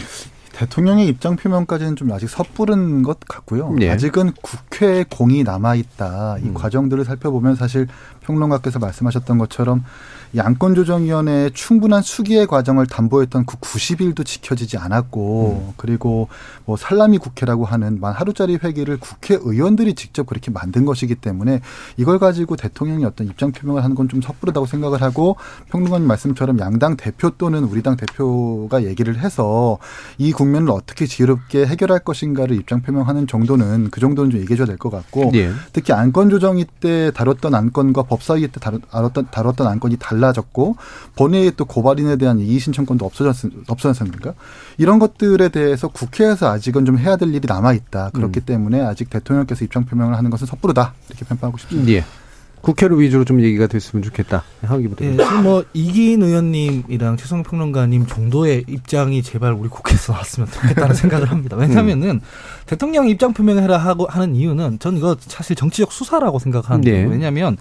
대통령의 0.56 1.08
입장 1.08 1.36
표명까지는 1.36 1.98
좀 1.98 2.12
아직 2.14 2.30
섣부른 2.30 3.04
것 3.04 3.20
같고요. 3.20 3.72
네. 3.74 3.90
아직은 3.90 4.32
국회 4.42 5.04
공이 5.04 5.44
남아 5.44 5.76
있다. 5.76 6.38
이 6.40 6.48
음. 6.48 6.54
과정들을 6.54 7.04
살펴보면 7.04 7.56
사실 7.56 7.88
평론가께서 8.22 8.80
말씀하셨던 8.80 9.38
것처럼 9.38 9.84
양권조정위원회의 10.36 11.52
충분한 11.52 12.02
수기의 12.02 12.48
과정을 12.48 12.88
담보했던 12.88 13.46
그 13.46 13.58
90일도 13.58 14.26
지켜지지 14.26 14.78
않았고 14.78 15.66
음. 15.68 15.74
그리고 15.78 16.30
뭐 16.66 16.78
살라미 16.78 17.18
국회라고 17.18 17.66
하는 17.66 18.00
만 18.00 18.14
하루짜리 18.14 18.58
회기를 18.64 18.98
국회의원들이 18.98 19.96
직접 19.96 20.26
그렇게 20.26 20.52
만든 20.52 20.86
것이기 20.86 21.16
때문에 21.16 21.60
이걸 21.98 22.18
가지고 22.18 22.56
대통령이 22.56 23.04
어떤 23.06 23.28
입장 23.28 23.52
표명을 23.52 23.84
하는 23.84 23.94
건 23.94 24.06
좀 24.08 24.22
섣부르다고 24.22 24.66
생각을 24.68 25.02
하고 25.02 25.36
평론가님 25.72 26.08
말씀처럼 26.08 26.60
양당 26.60 26.96
대표 26.96 27.32
또는 27.32 27.64
우리 27.64 27.82
당 27.82 27.98
대표가 27.98 28.84
얘기를 28.84 29.18
해서 29.20 29.78
이 30.18 30.32
국면을 30.32 30.70
어떻게 30.72 31.06
지혜롭게 31.08 31.66
해결할 31.66 32.00
것인가를 32.00 32.56
입장 32.56 32.82
표명하는 32.82 33.26
정도는 33.28 33.90
그 33.90 34.00
정도는 34.00 34.32
좀 34.32 34.40
얘기해줘야 34.42 34.68
될 34.68 34.76
것 34.78 34.90
같고 34.90 35.32
네. 35.32 35.52
특히 35.74 35.94
안건 35.94 36.30
조정위 36.30 36.66
때 36.80 37.10
다뤘던 37.12 37.56
안건과 37.56 38.04
법사위 38.04 38.48
때 38.50 38.60
다뤘던 38.60 39.30
다뤘던 39.32 39.68
안건이 39.68 39.98
달라 39.98 40.25
달라졌고 40.26 40.78
본회의 41.16 41.52
또 41.56 41.66
고발인에 41.66 42.16
대한 42.18 42.40
이의 42.40 42.60
신청권도 42.60 43.06
없어졌 43.06 43.52
없어졌습니까? 43.68 44.34
이런 44.78 45.00
것들에 45.00 45.50
대해서 45.50 45.88
국회에서 45.88 46.52
아직은 46.52 46.86
좀 46.86 46.98
해야 46.98 47.16
될 47.16 47.34
일이 47.34 47.48
남아 47.48 47.74
있다. 47.74 48.10
그렇기 48.14 48.42
음. 48.42 48.46
때문에 48.46 48.82
아직 48.82 49.10
대통령께서 49.10 49.64
입장 49.66 49.86
표명을 49.86 50.18
하는 50.18 50.30
것은 50.30 50.48
섣부르다 50.48 50.94
이렇게 51.10 51.26
평가하고 51.26 51.58
싶습니다. 51.60 51.92
예. 51.92 52.04
국회를 52.62 53.00
위주로 53.00 53.26
좀 53.26 53.42
얘기가 53.42 53.68
됐으면 53.68 54.02
좋겠다. 54.02 54.44
하기부터. 54.64 55.06
예, 55.06 55.12
지금 55.12 55.44
뭐 55.44 55.64
이기인 55.74 56.24
의원님이랑 56.24 57.16
최성 57.16 57.44
평론가님 57.44 58.08
정도의 58.08 58.66
입장이 58.68 59.22
제발 59.22 59.54
우리 59.54 59.70
국회에서 59.70 60.14
나왔으면 60.14 60.50
좋겠다는 60.50 60.96
생각을 60.98 61.30
합니다. 61.30 61.58
왜냐하면은 61.58 62.10
음. 62.10 62.22
대통령 62.66 63.08
입장 63.08 63.34
표명을 63.34 63.62
해라 63.62 63.78
하고 63.78 64.08
하는 64.08 64.34
이유는 64.34 64.80
전 64.80 64.98
이거 64.98 65.16
사실 65.20 65.56
정치적 65.56 65.92
수사라고 65.92 66.40
생각하는데 66.40 66.92
네. 66.92 67.04
왜냐하면 67.04 67.58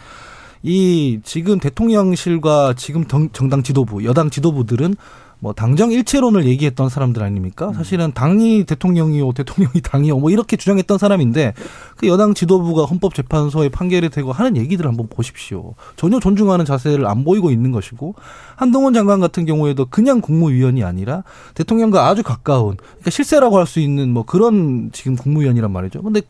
이 0.66 1.20
지금 1.22 1.60
대통령실과 1.60 2.72
지금 2.74 3.04
정당 3.06 3.62
지도부, 3.62 4.02
여당 4.04 4.30
지도부들은 4.30 4.96
뭐 5.44 5.52
당정 5.52 5.92
일체론을 5.92 6.46
얘기했던 6.46 6.88
사람들 6.88 7.22
아닙니까? 7.22 7.68
음. 7.68 7.74
사실은 7.74 8.12
당이 8.14 8.64
대통령이요, 8.64 9.32
대통령이 9.32 9.82
당이요, 9.82 10.18
뭐 10.18 10.30
이렇게 10.30 10.56
주장했던 10.56 10.96
사람인데 10.96 11.52
그 11.98 12.08
여당 12.08 12.32
지도부가 12.32 12.86
헌법재판소에 12.86 13.68
판결이 13.68 14.08
되고 14.08 14.32
하는 14.32 14.56
얘기들을 14.56 14.88
한번 14.88 15.06
보십시오. 15.10 15.74
전혀 15.96 16.18
존중하는 16.18 16.64
자세를 16.64 17.06
안 17.06 17.24
보이고 17.24 17.50
있는 17.50 17.72
것이고 17.72 18.14
한동훈 18.56 18.94
장관 18.94 19.20
같은 19.20 19.44
경우에도 19.44 19.84
그냥 19.84 20.22
국무위원이 20.22 20.82
아니라 20.82 21.24
대통령과 21.52 22.08
아주 22.08 22.22
가까운 22.22 22.76
그러니까 22.78 23.10
실세라고 23.10 23.58
할 23.58 23.64
수 23.66 23.80
있는 23.80 24.10
뭐 24.10 24.24
그런 24.24 24.90
지금 24.92 25.16
국무위원이란 25.16 25.72
말이죠. 25.72 26.02
근데 26.02 26.20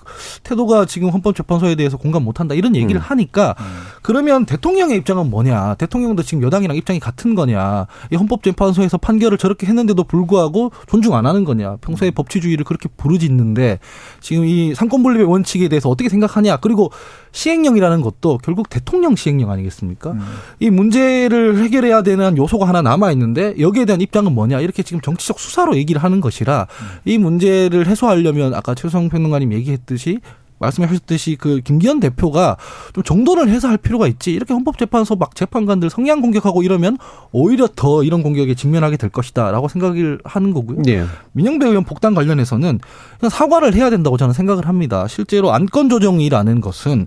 태도가 0.45 0.87
지금 0.87 1.11
헌법재판소에 1.11 1.75
대해서 1.75 1.97
공감 1.97 2.25
못한다 2.25 2.55
이런 2.55 2.75
얘기를 2.77 3.01
음. 3.01 3.03
하니까 3.03 3.55
음. 3.59 3.65
그러면 4.03 4.47
대통령의 4.47 4.97
입장은 4.99 5.31
뭐냐? 5.31 5.75
대통령도 5.75 6.23
지금 6.23 6.43
여당이랑 6.43 6.77
입장이 6.77 7.01
같은 7.01 7.35
거냐? 7.35 7.87
이 8.12 8.17
헌법재판소에서 8.17 8.99
판결을 9.05 9.37
저렇게 9.37 9.67
했는데도 9.67 10.03
불구하고 10.05 10.73
존중 10.89 11.15
안 11.15 11.27
하는 11.27 11.45
거냐. 11.45 11.77
평소에 11.83 12.09
음. 12.09 12.13
법치주의를 12.15 12.65
그렇게 12.65 12.89
부르짖는데 12.97 13.79
지금 14.21 14.47
이 14.47 14.75
상권분립의 14.75 15.27
원칙에 15.27 15.69
대해서 15.69 15.91
어떻게 15.91 16.09
생각하냐. 16.09 16.57
그리고 16.57 16.91
시행령이라는 17.33 18.01
것도 18.01 18.39
결국 18.43 18.71
대통령 18.71 19.15
시행령 19.15 19.51
아니겠습니까? 19.51 20.13
음. 20.13 20.21
이 20.59 20.71
문제를 20.71 21.63
해결해야 21.63 22.03
되는 22.03 22.39
요소가 22.39 22.67
하나 22.67 22.81
남아 22.81 23.13
있는데 23.13 23.55
여기에 23.61 23.85
대한 23.85 24.01
입장은 24.01 24.35
뭐냐. 24.35 24.61
이렇게 24.61 24.83
지금 24.83 25.03
정치적 25.03 25.39
수사로 25.39 25.77
얘기를 25.77 26.03
하는 26.03 26.21
것이라 26.23 26.67
음. 26.71 26.87
이 27.05 27.19
문제를 27.19 27.87
해소하려면 27.87 28.55
아까 28.55 28.75
최성 28.75 29.11
평론가님 29.11 29.53
얘기했듯이 29.53 30.21
말씀하셨듯이 30.65 31.37
그 31.37 31.61
김기현 31.61 32.01
대표가 32.01 32.57
좀 32.93 33.05
정돈을 33.05 33.49
해서 33.49 33.69
할 33.69 33.77
필요가 33.77 34.07
있지. 34.07 34.33
이렇게 34.33 34.53
헌법재판소 34.55 35.17
막 35.17 35.35
재판관들 35.35 35.91
성향 35.91 36.21
공격하고 36.21 36.62
이러면 36.62 36.99
오히려 37.33 37.69
더 37.75 38.03
이런 38.03 38.23
공격에 38.23 38.55
직면하게 38.55 38.97
될 38.97 39.11
것이다라고 39.11 39.69
생각을 39.69 40.21
하는 40.25 40.53
거고요. 40.53 40.83
네. 40.83 41.05
민영배 41.33 41.67
의원 41.67 41.85
복당 41.85 42.15
관련해서는 42.15 42.81
사과를 43.31 43.75
해야 43.75 43.91
된다고 43.91 44.17
저는 44.17 44.35
생각을 44.35 44.69
합니다. 44.69 45.07
실제로 45.09 45.53
안건 45.53 45.89
조정이라는 45.89 46.61
것은 46.61 47.07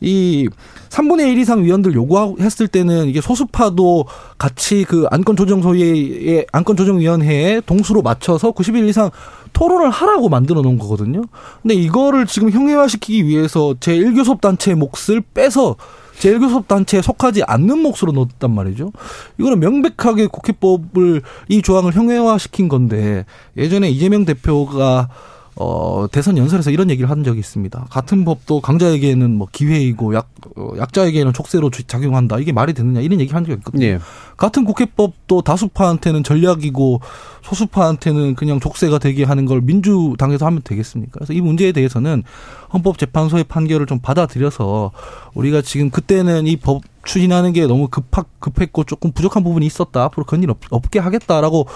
이 0.00 0.48
3분의 0.90 1.32
1 1.32 1.38
이상 1.38 1.64
위원들 1.64 1.94
요구했을 1.94 2.68
때는 2.68 3.08
이게 3.08 3.20
소수파도 3.20 4.04
같이 4.38 4.84
그 4.84 5.06
안건 5.10 5.36
조정 5.36 5.62
소위의 5.62 6.46
안건 6.52 6.76
조정 6.76 6.98
위원회에 6.98 7.60
동수로 7.64 8.02
맞춰서 8.02 8.52
90일 8.52 8.88
이상 8.88 9.10
토론을 9.54 9.88
하라고 9.88 10.28
만들어 10.28 10.60
놓은 10.60 10.78
거거든요. 10.78 11.22
근데 11.62 11.74
이거를 11.74 12.26
지금 12.26 12.50
형해화시키기 12.50 13.26
위해서 13.26 13.74
제1교섭 13.80 14.42
단체의 14.42 14.76
몫을 14.76 15.22
빼서 15.32 15.76
제1교섭 16.18 16.68
단체에 16.68 17.00
속하지 17.00 17.42
않는 17.44 17.78
몫으로 17.78 18.12
넣었단 18.12 18.54
말이죠. 18.54 18.92
이거는 19.38 19.60
명백하게 19.60 20.26
국회법을 20.26 21.22
이 21.48 21.62
조항을 21.62 21.94
형해화시킨 21.94 22.68
건데 22.68 23.24
예전에 23.56 23.88
이재명 23.90 24.24
대표가 24.24 25.08
어, 25.56 26.06
대선 26.10 26.36
연설에서 26.36 26.70
이런 26.70 26.90
얘기를 26.90 27.08
한 27.08 27.22
적이 27.22 27.38
있습니다. 27.38 27.86
같은 27.88 28.24
법도 28.24 28.60
강자에게는 28.60 29.36
뭐 29.36 29.46
기회이고 29.52 30.14
약, 30.14 30.28
어, 30.56 30.72
약자에게는 30.76 31.32
족쇄로 31.32 31.70
작용한다. 31.70 32.38
이게 32.38 32.50
말이 32.50 32.72
되느냐. 32.72 33.00
이런 33.00 33.20
얘기 33.20 33.32
한 33.32 33.44
적이 33.44 33.58
있거든요. 33.58 33.86
네. 33.86 33.98
같은 34.36 34.64
국회법도 34.64 35.42
다수파한테는 35.42 36.24
전략이고 36.24 37.00
소수파한테는 37.42 38.34
그냥 38.34 38.58
족쇄가 38.58 38.98
되게 38.98 39.22
하는 39.22 39.46
걸 39.46 39.60
민주당에서 39.60 40.46
하면 40.46 40.62
되겠습니까? 40.64 41.12
그래서 41.18 41.32
이 41.32 41.40
문제에 41.40 41.70
대해서는 41.70 42.24
헌법재판소의 42.72 43.44
판결을 43.44 43.86
좀 43.86 44.00
받아들여서 44.00 44.90
우리가 45.34 45.62
지금 45.62 45.90
그때는 45.90 46.46
이 46.48 46.56
법 46.56 46.82
추진하는 47.04 47.52
게 47.52 47.66
너무 47.66 47.88
급하, 47.88 48.24
급했고 48.38 48.84
조금 48.84 49.12
부족한 49.12 49.44
부분이 49.44 49.66
있었다. 49.66 50.04
앞으로 50.04 50.24
그런 50.24 50.42
일 50.42 50.50
없, 50.50 50.56
없게 50.70 50.98
하겠다라고 50.98 51.66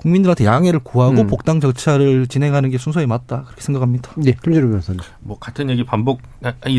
국민들한테 0.00 0.46
양해를 0.46 0.80
구하고 0.80 1.20
음. 1.20 1.26
복당 1.26 1.60
절차를 1.60 2.26
진행하는 2.26 2.70
게 2.70 2.78
순서에 2.78 3.04
맞다 3.04 3.42
그렇게 3.44 3.60
생각합니다. 3.60 4.12
네, 4.16 4.34
김재룡 4.42 4.70
변호사님. 4.70 5.00
뭐 5.20 5.38
같은 5.38 5.68
얘기 5.68 5.84
반복이 5.84 6.22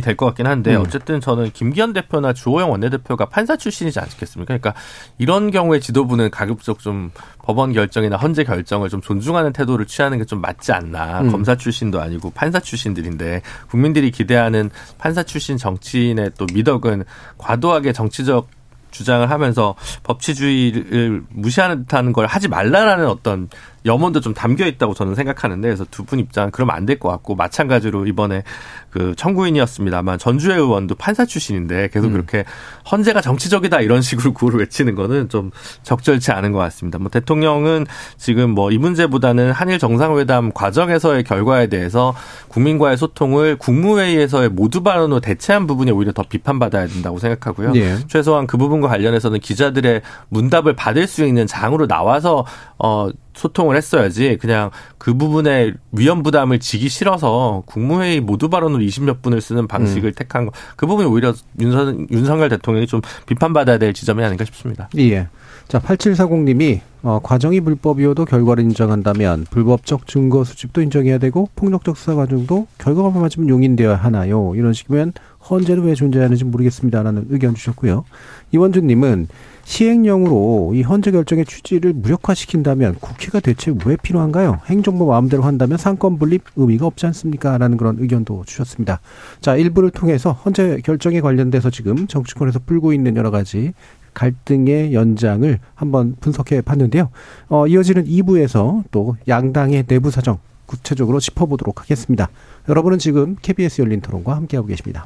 될 0.03 0.15
것 0.17 0.25
같긴 0.25 0.47
한데 0.47 0.75
음. 0.75 0.81
어쨌든 0.81 1.21
저는 1.21 1.51
김기현 1.53 1.93
대표나 1.93 2.33
주호영 2.33 2.71
원내대표가 2.71 3.25
판사 3.29 3.55
출신이지 3.57 3.99
않겠습니까? 3.99 4.57
그러니까 4.57 4.73
이런 5.19 5.51
경우에 5.51 5.79
지도부는 5.79 6.31
가급적 6.31 6.79
좀 6.79 7.11
법원 7.43 7.73
결정이나 7.73 8.17
헌재 8.17 8.43
결정을 8.43 8.89
좀 8.89 9.01
존중하는 9.01 9.53
태도를 9.53 9.85
취하는 9.85 10.17
게 10.17 10.25
좀 10.25 10.39
맞지 10.41 10.71
않나. 10.71 11.21
음. 11.21 11.31
검사 11.31 11.55
출신도 11.55 11.99
아니고 12.01 12.31
판사 12.31 12.59
출신들인데 12.59 13.41
국민들이 13.69 14.09
기대하는 14.11 14.69
판사 14.97 15.23
출신 15.23 15.57
정치인의 15.57 16.31
또 16.37 16.45
미덕은 16.53 17.03
과도하게 17.37 17.91
정치적 17.93 18.47
주장을 18.91 19.29
하면서 19.29 19.75
법치주의를 20.03 21.23
무시하는 21.29 21.83
듯한 21.83 22.13
걸 22.13 22.27
하지 22.27 22.47
말라라는 22.47 23.07
어떤 23.07 23.49
염원도 23.85 24.21
좀 24.21 24.33
담겨 24.33 24.65
있다고 24.67 24.93
저는 24.93 25.15
생각하는데 25.15 25.67
그래서 25.67 25.85
두 25.89 26.03
분 26.05 26.19
입장 26.19 26.51
그러면 26.51 26.75
안 26.75 26.85
될 26.85 26.99
것 26.99 27.09
같고 27.09 27.35
마찬가지로 27.35 28.05
이번에 28.07 28.43
그 28.89 29.13
청구인이었습니다만 29.15 30.19
전주의 30.19 30.57
의원도 30.57 30.95
판사 30.95 31.25
출신인데 31.25 31.89
계속 31.93 32.07
음. 32.07 32.11
그렇게 32.13 32.43
헌재가 32.91 33.21
정치적이다 33.21 33.81
이런 33.81 34.01
식으로 34.01 34.33
구호를 34.35 34.59
외치는 34.59 34.95
거는 34.95 35.29
좀 35.29 35.51
적절치 35.83 36.31
않은 36.31 36.51
것 36.51 36.59
같습니다. 36.59 36.99
뭐 36.99 37.09
대통령은 37.09 37.85
지금 38.17 38.51
뭐 38.51 38.71
이 38.71 38.77
문제보다는 38.77 39.51
한일 39.51 39.79
정상회담 39.79 40.51
과정에서의 40.53 41.23
결과에 41.25 41.67
대해서 41.67 42.13
국민과의 42.47 42.95
소통을 42.97 43.57
국무회의에서의 43.57 44.49
모두 44.49 44.81
발언으로 44.83 45.19
대체한 45.19 45.67
부분이 45.67 45.91
오히려 45.91 46.11
더 46.13 46.23
비판받아야 46.23 46.87
된다고 46.87 47.19
생각하고요. 47.19 47.71
네. 47.73 47.97
최소한 48.07 48.47
그 48.47 48.57
부분과 48.57 48.87
관련해서는 48.87 49.39
기자들의 49.39 50.01
문답을 50.29 50.75
받을 50.75 51.07
수 51.07 51.25
있는 51.25 51.47
장으로 51.47 51.87
나와서 51.87 52.45
어 52.79 53.09
소통을 53.33 53.75
했어야지 53.75 54.37
그냥 54.39 54.71
그 54.97 55.13
부분에 55.15 55.73
위험 55.91 56.23
부담을 56.23 56.59
지기 56.59 56.89
싫어서 56.89 57.63
국무회의 57.65 58.21
모두 58.21 58.49
발언으로 58.49 58.83
20몇 58.83 59.21
분을 59.21 59.41
쓰는 59.41 59.67
방식을 59.67 60.09
음. 60.09 60.13
택한 60.15 60.45
거 60.45 60.51
그 60.75 60.87
부분이 60.87 61.07
오히려 61.07 61.33
윤선, 61.59 62.07
윤석열 62.11 62.49
대통령이 62.49 62.87
좀 62.87 63.01
비판받아야 63.25 63.77
될 63.77 63.93
지점이 63.93 64.23
아닌가 64.23 64.45
싶습니다. 64.45 64.89
예. 64.97 65.27
자, 65.67 65.79
8740님이 65.79 66.81
어, 67.03 67.19
과정이 67.23 67.61
불법이어도 67.61 68.25
결과를 68.25 68.63
인정한다면 68.63 69.45
불법적 69.49 70.05
증거 70.07 70.43
수집도 70.43 70.81
인정해야 70.81 71.17
되고 71.17 71.49
폭력적 71.55 71.97
수사 71.97 72.15
과정도 72.15 72.67
결과가 72.77 73.09
맞으면 73.09 73.49
용인되어야 73.49 73.95
하나요? 73.95 74.53
이런 74.55 74.73
식이면 74.73 75.13
헌재는 75.49 75.83
왜 75.83 75.95
존재하는지 75.95 76.43
모르겠습니다라는 76.45 77.27
의견 77.29 77.55
주셨고요. 77.55 78.05
이원주님은 78.51 79.27
시행령으로 79.71 80.73
이 80.75 80.81
헌재 80.81 81.11
결정의 81.11 81.45
취지를 81.45 81.93
무력화시킨다면 81.93 82.95
국회가 82.99 83.39
대체 83.39 83.73
왜 83.85 83.95
필요한가요? 83.95 84.59
행정부 84.65 85.05
마음대로 85.05 85.43
한다면 85.43 85.77
삼권 85.77 86.19
분립 86.19 86.43
의미가 86.57 86.85
없지 86.85 87.05
않습니까? 87.05 87.57
라는 87.57 87.77
그런 87.77 87.95
의견도 87.97 88.43
주셨습니다. 88.45 88.99
자, 89.39 89.55
1부를 89.55 89.89
통해서 89.89 90.33
헌재 90.33 90.81
결정에 90.83 91.21
관련돼서 91.21 91.69
지금 91.69 92.05
정치권에서 92.05 92.59
풀고 92.65 92.91
있는 92.91 93.15
여러 93.15 93.31
가지 93.31 93.73
갈등의 94.13 94.93
연장을 94.93 95.57
한번 95.73 96.17
분석해 96.19 96.59
봤는데요. 96.59 97.09
어, 97.47 97.65
이어지는 97.65 98.03
2부에서 98.03 98.83
또 98.91 99.15
양당의 99.29 99.83
내부 99.83 100.11
사정 100.11 100.39
구체적으로 100.65 101.21
짚어보도록 101.21 101.79
하겠습니다. 101.81 102.29
여러분은 102.67 102.99
지금 102.99 103.37
KBS 103.41 103.83
열린 103.83 104.01
토론과 104.01 104.35
함께하고 104.35 104.67
계십니다. 104.67 105.05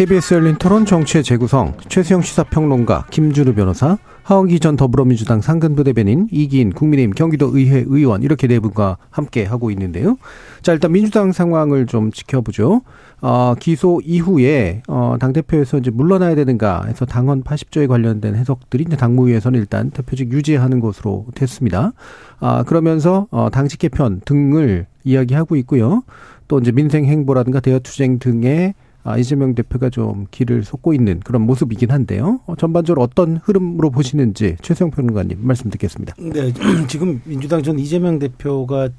KBS 0.00 0.32
열린 0.32 0.56
토론 0.56 0.86
정치의 0.86 1.22
재구성 1.22 1.74
최수영 1.90 2.22
시사평론가 2.22 3.04
김준우 3.10 3.52
변호사 3.52 3.98
하원기 4.22 4.58
전 4.58 4.74
더불어민주당 4.74 5.42
상근부 5.42 5.84
대변인 5.84 6.26
이기인 6.30 6.72
국민의힘 6.72 7.12
경기도 7.12 7.50
의회 7.54 7.84
의원 7.86 8.22
이렇게 8.22 8.46
네 8.46 8.60
분과 8.60 8.96
함께 9.10 9.44
하고 9.44 9.70
있는데요. 9.72 10.16
자 10.62 10.72
일단 10.72 10.92
민주당 10.92 11.32
상황을 11.32 11.84
좀 11.84 12.12
지켜보죠. 12.12 12.80
어, 13.20 13.54
기소 13.60 14.00
이후에 14.02 14.82
어, 14.88 15.16
당 15.20 15.34
대표에서 15.34 15.76
이제 15.76 15.90
물러나야 15.90 16.34
되는가 16.34 16.84
해서 16.86 17.04
당헌 17.04 17.42
80조에 17.42 17.86
관련된 17.86 18.36
해석들이 18.36 18.84
이제 18.86 18.96
당무위에서는 18.96 19.60
일단 19.60 19.90
대표직 19.90 20.32
유지하는 20.32 20.80
것으로 20.80 21.26
됐습니다. 21.34 21.92
아 22.38 22.62
그러면서 22.62 23.26
어, 23.30 23.50
당직 23.52 23.80
개편 23.80 24.22
등을 24.24 24.86
이야기하고 25.04 25.56
있고요. 25.56 26.04
또 26.48 26.58
이제 26.58 26.72
민생 26.72 27.04
행보라든가 27.04 27.60
대여 27.60 27.80
투쟁 27.80 28.18
등의 28.18 28.72
아, 29.02 29.16
이재명 29.16 29.54
대표가 29.54 29.88
좀 29.90 30.26
길을 30.30 30.62
쏟고 30.64 30.92
있는 30.92 31.20
그런 31.20 31.42
모습이긴 31.42 31.90
한데요. 31.90 32.40
어, 32.46 32.54
전반적으로 32.56 33.02
어떤 33.02 33.38
흐름으로 33.38 33.90
보시는지 33.90 34.56
최수영 34.62 34.90
평론가님 34.90 35.38
말씀 35.40 35.70
듣겠습니다. 35.70 36.14
네, 36.18 36.52
지금 36.86 37.20
민주당 37.24 37.62
전 37.62 37.78
이재명 37.78 38.18
대표가 38.18 38.90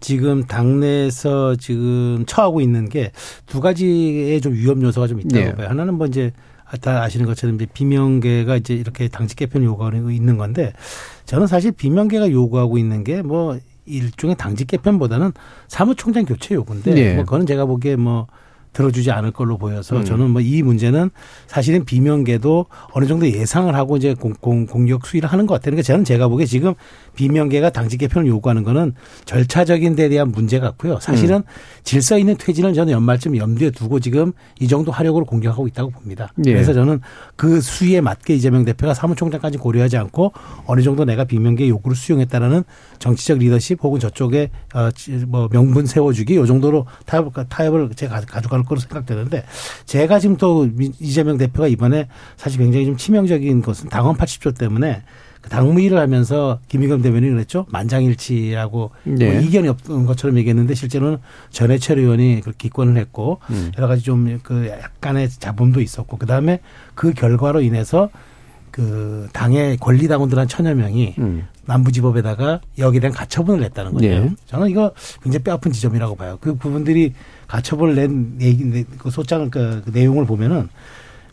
지금 0.00 0.44
당내에서 0.44 1.56
지금 1.56 2.24
처하고 2.26 2.60
있는 2.62 2.88
게 2.88 3.12
두 3.46 3.60
가지의 3.60 4.40
좀 4.40 4.54
위험 4.54 4.80
요소가 4.82 5.06
좀 5.06 5.20
있다고 5.20 5.44
네. 5.44 5.54
봐요. 5.54 5.68
하나는 5.68 5.94
뭐 5.94 6.06
이제 6.06 6.32
다 6.80 7.02
아시는 7.02 7.26
것처럼 7.26 7.56
이제 7.56 7.66
비명계가 7.74 8.56
이제 8.56 8.74
이렇게 8.74 9.08
당직 9.08 9.36
개편 9.36 9.64
요구하고 9.64 10.10
있는 10.10 10.36
건데 10.38 10.72
저는 11.26 11.46
사실 11.48 11.72
비명계가 11.72 12.30
요구하고 12.30 12.78
있는 12.78 13.02
게뭐 13.02 13.58
일종의 13.86 14.36
당직 14.36 14.68
개편보다는 14.68 15.32
사무총장 15.68 16.24
교체 16.24 16.54
요구인데 16.54 16.94
네. 16.94 17.14
뭐 17.16 17.24
그거는 17.24 17.44
제가 17.46 17.66
보기에 17.66 17.96
뭐 17.96 18.28
들어주지 18.72 19.10
않을 19.10 19.30
걸로 19.32 19.58
보여서 19.58 19.96
음. 19.96 20.04
저는 20.04 20.30
뭐 20.30 20.40
이 20.40 20.62
문제는 20.62 21.10
사실은 21.46 21.84
비명계도 21.84 22.66
어느 22.92 23.06
정도 23.06 23.28
예상을 23.30 23.72
하고 23.74 23.96
이제 23.96 24.14
공, 24.14 24.32
공, 24.40 24.66
공 24.66 24.86
격 24.86 25.06
수위를 25.06 25.28
하는 25.28 25.46
것 25.46 25.54
같아요. 25.54 25.72
그러니까 25.72 25.82
저는 25.82 26.04
제가 26.04 26.28
보기에 26.28 26.46
지금 26.46 26.74
비명계가 27.14 27.70
당직 27.70 27.98
개편을 27.98 28.26
요구하는 28.28 28.62
거는 28.64 28.94
절차적인 29.26 29.94
데 29.96 30.08
대한 30.08 30.32
문제 30.32 30.58
같고요. 30.58 30.98
사실은 31.00 31.36
음. 31.36 31.42
질서 31.84 32.18
있는 32.18 32.36
퇴진을 32.36 32.72
저는 32.74 32.92
연말쯤 32.92 33.36
염두에 33.36 33.70
두고 33.70 34.00
지금 34.00 34.32
이 34.58 34.66
정도 34.66 34.90
화력으로 34.92 35.24
공격하고 35.26 35.66
있다고 35.68 35.90
봅니다. 35.90 36.32
예. 36.46 36.52
그래서 36.52 36.72
저는 36.72 37.00
그 37.36 37.60
수위에 37.60 38.00
맞게 38.00 38.34
이재명 38.34 38.64
대표가 38.64 38.94
사무총장까지 38.94 39.58
고려하지 39.58 39.96
않고 39.98 40.32
어느 40.66 40.80
정도 40.82 41.04
내가 41.04 41.24
비명계 41.24 41.68
요구를 41.68 41.96
수용했다라는 41.96 42.64
정치적 42.98 43.38
리더십 43.38 43.78
혹은 43.82 44.00
저쪽에 44.00 44.50
어 44.74 44.90
뭐 45.26 45.48
명분 45.50 45.86
세워주기 45.86 46.36
요 46.36 46.46
정도로 46.46 46.86
타협 47.06 47.32
타협을 47.48 47.90
제가 47.94 48.20
가져 48.22 48.48
갈 48.62 48.68
거로 48.68 48.80
생각되는데 48.80 49.44
제가 49.86 50.18
지금 50.18 50.36
또 50.36 50.68
이재명 51.00 51.38
대표가 51.38 51.68
이번에 51.68 52.08
사실 52.36 52.58
굉장히 52.58 52.86
좀 52.86 52.96
치명적인 52.96 53.62
것은 53.62 53.88
당원 53.88 54.16
80조 54.16 54.56
때문에 54.58 55.02
그 55.40 55.48
당무위를 55.48 55.98
하면서 55.98 56.60
김의겸 56.68 57.00
대변인이 57.00 57.32
그랬죠. 57.32 57.64
만장일치라고 57.70 58.90
네. 59.04 59.32
뭐 59.32 59.40
이견이 59.40 59.68
없는 59.68 60.04
것처럼 60.04 60.36
얘기했는데 60.36 60.74
실제로는 60.74 61.16
전해철 61.50 61.98
의원이 61.98 62.42
그 62.44 62.52
기권을 62.52 62.98
했고 62.98 63.40
음. 63.48 63.72
여러 63.78 63.88
가지 63.88 64.02
좀 64.02 64.20
그 64.42 64.68
약간의 64.68 65.30
잡음도 65.30 65.80
있었고 65.80 66.18
그다음에 66.18 66.60
그 66.94 67.12
결과로 67.12 67.62
인해서 67.62 68.10
그 68.70 69.28
당의 69.32 69.76
권리당원들 69.78 70.38
한 70.38 70.46
천여 70.46 70.74
명이 70.74 71.14
음. 71.18 71.46
남부지법에다가 71.64 72.60
여기에 72.78 73.00
대한 73.00 73.14
가처분을 73.14 73.60
냈다는 73.60 73.92
거죠. 73.92 74.06
네. 74.06 74.30
저는 74.46 74.68
이거 74.68 74.92
굉장히 75.22 75.42
뼈아픈 75.42 75.72
지점이라고 75.72 76.16
봐요. 76.16 76.38
그 76.40 76.54
부분들이 76.54 77.14
가처분을 77.50 77.96
낸 77.96 78.36
얘기, 78.40 78.84
그 78.98 79.10
소장을 79.10 79.50
그, 79.50 79.82
그 79.84 79.90
내용을 79.90 80.24
보면은 80.24 80.68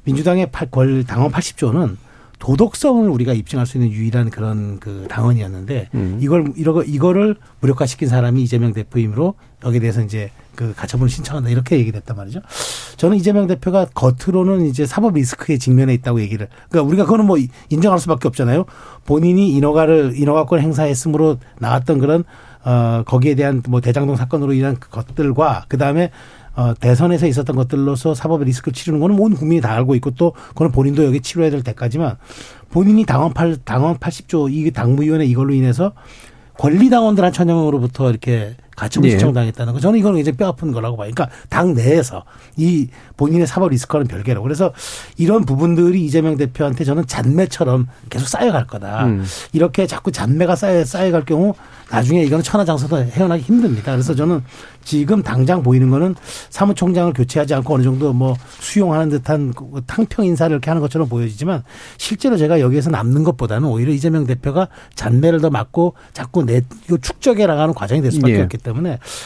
민주당의 0.03 0.49
권 0.71 1.03
당원 1.03 1.31
80조는 1.31 1.95
도덕성을 2.39 3.07
우리가 3.09 3.33
입증할 3.33 3.65
수 3.65 3.77
있는 3.77 3.91
유일한 3.91 4.29
그런 4.29 4.79
그 4.79 5.05
당원이었는데 5.09 5.89
음. 5.93 6.17
이걸 6.19 6.53
이거 6.55 6.83
이거를 6.83 7.35
무력화시킨 7.59 8.07
사람이 8.07 8.41
이재명 8.43 8.73
대표이므로 8.73 9.35
여기에 9.63 9.79
대해서 9.79 10.01
이제 10.01 10.31
그 10.55 10.73
가처분을 10.75 11.09
신청한다 11.09 11.49
이렇게 11.49 11.77
얘기를 11.77 11.97
했단 11.97 12.15
말이죠. 12.15 12.41
저는 12.97 13.17
이재명 13.17 13.45
대표가 13.47 13.85
겉으로는 13.93 14.65
이제 14.65 14.85
사법 14.85 15.13
리스크에 15.13 15.57
직면해 15.57 15.93
있다고 15.95 16.21
얘기를 16.21 16.47
그러니까 16.69 16.87
우리가 16.87 17.03
그거는 17.05 17.25
뭐 17.25 17.37
인정할 17.69 17.99
수밖에 17.99 18.27
없잖아요. 18.27 18.65
본인이 19.05 19.51
인허가를 19.53 20.13
인허가권 20.15 20.59
행사했으므로 20.61 21.37
나왔던 21.59 21.99
그런 21.99 22.23
어 22.63 23.03
거기에 23.05 23.35
대한 23.35 23.61
뭐 23.67 23.81
대장동 23.81 24.15
사건으로 24.15 24.53
인한 24.53 24.77
것들과 24.79 25.65
그 25.67 25.77
다음에 25.77 26.11
어, 26.57 26.73
대선에서 26.73 27.27
있었던 27.27 27.55
것들로서 27.55 28.15
사법 28.15 28.43
리스크를 28.43 28.73
치르는 28.73 28.99
거는 28.99 29.19
온 29.19 29.35
국민이 29.35 29.61
다 29.61 29.73
알고 29.73 29.93
있고 29.95 30.11
또 30.11 30.33
그건 30.49 30.71
본인도 30.71 31.05
여기 31.05 31.21
치료해야 31.21 31.51
될 31.51 31.61
때까지만 31.61 32.17
본인이 32.71 33.05
당원 33.05 33.33
8, 33.33 33.57
당원 33.57 33.97
80조 33.97 34.51
이 34.51 34.71
당무위원회 34.71 35.25
이걸로 35.25 35.53
인해서 35.53 35.93
권리당원들 36.57 37.23
한 37.23 37.31
천명으로부터 37.31 38.09
이렇게 38.09 38.55
가처분 38.77 39.09
신청당했다는 39.09 39.73
거. 39.73 39.79
저는 39.79 39.99
이거는 39.99 40.19
이제 40.19 40.31
뼈 40.31 40.47
아픈 40.47 40.71
거라고 40.71 40.95
봐요. 40.95 41.09
그러니까 41.11 41.35
당 41.49 41.73
내에서 41.73 42.23
이 42.55 42.87
본인의 43.17 43.47
사법 43.47 43.69
리스크와는 43.71 44.07
별개로. 44.07 44.43
그래서 44.43 44.71
이런 45.17 45.45
부분들이 45.45 46.05
이재명 46.05 46.37
대표한테 46.37 46.83
저는 46.83 47.07
잔매처럼 47.07 47.87
계속 48.11 48.27
쌓여갈 48.27 48.67
거다. 48.67 49.05
음. 49.05 49.25
이렇게 49.51 49.87
자꾸 49.87 50.11
잔매가 50.11 50.55
쌓여, 50.55 50.85
쌓여갈 50.85 51.25
경우 51.25 51.55
나중에 51.89 52.23
이거는 52.23 52.43
천하장사도 52.43 52.97
헤어나기 52.97 53.41
힘듭니다. 53.41 53.93
그래서 53.93 54.13
저는 54.13 54.43
지금 54.83 55.23
당장 55.23 55.63
보이는 55.63 55.89
거는 55.89 56.15
사무총장을 56.49 57.11
교체하지 57.13 57.55
않고 57.55 57.73
어느 57.73 57.83
정도 57.83 58.13
뭐 58.13 58.35
수용하는 58.59 59.09
듯한 59.09 59.53
그 59.53 59.81
탕평 59.87 60.25
인사를 60.25 60.53
이렇게 60.53 60.69
하는 60.69 60.81
것처럼 60.81 61.09
보여지지만 61.09 61.63
실제로 61.97 62.37
제가 62.37 62.59
여기에서 62.59 62.89
남는 62.91 63.23
것보다는 63.23 63.67
오히려 63.67 63.91
이재명 63.91 64.25
대표가 64.25 64.67
잔매를 64.95 65.41
더 65.41 65.49
맞고 65.49 65.95
자꾸 66.13 66.45
내 66.45 66.61
이거 66.85 66.97
축적해 66.97 67.47
나가는 67.47 67.73
과정이 67.73 68.01
될 68.01 68.11
수밖에 68.11 68.35
예. 68.35 68.41
없기 68.41 68.57
때문에 68.59 68.66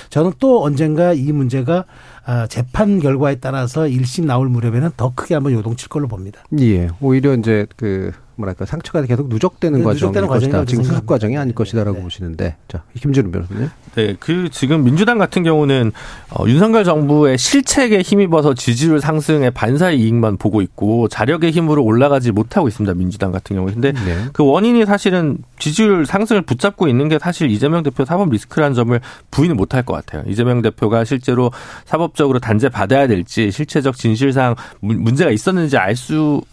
저는 0.09 0.33
또 0.39 0.63
언젠가 0.63 1.13
이 1.13 1.31
문제가 1.31 1.85
아, 2.25 2.47
재판 2.47 2.99
결과에 2.99 3.35
따라서 3.35 3.81
1심 3.81 4.25
나올 4.25 4.47
무렵에는 4.49 4.91
더 4.95 5.13
크게 5.15 5.33
한번 5.33 5.53
요동칠 5.53 5.89
걸로 5.89 6.07
봅니다. 6.07 6.43
예. 6.59 6.89
오히려 7.01 7.33
이제 7.33 7.65
그 7.75 8.11
뭐랄까 8.41 8.65
상처가 8.65 9.03
계속 9.03 9.29
누적되는 9.29 9.79
네, 9.79 9.85
과정일 9.85 10.27
것이다. 10.27 10.65
지금 10.65 10.83
수습 10.83 11.05
과정이 11.05 11.37
아닐 11.37 11.55
것이다라고 11.55 11.97
네. 11.97 12.03
보시는데 12.03 12.55
자 12.67 12.83
김준우 12.99 13.31
변호사님. 13.31 13.69
네, 13.95 14.15
그 14.19 14.49
지금 14.51 14.83
민주당 14.83 15.17
같은 15.17 15.43
경우는 15.43 15.91
어, 16.31 16.45
윤석열 16.47 16.83
정부의 16.83 17.37
실책에 17.37 18.01
힘입어서 18.01 18.53
지지율 18.53 18.99
상승에 18.99 19.49
반사의 19.49 19.99
이익만 19.99 20.37
보고 20.37 20.61
있고 20.61 21.07
자력의 21.07 21.51
힘으로 21.51 21.83
올라가지 21.83 22.31
못하고 22.31 22.67
있습니다. 22.67 22.93
민주당 22.95 23.31
같은 23.31 23.55
경우. 23.55 23.71
근데 23.71 23.91
네. 23.91 24.25
그 24.33 24.45
원인이 24.45 24.85
사실은 24.85 25.37
지지율 25.59 26.05
상승을 26.05 26.41
붙잡고 26.41 26.87
있는 26.87 27.09
게 27.09 27.19
사실 27.19 27.49
이재명 27.51 27.83
대표 27.83 28.05
사법 28.05 28.29
리스크라는 28.29 28.73
점을 28.73 28.99
부인을 29.29 29.55
못할 29.55 29.83
것 29.83 29.93
같아요. 29.93 30.23
이재명 30.27 30.61
대표가 30.61 31.03
실제로 31.03 31.51
사법적으로 31.85 32.39
단죄 32.39 32.69
받아야 32.69 33.07
될지 33.07 33.51
실체적 33.51 33.95
진실상 33.95 34.55
문제가 34.79 35.31
있었는지 35.31 35.77
알수 35.77 36.11
는 36.11 36.50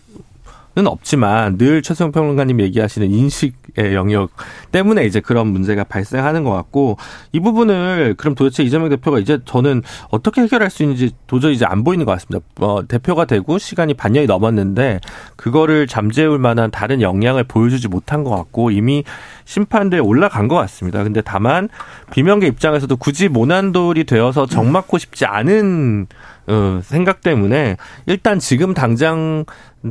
없지만 0.87 1.59
늘 1.59 1.83
최수영 1.83 2.13
평론가님 2.13 2.61
얘기하시는 2.61 3.11
인식 3.11 3.55
영역 3.79 4.31
때문에 4.73 5.05
이제 5.05 5.21
그런 5.21 5.49
문제가 5.49 5.85
발생하는 5.85 6.45
것 6.45 6.53
같고 6.53 6.97
이 7.33 7.41
부분을 7.41 8.15
그럼 8.17 8.35
도대체 8.35 8.63
이재명 8.63 8.89
대표가 8.89 9.19
이제 9.19 9.39
저는 9.45 9.83
어떻게 10.11 10.43
해결할 10.43 10.71
수 10.71 10.83
있는지 10.83 11.13
도저히 11.27 11.55
이제 11.55 11.65
안 11.65 11.85
보이는 11.85 12.05
것 12.05 12.13
같습니다. 12.13 12.47
어, 12.61 12.87
대표가 12.87 13.25
되고 13.25 13.59
시간이 13.59 13.95
반년이 13.95 14.27
넘었는데 14.27 15.01
그거를 15.37 15.87
잠재울 15.87 16.39
만한 16.39 16.71
다른 16.71 17.01
역량을 17.01 17.45
보여주지 17.45 17.89
못한 17.89 18.25
것 18.25 18.31
같고 18.31 18.71
이미 18.71 19.05
심판대에 19.45 20.01
올라간 20.01 20.49
것 20.49 20.57
같습니다. 20.57 21.03
근데 21.03 21.21
다만 21.21 21.69
비명계 22.11 22.47
입장에서도 22.47 22.97
굳이 22.97 23.29
모난돌이 23.29 24.05
되어서 24.05 24.47
정 24.47 24.73
맞고 24.73 24.99
싶지 24.99 25.25
않은 25.25 26.07
어, 26.49 26.81
생각 26.83 27.21
때문에 27.21 27.77
일단 28.07 28.39
지금 28.39 28.73
당장 28.75 29.45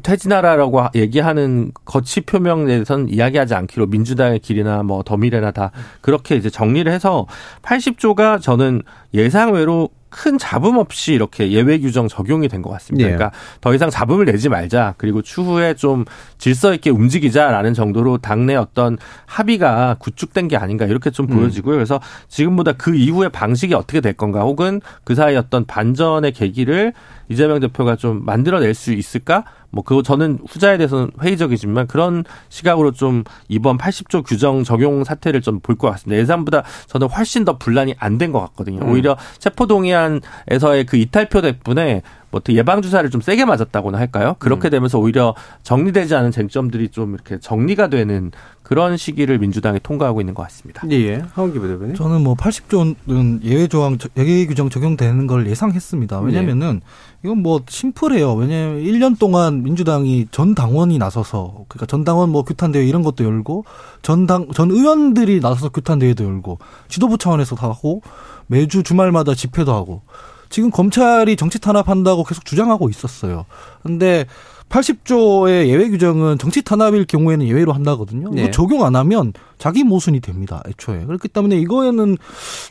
퇴진하라라고 0.04 0.88
얘기하는 0.96 1.72
거치 1.86 2.22
표명에 2.22 2.66
대해서는 2.66 3.10
이야기하지 3.10 3.54
않기로 3.54 3.86
민주당의 3.88 4.40
길이나 4.40 4.84
뭐 4.84 5.04
더미래나 5.04 5.52
다 5.52 5.72
그렇게 6.02 6.36
이제 6.36 6.50
정리를 6.50 6.92
해서 6.92 7.28
80조가 7.62 8.42
저는 8.42 8.82
예상외로 9.14 9.90
큰 10.18 10.40
잡음 10.40 10.78
없이 10.78 11.14
이렇게 11.14 11.52
예외 11.52 11.78
규정 11.80 12.08
적용이 12.08 12.48
된 12.48 12.64
것 12.64 12.72
같습니다. 12.72 13.08
예. 13.08 13.14
그러니까 13.14 13.38
더 13.62 13.74
이상 13.76 13.92
잡음을 13.92 14.26
내지 14.26 14.50
말자. 14.50 14.96
그리고 14.98 15.22
추후에 15.22 15.76
좀 15.76 16.06
질서 16.40 16.74
있게 16.74 16.90
움직이자라는 16.90 17.76
정도로 17.76 18.18
당내 18.18 18.56
어떤 18.56 18.98
합의가 19.28 19.98
구축된 20.00 20.48
게 20.48 20.58
아닌가 20.58 20.86
이렇게 20.86 21.12
좀 21.12 21.30
음. 21.30 21.38
보여지고요. 21.38 21.76
그래서 21.76 22.00
지금보다 22.30 22.74
그 22.74 22.96
이후의 22.96 23.30
방식이 23.30 23.76
어떻게 23.76 24.02
될 24.02 24.14
건가 24.14 24.42
혹은 24.42 24.82
그 25.04 25.14
사이 25.14 25.36
어떤 25.36 25.66
반전의 25.66 26.32
계기를 26.32 26.94
이재명 27.30 27.60
대표가 27.60 27.96
좀 27.96 28.26
만들어낼 28.26 28.74
수 28.74 28.94
있을까? 28.94 29.44
뭐 29.70 29.84
그거 29.84 30.02
저는 30.02 30.40
후자에 30.48 30.78
대해서는 30.78 31.12
회의적이지만 31.22 31.88
그런 31.88 32.24
시각으로 32.50 32.92
좀 32.92 33.24
이번 33.50 33.78
80조 33.78 34.26
규정 34.26 34.64
적용 34.64 35.04
사태를 35.04 35.42
좀 35.42 35.60
볼 35.62 35.76
것 35.76 35.90
같습니다. 35.92 36.20
예상보다 36.22 36.64
저는 36.88 37.08
훨씬 37.10 37.44
더 37.46 37.58
분란이 37.58 37.96
안 38.00 38.18
된 38.18 38.32
것 38.32 38.40
같거든요. 38.40 38.80
음. 38.82 38.90
오히려 38.92 39.18
체포동의안에서의 39.40 40.86
그 40.86 40.98
이탈표 40.98 41.42
덕분에 41.42 42.02
뭐 42.30 42.42
예방 42.50 42.82
주사를 42.82 43.10
좀 43.10 43.22
세게 43.22 43.46
맞았다고나 43.46 43.98
할까요? 43.98 44.36
그렇게 44.40 44.70
음. 44.70 44.72
되면서 44.72 45.00
오히려 45.00 45.34
정리되지 45.64 46.16
않은 46.16 46.32
쟁점들이 46.32 46.90
좀 46.90 47.14
이렇게 47.14 47.40
정리가 47.40 47.88
되는 47.88 48.32
그런 48.68 48.98
시기를 48.98 49.38
민주당이 49.38 49.80
통과하고 49.82 50.20
있는 50.20 50.34
것 50.34 50.44
같습니다. 50.44 50.86
예, 50.92 51.24
하원기 51.32 51.58
부대변인. 51.58 51.96
저는 51.96 52.22
뭐 52.22 52.36
80조는 52.36 53.42
예외 53.46 53.70
조항 53.70 53.98
예외 54.18 54.46
규정 54.46 54.70
적용되는 54.70 55.26
걸 55.26 55.48
예상했습니다. 55.48 56.20
왜냐면은 56.20 56.82
예. 56.84 56.88
이건 57.24 57.38
뭐 57.44 57.62
심플해요. 57.66 58.34
왜냐면 58.34 58.84
1년 58.84 59.18
동안 59.18 59.64
민주당이 59.64 60.28
전 60.32 60.54
당원이 60.54 60.98
나서서 60.98 61.64
그러니까 61.70 61.86
전 61.86 62.04
당원 62.04 62.30
뭐 62.30 62.44
규탄 62.44 62.74
대회 62.74 62.86
이런 62.86 63.04
것도 63.04 63.24
열고 63.24 63.64
전당 64.02 64.52
전 64.52 64.70
의원들이 64.70 65.40
나서서 65.40 65.70
규탄 65.70 66.00
대회도 66.00 66.26
열고 66.26 66.60
지도부 66.90 67.18
차원에서 67.18 67.56
다 67.56 67.70
하고 67.70 68.02
매주 68.48 68.84
주말마다 68.84 69.34
집회도 69.34 69.74
하고 69.74 70.02
지금 70.50 70.72
검찰이 70.72 71.38
정치 71.38 71.60
탄압한다고 71.60 72.26
계속 72.26 72.44
주장하고 72.44 72.90
있었어요. 72.90 73.46
근데 73.82 74.26
80조의 74.70 75.68
예외 75.68 75.90
규정은 75.90 76.38
정치 76.38 76.62
탄압일 76.62 77.06
경우에는 77.06 77.48
예외로 77.48 77.74
한다거든요. 77.74 78.30
네. 78.32 78.44
이거 78.44 78.52
적용 78.52 78.84
안 78.84 78.96
하면 78.96 79.34
자기 79.58 79.84
모순이 79.84 80.20
됩니다. 80.20 80.62
애초에. 80.68 81.06
그렇기 81.06 81.30
때문에 81.30 81.58
이거에는 81.58 82.18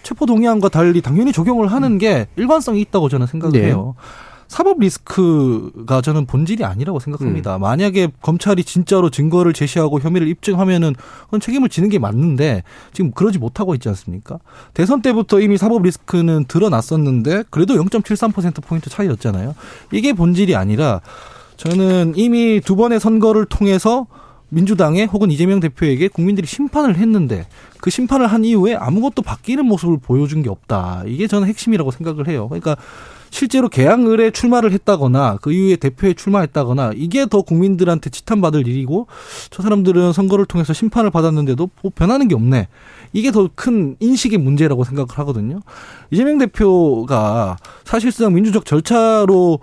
체포 0.02 0.26
동의안과 0.26 0.68
달리 0.68 1.00
당연히 1.00 1.32
적용을 1.32 1.68
하는 1.68 1.98
게 1.98 2.26
일관성이 2.36 2.80
있다고 2.82 3.08
저는 3.08 3.26
생각을 3.26 3.58
네. 3.58 3.66
해요. 3.66 3.94
사법 4.48 4.78
리스크가 4.78 6.00
저는 6.00 6.26
본질이 6.26 6.64
아니라고 6.64 7.00
생각합니다. 7.00 7.56
음. 7.56 7.62
만약에 7.62 8.08
검찰이 8.22 8.62
진짜로 8.62 9.10
증거를 9.10 9.52
제시하고 9.52 9.98
혐의를 9.98 10.28
입증하면은 10.28 10.94
그건 11.24 11.40
책임을 11.40 11.68
지는 11.68 11.88
게 11.88 11.98
맞는데 11.98 12.62
지금 12.92 13.10
그러지 13.10 13.38
못하고 13.38 13.74
있지 13.74 13.88
않습니까? 13.88 14.38
대선 14.72 15.02
때부터 15.02 15.40
이미 15.40 15.56
사법 15.56 15.82
리스크는 15.82 16.44
드러났었는데 16.46 17.44
그래도 17.50 17.74
0.73% 17.74 18.62
포인트 18.62 18.88
차이였잖아요. 18.88 19.54
이게 19.92 20.12
본질이 20.12 20.54
아니라 20.54 21.00
저는 21.56 22.14
이미 22.16 22.60
두 22.60 22.76
번의 22.76 23.00
선거를 23.00 23.46
통해서 23.46 24.06
민주당에 24.48 25.04
혹은 25.04 25.30
이재명 25.30 25.58
대표에게 25.60 26.08
국민들이 26.08 26.46
심판을 26.46 26.96
했는데 26.96 27.46
그 27.80 27.90
심판을 27.90 28.28
한 28.28 28.44
이후에 28.44 28.74
아무것도 28.74 29.22
바뀌는 29.22 29.66
모습을 29.66 29.98
보여준 29.98 30.42
게 30.42 30.50
없다. 30.50 31.02
이게 31.06 31.26
저는 31.26 31.48
핵심이라고 31.48 31.90
생각을 31.90 32.28
해요. 32.28 32.48
그러니까 32.48 32.76
실제로 33.30 33.68
개항을에 33.68 34.30
출마를 34.30 34.70
했다거나 34.72 35.38
그 35.42 35.52
이후에 35.52 35.76
대표에 35.76 36.14
출마했다거나 36.14 36.92
이게 36.94 37.26
더 37.26 37.42
국민들한테 37.42 38.08
지탄받을 38.10 38.68
일이고 38.68 39.08
저 39.50 39.62
사람들은 39.64 40.12
선거를 40.12 40.46
통해서 40.46 40.72
심판을 40.72 41.10
받았는데도 41.10 41.68
뭐 41.82 41.92
변하는 41.94 42.28
게 42.28 42.34
없네. 42.36 42.68
이게 43.12 43.32
더 43.32 43.48
큰 43.54 43.96
인식의 44.00 44.38
문제라고 44.38 44.84
생각을 44.84 45.08
하거든요. 45.18 45.60
이재명 46.10 46.38
대표가 46.38 47.56
사실상 47.84 48.32
민주적 48.34 48.64
절차로 48.64 49.58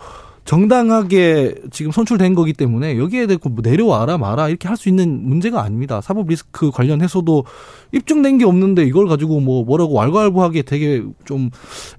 정당하게 0.46 1.56
지금 1.72 1.91
선출된 1.91 2.36
거기 2.36 2.54
때문에 2.54 2.98
여기에 2.98 3.28
대해서 3.28 3.50
뭐 3.50 3.62
내려와라 3.64 4.18
마라 4.18 4.50
이렇게 4.50 4.68
할 4.68 4.74
수 4.84 4.89
있는 4.89 5.28
문제가 5.30 5.64
아닙니다. 5.64 6.02
사법 6.02 6.28
리스크 6.28 6.72
관련해서도 6.72 7.46
입증된 7.94 8.39
게 8.39 8.46
없는데 8.46 8.84
이걸 8.84 9.08
가지고 9.08 9.39
뭐 9.39 9.64
뭐라고 9.64 9.94
왈가왈부하게 9.94 10.64
되게 10.64 11.04
좀 11.26 11.50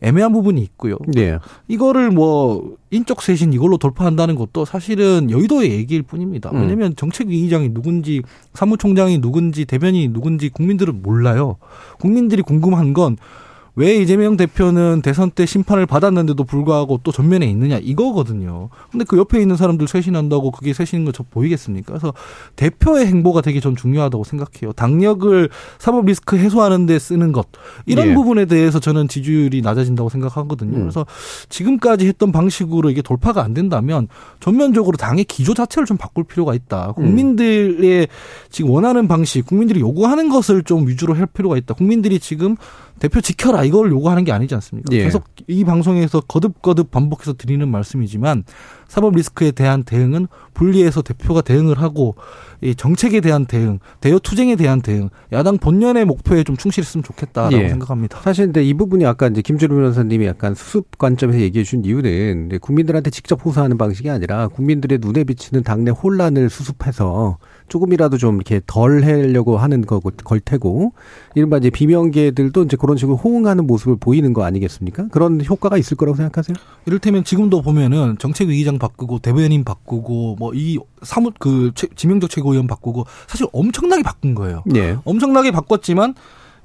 애매한 0.02 0.32
부분이 0.32 0.60
있고요. 0.60 0.96
네. 1.06 1.38
이거를 1.68 2.10
뭐 2.10 2.76
인적 2.90 3.22
쇄신 3.22 3.52
이걸로 3.52 3.78
돌파한다는 3.78 4.34
것도 4.34 4.64
사실은 4.64 5.30
여의도의 5.30 5.70
얘기일 5.70 6.02
뿐입니다. 6.02 6.50
음. 6.50 6.60
왜냐하면 6.60 6.94
정책위의장이 6.96 7.72
누군지 7.72 8.22
사무총장이 8.52 9.20
누군지 9.20 9.64
대변인이 9.64 10.08
누군지 10.08 10.48
국민들은 10.48 11.02
몰라요. 11.02 11.56
국민들이 12.00 12.42
궁금한 12.42 12.92
건 12.92 13.16
왜 13.76 13.96
이재명 13.96 14.36
대표는 14.36 15.02
대선 15.02 15.30
때 15.30 15.46
심판을 15.46 15.86
받았는데도 15.86 16.44
불구하고 16.44 17.00
또 17.02 17.10
전면에 17.10 17.46
있느냐 17.46 17.78
이거거든요. 17.78 18.68
근데 18.90 19.04
그 19.04 19.18
옆에 19.18 19.40
있는 19.40 19.56
사람들 19.56 19.88
쇄신한다고 19.88 20.52
그게 20.52 20.72
쇄신인 20.72 21.04
것처럼 21.04 21.26
보이겠습니까? 21.30 21.92
그래서 21.92 22.14
대표의 22.54 23.06
행보가 23.06 23.40
되게 23.40 23.58
전 23.60 23.74
중요하다고 23.74 24.22
생각해요. 24.24 24.72
당력을 24.72 25.48
사법 25.78 26.06
리스크 26.06 26.36
해소하는 26.36 26.86
데 26.86 26.98
쓰는 26.98 27.32
것 27.32 27.48
이런 27.86 28.08
예. 28.08 28.14
부분에 28.14 28.44
대해서 28.44 28.78
저는 28.78 29.08
지지율이 29.08 29.60
낮아진다고 29.62 30.08
생각하거든요. 30.08 30.76
음. 30.76 30.80
그래서 30.82 31.04
지금까지 31.48 32.06
했던 32.06 32.30
방식으로 32.30 32.90
이게 32.90 33.02
돌파가 33.02 33.42
안 33.42 33.54
된다면 33.54 34.06
전면적으로 34.38 34.96
당의 34.96 35.24
기조 35.24 35.52
자체를 35.54 35.86
좀 35.86 35.96
바꿀 35.96 36.24
필요가 36.24 36.54
있다. 36.54 36.92
국민들의 36.92 38.06
지금 38.50 38.70
원하는 38.70 39.08
방식, 39.08 39.46
국민들이 39.46 39.80
요구하는 39.80 40.28
것을 40.28 40.62
좀 40.62 40.86
위주로 40.86 41.14
할 41.14 41.26
필요가 41.26 41.56
있다. 41.56 41.74
국민들이 41.74 42.20
지금 42.20 42.56
대표 42.98 43.20
지켜라 43.20 43.63
이걸 43.64 43.90
요구하는 43.90 44.24
게 44.24 44.32
아니지 44.32 44.54
않습니까? 44.54 44.88
예. 44.92 45.04
계속 45.04 45.24
이 45.48 45.64
방송에서 45.64 46.20
거듭거듭 46.20 46.90
반복해서 46.90 47.34
드리는 47.34 47.66
말씀이지만 47.68 48.44
사법 48.88 49.16
리스크에 49.16 49.50
대한 49.50 49.82
대응은 49.82 50.28
분리해서 50.54 51.02
대표가 51.02 51.40
대응을 51.40 51.80
하고 51.80 52.14
이 52.60 52.74
정책에 52.74 53.20
대한 53.20 53.44
대응, 53.44 53.78
대여 54.00 54.18
투쟁에 54.20 54.56
대한 54.56 54.80
대응, 54.80 55.10
야당 55.32 55.58
본연의 55.58 56.04
목표에 56.04 56.44
좀 56.44 56.56
충실했으면 56.56 57.02
좋겠다라고 57.02 57.62
예. 57.62 57.68
생각합니다. 57.68 58.20
사실 58.22 58.46
근데 58.46 58.64
이 58.64 58.72
부분이 58.74 59.04
아까 59.04 59.26
이제 59.26 59.42
김준우 59.42 59.74
변호사님이 59.74 60.26
약간 60.26 60.54
수습 60.54 60.96
관점에서 60.96 61.40
얘기해 61.40 61.64
준 61.64 61.84
이유는 61.84 62.58
국민들한테 62.60 63.10
직접 63.10 63.44
호소하는 63.44 63.76
방식이 63.78 64.08
아니라 64.08 64.48
국민들의 64.48 64.98
눈에 65.02 65.24
비치는 65.24 65.62
당내 65.62 65.90
혼란을 65.90 66.48
수습해서 66.48 67.38
조금이라도 67.68 68.18
좀 68.18 68.36
이렇게 68.36 68.60
덜 68.66 69.04
하려고 69.04 69.56
하는 69.58 69.82
거고 69.82 70.10
걸 70.24 70.40
테고 70.40 70.92
이른바 71.34 71.56
이제 71.58 71.70
비명계들도 71.70 72.62
이제 72.64 72.76
그런 72.76 72.96
식으로 72.96 73.16
호응하는 73.16 73.66
모습을 73.66 73.96
보이는 73.96 74.32
거 74.32 74.44
아니겠습니까? 74.44 75.08
그런 75.08 75.44
효과가 75.44 75.76
있을 75.78 75.96
거라고 75.96 76.16
생각하세요? 76.16 76.54
이를테면 76.86 77.24
지금도 77.24 77.62
보면은 77.62 78.16
정책위의장 78.18 78.78
바꾸고 78.78 79.18
대변인 79.20 79.64
바꾸고 79.64 80.36
뭐 80.38 80.52
이 80.54 80.78
사무 81.02 81.32
그 81.38 81.72
지명적 81.74 82.30
최고위원 82.30 82.66
바꾸고 82.66 83.06
사실 83.26 83.46
엄청나게 83.52 84.02
바꾼 84.02 84.34
거예요. 84.34 84.62
네. 84.66 84.96
엄청나게 85.04 85.50
바꿨지만 85.50 86.14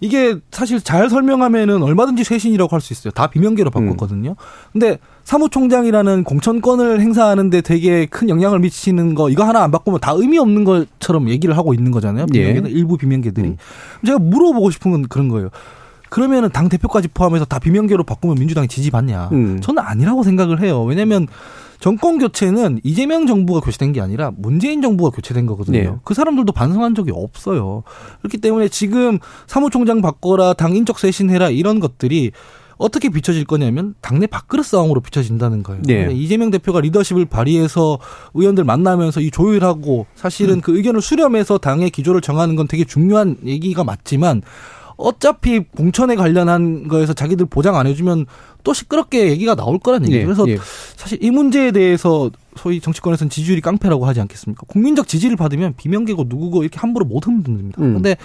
이게 0.01 0.37
사실 0.51 0.79
잘 0.79 1.09
설명하면은 1.09 1.83
얼마든지 1.83 2.23
쇄신이라고 2.23 2.73
할 2.73 2.79
수 2.79 2.93
있어요. 2.93 3.11
다 3.11 3.27
비명계로 3.27 3.69
바꿨거든요. 3.69 4.29
음. 4.29 4.35
근데 4.71 4.97
사무총장이라는 5.29 6.23
공천권을 6.23 7.01
행사하는데 7.01 7.61
되게 7.61 8.07
큰 8.07 8.29
영향을 8.29 8.57
미치는 8.57 9.13
거 9.13 9.29
이거 9.29 9.43
하나 9.43 9.61
안 9.61 9.69
바꾸면 9.69 9.99
다 9.99 10.11
의미 10.15 10.39
없는 10.39 10.63
것처럼 10.63 11.29
얘기를 11.29 11.55
하고 11.55 11.75
있는 11.75 11.91
거잖아요. 11.91 12.25
비명계 12.25 12.61
예. 12.65 12.71
일부 12.71 12.97
비명계들이. 12.97 13.49
음. 13.49 13.57
제가 14.03 14.17
물어보고 14.17 14.71
싶은 14.71 14.89
건 14.89 15.07
그런 15.07 15.29
거예요. 15.29 15.49
그러면은 16.09 16.49
당 16.49 16.67
대표까지 16.67 17.09
포함해서 17.09 17.45
다 17.45 17.59
비명계로 17.59 18.05
바꾸면 18.05 18.37
민주당이 18.39 18.67
지지받냐? 18.67 19.29
음. 19.31 19.61
저는 19.61 19.83
아니라고 19.83 20.23
생각을 20.23 20.63
해요. 20.63 20.83
왜냐면 20.83 21.27
정권 21.79 22.17
교체는 22.17 22.79
이재명 22.83 23.27
정부가 23.27 23.59
교체된 23.59 23.93
게 23.93 24.01
아니라 24.01 24.31
문재인 24.35 24.81
정부가 24.81 25.11
교체된 25.11 25.45
거거든요. 25.45 25.77
네. 25.77 25.91
그 26.05 26.15
사람들도 26.15 26.51
반성한 26.53 26.95
적이 26.95 27.11
없어요. 27.13 27.83
그렇기 28.21 28.39
때문에 28.39 28.67
지금 28.67 29.19
사무총장 29.45 30.01
바꿔라, 30.01 30.53
당 30.53 30.75
인적 30.75 30.97
쇄신해라 30.97 31.51
이런 31.51 31.79
것들이 31.79 32.31
어떻게 32.79 33.09
비춰질 33.09 33.43
거냐면 33.43 33.93
당내 34.01 34.25
밥그릇 34.25 34.65
싸움으로 34.65 35.01
비춰진다는 35.01 35.63
거예요. 35.63 35.81
네. 35.83 36.09
이재명 36.13 36.49
대표가 36.49 36.79
리더십을 36.79 37.25
발휘해서 37.25 37.99
의원들 38.33 38.63
만나면서 38.63 39.19
이 39.19 39.29
조율하고 39.29 40.07
사실은 40.15 40.55
음. 40.55 40.61
그 40.61 40.75
의견을 40.75 41.01
수렴해서 41.01 41.57
당의 41.57 41.91
기조를 41.91 42.21
정하는 42.21 42.55
건 42.55 42.67
되게 42.67 42.85
중요한 42.85 43.35
얘기가 43.45 43.83
맞지만 43.83 44.41
어차피 44.95 45.59
공천에 45.59 46.15
관련한 46.15 46.87
거에서 46.87 47.13
자기들 47.13 47.47
보장 47.47 47.75
안 47.75 47.85
해주면 47.85 48.25
또 48.63 48.73
시끄럽게 48.73 49.29
얘기가 49.29 49.55
나올 49.55 49.77
거란 49.79 50.03
얘기예요. 50.03 50.21
네, 50.21 50.25
그래서 50.25 50.45
네. 50.45 50.57
사실 50.95 51.17
이 51.21 51.31
문제에 51.31 51.71
대해서 51.71 52.29
소위 52.55 52.79
정치권에서는 52.79 53.29
지지율이 53.29 53.61
깡패라고 53.61 54.05
하지 54.05 54.21
않겠습니까? 54.21 54.63
국민적 54.67 55.07
지지를 55.07 55.35
받으면 55.35 55.73
비명계고 55.75 56.25
누구고 56.27 56.63
이렇게 56.63 56.79
함부로 56.79 57.05
못 57.05 57.27
흔듭니다. 57.27 57.81
음. 57.81 57.95
근데 57.95 58.17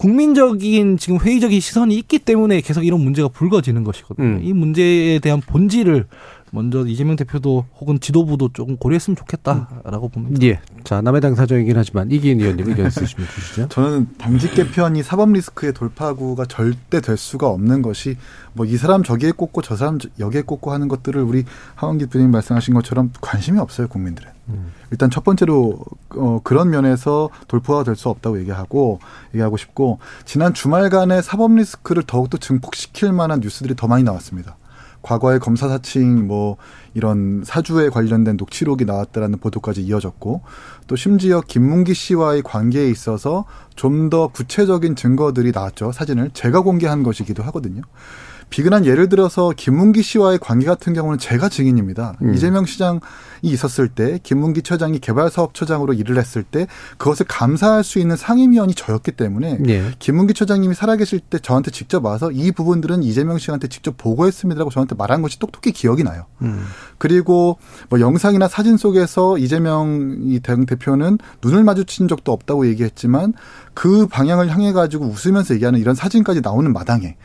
국민적인 0.00 0.96
지금 0.96 1.18
회의적인 1.20 1.60
시선이 1.60 1.94
있기 1.94 2.20
때문에 2.20 2.62
계속 2.62 2.86
이런 2.86 3.02
문제가 3.02 3.28
불거지는 3.28 3.84
것이거든요. 3.84 4.26
음. 4.26 4.40
이 4.42 4.54
문제에 4.54 5.18
대한 5.18 5.42
본질을 5.42 6.06
먼저 6.52 6.84
이재명 6.86 7.16
대표도 7.16 7.66
혹은 7.80 8.00
지도부도 8.00 8.50
조금 8.52 8.76
고려했으면 8.76 9.16
좋겠다라고 9.16 10.08
봅니다. 10.08 10.44
예. 10.46 10.60
자, 10.84 11.00
남의 11.02 11.20
당 11.20 11.34
사정이긴 11.34 11.76
하지만 11.76 12.10
이기인 12.10 12.40
의원님 12.40 12.68
의견 12.68 12.86
있으시면 12.86 13.28
주시죠. 13.28 13.68
저는 13.70 14.08
당직 14.18 14.54
개편이 14.54 15.02
사법 15.02 15.32
리스크의 15.32 15.72
돌파구가 15.74 16.46
절대 16.46 17.00
될 17.00 17.16
수가 17.16 17.48
없는 17.48 17.82
것이 17.82 18.16
뭐 18.54 18.66
이 18.70 18.76
사람 18.76 19.02
저기에 19.02 19.32
꽂고 19.32 19.62
저 19.62 19.74
사람 19.76 19.98
여기에 20.20 20.42
꽂고 20.42 20.72
하는 20.72 20.86
것들을 20.88 21.20
우리 21.22 21.44
하원기 21.74 22.06
부님 22.06 22.30
말씀하신 22.30 22.72
것처럼 22.74 23.10
관심이 23.20 23.58
없어요, 23.58 23.88
국민들은. 23.88 24.30
음. 24.50 24.72
일단 24.92 25.10
첫 25.10 25.22
번째로 25.24 25.78
어, 26.16 26.40
그런 26.44 26.70
면에서 26.70 27.30
돌파가 27.48 27.82
될 27.84 27.96
수 27.96 28.08
없다고 28.08 28.38
얘기하고 28.40 28.98
얘기하고 29.34 29.56
싶고 29.56 29.98
지난 30.24 30.54
주말간에 30.54 31.20
사법 31.22 31.54
리스크를 31.54 32.02
더욱더 32.04 32.38
증폭시킬 32.38 33.12
만한 33.12 33.40
뉴스들이 33.40 33.74
더 33.76 33.86
많이 33.88 34.02
나왔습니다. 34.04 34.56
과거의 35.02 35.40
검사 35.40 35.68
사칭 35.68 36.26
뭐 36.26 36.56
이런 36.94 37.42
사주에 37.44 37.88
관련된 37.88 38.36
녹취록이 38.36 38.84
나왔다라는 38.84 39.38
보도까지 39.38 39.82
이어졌고 39.82 40.42
또 40.86 40.96
심지어 40.96 41.40
김문기 41.40 41.94
씨와의 41.94 42.42
관계에 42.42 42.88
있어서 42.90 43.44
좀 43.76 44.10
더 44.10 44.28
구체적인 44.28 44.96
증거들이 44.96 45.52
나왔죠. 45.52 45.92
사진을 45.92 46.30
제가 46.32 46.62
공개한 46.62 47.02
것이기도 47.02 47.42
하거든요. 47.44 47.82
비근한 48.50 48.84
예를 48.84 49.08
들어서 49.08 49.52
김문기 49.56 50.02
씨와의 50.02 50.38
관계 50.38 50.66
같은 50.66 50.92
경우는 50.92 51.18
제가 51.18 51.48
증인입니다. 51.48 52.16
음. 52.22 52.34
이재명 52.34 52.66
시장이 52.66 53.00
있었을 53.42 53.88
때 53.88 54.18
김문기 54.22 54.62
처장이 54.62 54.98
개발사업처장으로 54.98 55.94
일을 55.94 56.18
했을 56.18 56.42
때 56.42 56.66
그것을 56.98 57.26
감사할 57.26 57.84
수 57.84 57.98
있는 57.98 58.16
상임위원이 58.16 58.74
저였기 58.74 59.12
때문에 59.12 59.58
예. 59.68 59.92
김문기 59.98 60.34
처장님이 60.34 60.74
살아계실 60.74 61.20
때 61.20 61.38
저한테 61.38 61.70
직접 61.70 62.04
와서 62.04 62.30
이 62.30 62.50
부분들은 62.50 63.02
이재명 63.02 63.38
씨한테 63.38 63.68
직접 63.68 63.96
보고했습니다라고 63.96 64.70
저한테 64.70 64.94
말한 64.96 65.22
것이 65.22 65.38
똑똑히 65.38 65.72
기억이 65.72 66.02
나요. 66.02 66.26
음. 66.42 66.64
그리고 66.98 67.58
뭐 67.88 68.00
영상이나 68.00 68.48
사진 68.48 68.76
속에서 68.76 69.38
이재명 69.38 70.18
이 70.24 70.40
대표는 70.40 71.18
눈을 71.42 71.64
마주친 71.64 72.08
적도 72.08 72.32
없다고 72.32 72.66
얘기했지만 72.66 73.32
그 73.74 74.06
방향을 74.08 74.50
향해 74.50 74.72
가지고 74.72 75.06
웃으면서 75.06 75.54
얘기하는 75.54 75.78
이런 75.78 75.94
사진까지 75.94 76.40
나오는 76.42 76.72
마당에 76.72 77.16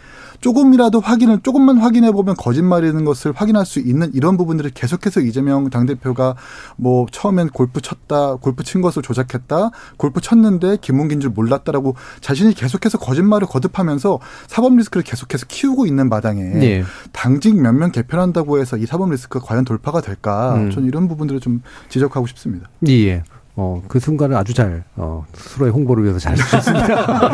조금이라도 0.42 1.00
확인을 1.00 1.40
조금만 1.42 1.78
확인해 1.78 2.12
보면 2.12 2.36
거짓말이라는 2.36 3.06
것을 3.06 3.32
확인할 3.36 3.66
수 3.66 3.80
있는 3.80 4.12
이런 4.14 4.38
부분들을 4.38 4.72
계속해서 4.72 5.22
이재명 5.22 5.70
당대표가 5.70 6.36
뭐 6.76 7.06
처음엔 7.12 7.50
골프 7.50 7.82
쳤다, 7.82 8.36
골프 8.36 8.64
친 8.64 8.82
것을 8.82 9.02
조작했다, 9.02 9.72
골프 9.98 10.22
쳤는데 10.22 10.78
김문기인 10.82 11.20
줄 11.20 11.30
몰랐다라고 11.32 11.96
자신이 12.22 12.54
계속해서 12.54 12.98
거짓말을 12.98 13.48
거듭하면서 13.48 14.20
사법 14.48 14.76
리스크를 14.76 15.04
계속해서 15.04 15.46
키우고 15.48 15.86
있는 15.86 16.10
마당에 16.10 16.42
네. 16.44 16.84
당직 17.12 17.56
몇 17.62 17.76
명 17.76 17.92
개편한다고 17.92 18.60
해서 18.60 18.78
이 18.78 18.86
사법 18.86 19.12
리스크가 19.12 19.46
과연 19.46 19.66
돌파가 19.66 20.00
될까? 20.00 20.56
음. 20.56 20.72
저는 20.72 20.88
이런 20.88 21.08
부분들을 21.10 21.42
좀 21.42 21.62
지적하고 21.90 22.26
싶습니다. 22.28 22.70
예. 22.88 23.24
어, 23.58 23.82
그 23.88 24.00
순간을 24.00 24.36
아주 24.36 24.54
잘, 24.54 24.84
어, 24.98 25.26
스스로의 25.34 25.72
홍보를 25.72 26.04
위해서 26.04 26.20
잘 26.20 26.36
쓰셨습니다. 26.36 27.32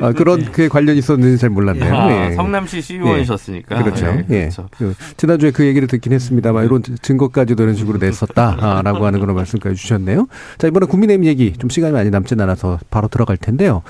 아, 0.00 0.12
그런, 0.12 0.52
그에 0.52 0.68
관련이 0.68 0.98
있었는지 0.98 1.38
잘 1.38 1.50
몰랐네요. 1.50 1.92
아, 1.92 2.30
예. 2.30 2.34
성남시 2.34 2.80
시의원이셨으니까. 2.80 3.78
예. 3.78 3.82
그렇죠. 3.82 4.06
예. 4.06 4.24
예. 4.30 4.40
그렇죠. 4.42 4.68
그, 4.78 4.94
지난주에 5.16 5.50
그 5.50 5.64
얘기를 5.66 5.88
듣긴 5.88 6.12
했습니다만, 6.12 6.64
이런 6.64 6.82
증거까지도 7.02 7.64
이런 7.64 7.74
식으로 7.74 7.98
냈었다라고 7.98 9.04
하는 9.06 9.18
그런 9.18 9.34
말씀까지 9.34 9.74
주셨네요. 9.74 10.28
자, 10.58 10.68
이번에 10.68 10.86
국민의힘 10.86 11.24
얘기 11.24 11.52
좀 11.52 11.68
시간이 11.68 11.92
많이 11.92 12.10
남진 12.10 12.40
않아서 12.40 12.78
바로 12.90 13.08
들어갈 13.08 13.36
텐데요. 13.36 13.82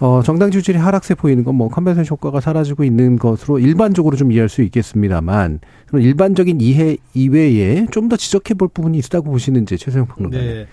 어, 0.00 0.22
정당 0.24 0.50
지지율이 0.50 0.78
하락세 0.80 1.14
보이는 1.14 1.44
건 1.44 1.54
뭐 1.54 1.68
컨벤션 1.68 2.04
효과가 2.08 2.40
사라지고 2.40 2.82
있는 2.84 3.16
것으로 3.16 3.58
일반적으로 3.60 4.16
좀 4.16 4.32
이해할 4.32 4.48
수 4.48 4.62
있겠습니다만 4.62 5.60
그런 5.86 6.02
일반적인 6.02 6.60
이해 6.60 6.96
이외에 7.14 7.86
좀 7.92 8.08
더 8.08 8.16
지적해 8.16 8.54
볼 8.54 8.68
부분이 8.68 8.98
있다고 8.98 9.30
보시는지 9.30 9.78
최소영 9.78 10.06
평론가님. 10.06 10.46
네. 10.46 10.66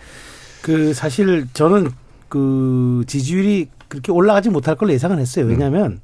그 0.64 0.94
사실 0.94 1.46
저는 1.54 1.90
그 2.30 3.04
지지율이 3.08 3.68
그렇게 3.88 4.12
올라가지 4.12 4.50
못할 4.50 4.76
걸 4.76 4.90
예상을 4.90 5.18
했어요. 5.20 5.46
왜냐하면 5.46 5.92
음. 5.92 6.00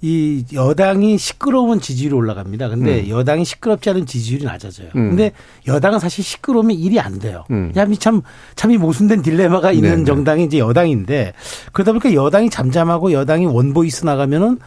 이 0.00 0.44
여당이 0.52 1.18
시끄러우면 1.18 1.80
지지율이 1.80 2.14
올라갑니다. 2.14 2.68
근데 2.68 3.00
음. 3.02 3.08
여당이 3.08 3.44
시끄럽지 3.44 3.90
않은 3.90 4.06
지지율이 4.06 4.44
낮아져요. 4.44 4.88
음. 4.94 5.10
근데 5.10 5.32
여당은 5.66 5.98
사실 5.98 6.22
시끄러우면 6.22 6.76
일이 6.76 7.00
안 7.00 7.18
돼요. 7.18 7.44
음. 7.50 7.72
참, 7.98 8.22
참 8.54 8.70
이 8.70 8.76
모순된 8.76 9.22
딜레마가 9.22 9.72
있는 9.72 9.90
네네. 9.90 10.04
정당이 10.04 10.44
이제 10.44 10.58
여당인데 10.58 11.32
그러다 11.72 11.92
보니까 11.92 12.12
여당이 12.12 12.50
잠잠하고 12.50 13.12
여당이 13.12 13.46
one 13.46 13.68
voice 13.68 14.04
나가면은 14.04 14.58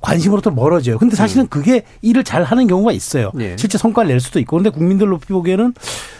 관심으로부터 0.00 0.50
멀어져요. 0.50 0.98
근데 0.98 1.16
사실은 1.16 1.44
음. 1.44 1.48
그게 1.48 1.82
일을 2.02 2.24
잘 2.24 2.44
하는 2.44 2.66
경우가 2.66 2.92
있어요. 2.92 3.32
예. 3.40 3.56
실제 3.58 3.78
성과를 3.78 4.08
낼 4.08 4.20
수도 4.20 4.38
있고. 4.40 4.56
근데 4.56 4.70
국민들 4.70 5.08
높이 5.08 5.28
보기에는 5.32 5.74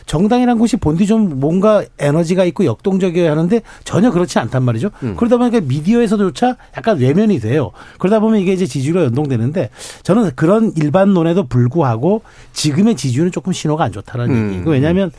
정당이라는 0.06 0.58
곳이 0.58 0.76
본디 0.76 1.06
좀 1.06 1.38
뭔가 1.38 1.84
에너지가 1.98 2.44
있고 2.46 2.64
역동적이어야 2.64 3.30
하는데 3.30 3.60
전혀 3.84 4.10
그렇지 4.10 4.38
않단 4.38 4.62
말이죠. 4.62 4.90
음. 5.02 5.14
그러다 5.16 5.36
보니까 5.36 5.60
미디어에서조차 5.60 6.56
약간 6.76 6.98
외면이 6.98 7.40
돼요. 7.40 7.70
그러다 7.98 8.20
보면 8.20 8.40
이게 8.40 8.52
이제 8.52 8.66
지지율과 8.66 9.04
연동되는데 9.04 9.70
저는 10.02 10.32
그런 10.34 10.72
일반론에도 10.76 11.46
불구하고 11.46 12.22
지금의 12.52 12.96
지지율은 12.96 13.30
조금 13.32 13.52
신호가 13.52 13.84
안 13.84 13.92
좋다는 13.92 14.30
음. 14.30 14.52
얘기고 14.54 14.70
왜냐하면 14.70 15.12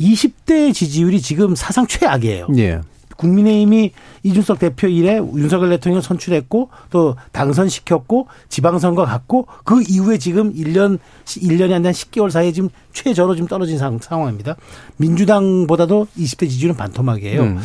20대 0.00 0.74
지지율이 0.74 1.20
지금 1.20 1.54
사상 1.54 1.86
최악이에요. 1.86 2.48
예. 2.56 2.80
국민의힘이 3.22 3.92
이준석 4.24 4.58
대표 4.58 4.88
이래 4.88 5.18
윤석열 5.18 5.70
대통령 5.70 6.00
선출했고 6.02 6.70
또 6.90 7.16
당선시켰고 7.30 8.26
지방선거 8.48 9.04
갔고 9.04 9.46
그 9.64 9.82
이후에 9.82 10.18
지금 10.18 10.52
1년 10.52 10.98
1년이 11.24 11.72
안 11.72 11.82
된 11.82 11.92
10개월 11.92 12.30
사이에 12.30 12.52
지금 12.52 12.68
최저로 12.92 13.34
지금 13.34 13.48
떨어진 13.48 13.78
상 13.78 13.98
황입니다. 14.08 14.56
민주당보다도 14.96 16.06
20대 16.18 16.48
지지율은 16.48 16.76
반토막이에요. 16.76 17.42
음. 17.42 17.58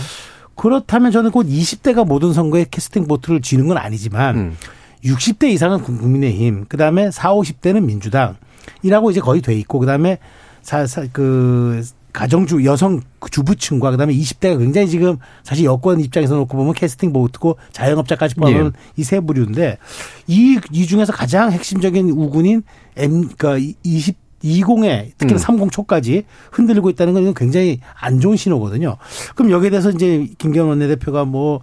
그렇다면 0.56 1.12
저는 1.12 1.32
곧 1.32 1.46
20대가 1.48 2.06
모든 2.06 2.34
선거에 2.34 2.66
캐스팅 2.70 3.08
보트를 3.08 3.42
쥐는 3.42 3.68
건 3.68 3.78
아니지만 3.78 4.36
음. 4.38 4.58
60대 5.04 5.50
이상은 5.50 5.82
국민의힘, 5.84 6.66
그 6.68 6.78
다음에 6.78 7.12
4, 7.12 7.34
50대는 7.34 7.84
민주당 7.84 8.36
이라고 8.82 9.12
이제 9.12 9.20
거의 9.20 9.42
돼 9.42 9.54
있고 9.56 9.80
그 9.80 9.86
다음에 9.86 10.18
사, 10.64 10.86
사, 10.88 11.06
그 11.14 11.84
가정주 12.18 12.66
여성 12.66 13.00
주부층과 13.30 13.92
그다음에 13.92 14.12
20대가 14.12 14.58
굉장히 14.58 14.88
지금 14.88 15.18
사실 15.44 15.66
여권 15.66 16.00
입장에서 16.00 16.36
놓고 16.36 16.58
보면 16.58 16.74
캐스팅 16.74 17.14
보트고 17.14 17.58
자영업자까지 17.72 18.34
포함하는 18.34 18.72
예. 18.76 18.92
이세 18.96 19.20
부류인데 19.20 19.78
이, 20.26 20.60
이 20.72 20.88
중에서 20.88 21.14
가장 21.14 21.52
핵심적인 21.52 22.10
우군인 22.10 22.64
M 22.96 23.30
그러니까 23.38 23.74
20 23.84 24.18
20에 24.44 25.12
특히 25.18 25.34
음. 25.34 25.38
30 25.38 25.72
초까지 25.72 26.24
흔들리고 26.52 26.90
있다는 26.90 27.14
건 27.14 27.34
굉장히 27.36 27.82
안 28.00 28.20
좋은 28.20 28.36
신호거든요. 28.36 28.98
그럼 29.36 29.52
여기에 29.52 29.72
대해서 29.72 29.90
이제 29.92 30.28
김경원 30.38 30.80
원내대표가 30.80 31.26
뭐 31.26 31.62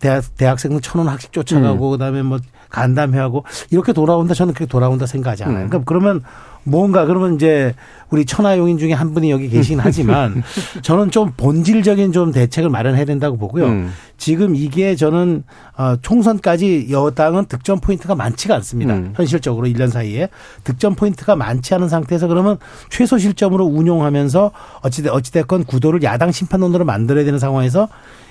대학 0.00 0.24
대학생들 0.36 0.80
천원 0.80 1.08
학식 1.08 1.32
쫓아가고 1.32 1.88
음. 1.88 1.92
그다음에 1.92 2.22
뭐 2.22 2.38
간담회하고 2.68 3.44
이렇게 3.70 3.92
돌아온다 3.92 4.34
저는 4.34 4.52
그렇게 4.52 4.70
돌아온다 4.70 5.06
생각하지 5.06 5.44
않아요. 5.44 5.64
음. 5.64 5.68
그러니까 5.68 5.82
그러면 5.86 6.22
뭔가 6.64 7.04
그러면 7.04 7.34
이제 7.34 7.74
우리 8.10 8.24
천하용인 8.24 8.78
중에 8.78 8.92
한 8.92 9.12
분이 9.12 9.30
여기 9.30 9.48
계시긴 9.48 9.80
하지만 9.80 10.42
저는 10.82 11.10
좀 11.10 11.32
본질적인 11.36 12.12
좀 12.12 12.32
대책을 12.32 12.70
마련해야 12.70 13.04
된다고 13.04 13.36
보고요. 13.36 13.66
음. 13.66 13.92
지금 14.16 14.54
이게 14.56 14.96
저는 14.96 15.44
어 15.76 15.96
총선까지 16.00 16.88
여당은 16.90 17.46
득점 17.46 17.80
포인트가 17.80 18.14
많지가 18.14 18.54
않습니다. 18.56 18.94
음. 18.94 19.12
현실적으로 19.16 19.66
1년 19.66 19.90
사이에 19.90 20.28
득점 20.62 20.94
포인트가 20.94 21.36
많지 21.36 21.74
않은 21.74 21.88
상태에서 21.88 22.28
그러면 22.28 22.58
최소 22.88 23.18
실점으로 23.18 23.64
운용하면서 23.64 24.52
어찌됐 24.82 25.12
어찌됐건 25.12 25.64
구도를 25.64 26.02
야당 26.02 26.32
심판론으로 26.32 26.84
만들어야 26.84 27.24
되는 27.24 27.38
상황에서 27.38 27.88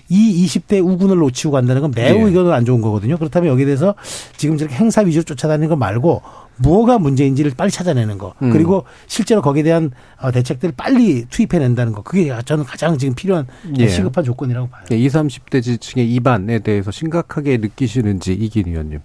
이 0.09 0.45
20대 0.45 0.84
우군을 0.84 1.17
놓치고 1.17 1.51
간다는 1.51 1.81
건 1.81 1.91
매우 1.95 2.27
예. 2.27 2.31
이거는 2.31 2.51
안 2.51 2.65
좋은 2.65 2.81
거거든요. 2.81 3.17
그렇다면 3.17 3.49
여기에 3.51 3.65
대해서 3.65 3.95
지금 4.38 4.57
저렇게 4.57 4.75
행사 4.75 5.01
위주로 5.01 5.23
쫓아다니는 5.23 5.69
거 5.69 5.75
말고 5.75 6.21
뭐가 6.58 6.99
문제인지를 6.99 7.54
빨리 7.58 7.72
찾아내는 7.72 8.18
거 8.18 8.34
음. 8.41 8.51
그리고 8.51 8.86
실제로 9.08 9.41
거기에 9.41 9.64
대한 9.64 9.91
어, 10.22 10.32
대책들을 10.32 10.74
빨리 10.78 11.26
투입해낸다는 11.26 11.93
거 11.93 12.04
그게 12.04 12.34
저는 12.45 12.64
가장 12.64 12.97
지금 12.97 13.16
필요한 13.16 13.47
예. 13.78 13.88
시급한 13.88 14.24
조건이라고 14.24 14.70
봐요. 14.70 14.84
20, 14.91 15.12
30대 15.12 15.64
지층의 15.64 16.14
이반에 16.14 16.60
대해서 16.60 16.91
심각하게 16.91 17.58
느끼시는지 17.58 18.34
이긴 18.34 18.68
의원님. 18.68 18.99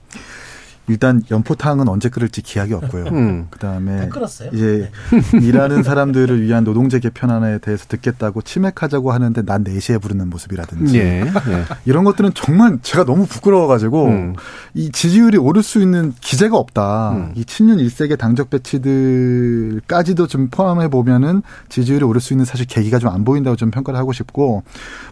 일단 0.89 1.23
연포탕은 1.31 1.89
언제 1.89 2.09
끓을지 2.09 2.43
기약이 2.43 2.73
없고요. 2.75 3.05
음. 3.07 3.47
그다음에? 3.51 4.09
이제 4.53 4.91
네. 5.11 5.39
일하는 5.45 5.83
사람들을 5.83 6.41
위한 6.43 6.65
노동제 6.65 7.01
개편안에 7.01 7.59
대해서 7.59 7.87
듣겠다고 7.89 8.43
치맥하자고 8.43 9.13
하는데 9.13 9.43
난 9.43 9.65
4시에 9.65 10.01
부르는 10.01 10.31
모습이라든지 10.31 10.99
예. 10.99 11.21
예. 11.23 11.65
이런 11.85 12.05
것들은 12.05 12.33
정말 12.35 12.79
제가 12.83 13.05
너무 13.05 13.27
부끄러워가지고 13.27 14.07
음. 14.07 14.35
이 14.75 14.91
지지율이 14.91 15.39
오를 15.39 15.63
수 15.63 15.81
있는 15.81 16.15
기재가 16.21 16.57
없다. 16.57 17.13
음. 17.13 17.33
이 17.35 17.45
친윤 17.45 17.79
일색의 17.81 18.17
당적 18.17 18.49
배치들까지도 18.51 20.27
좀 20.29 20.49
포함해 20.51 20.89
보면은 20.89 21.43
지지율이 21.69 22.05
오를 22.05 22.21
수 22.21 22.33
있는 22.33 22.45
사실 22.45 22.65
계기가 22.67 22.99
좀 22.99 23.09
안 23.09 23.25
보인다고 23.25 23.57
좀 23.57 23.71
평가를 23.71 23.99
하고 23.99 24.13
싶고 24.13 24.63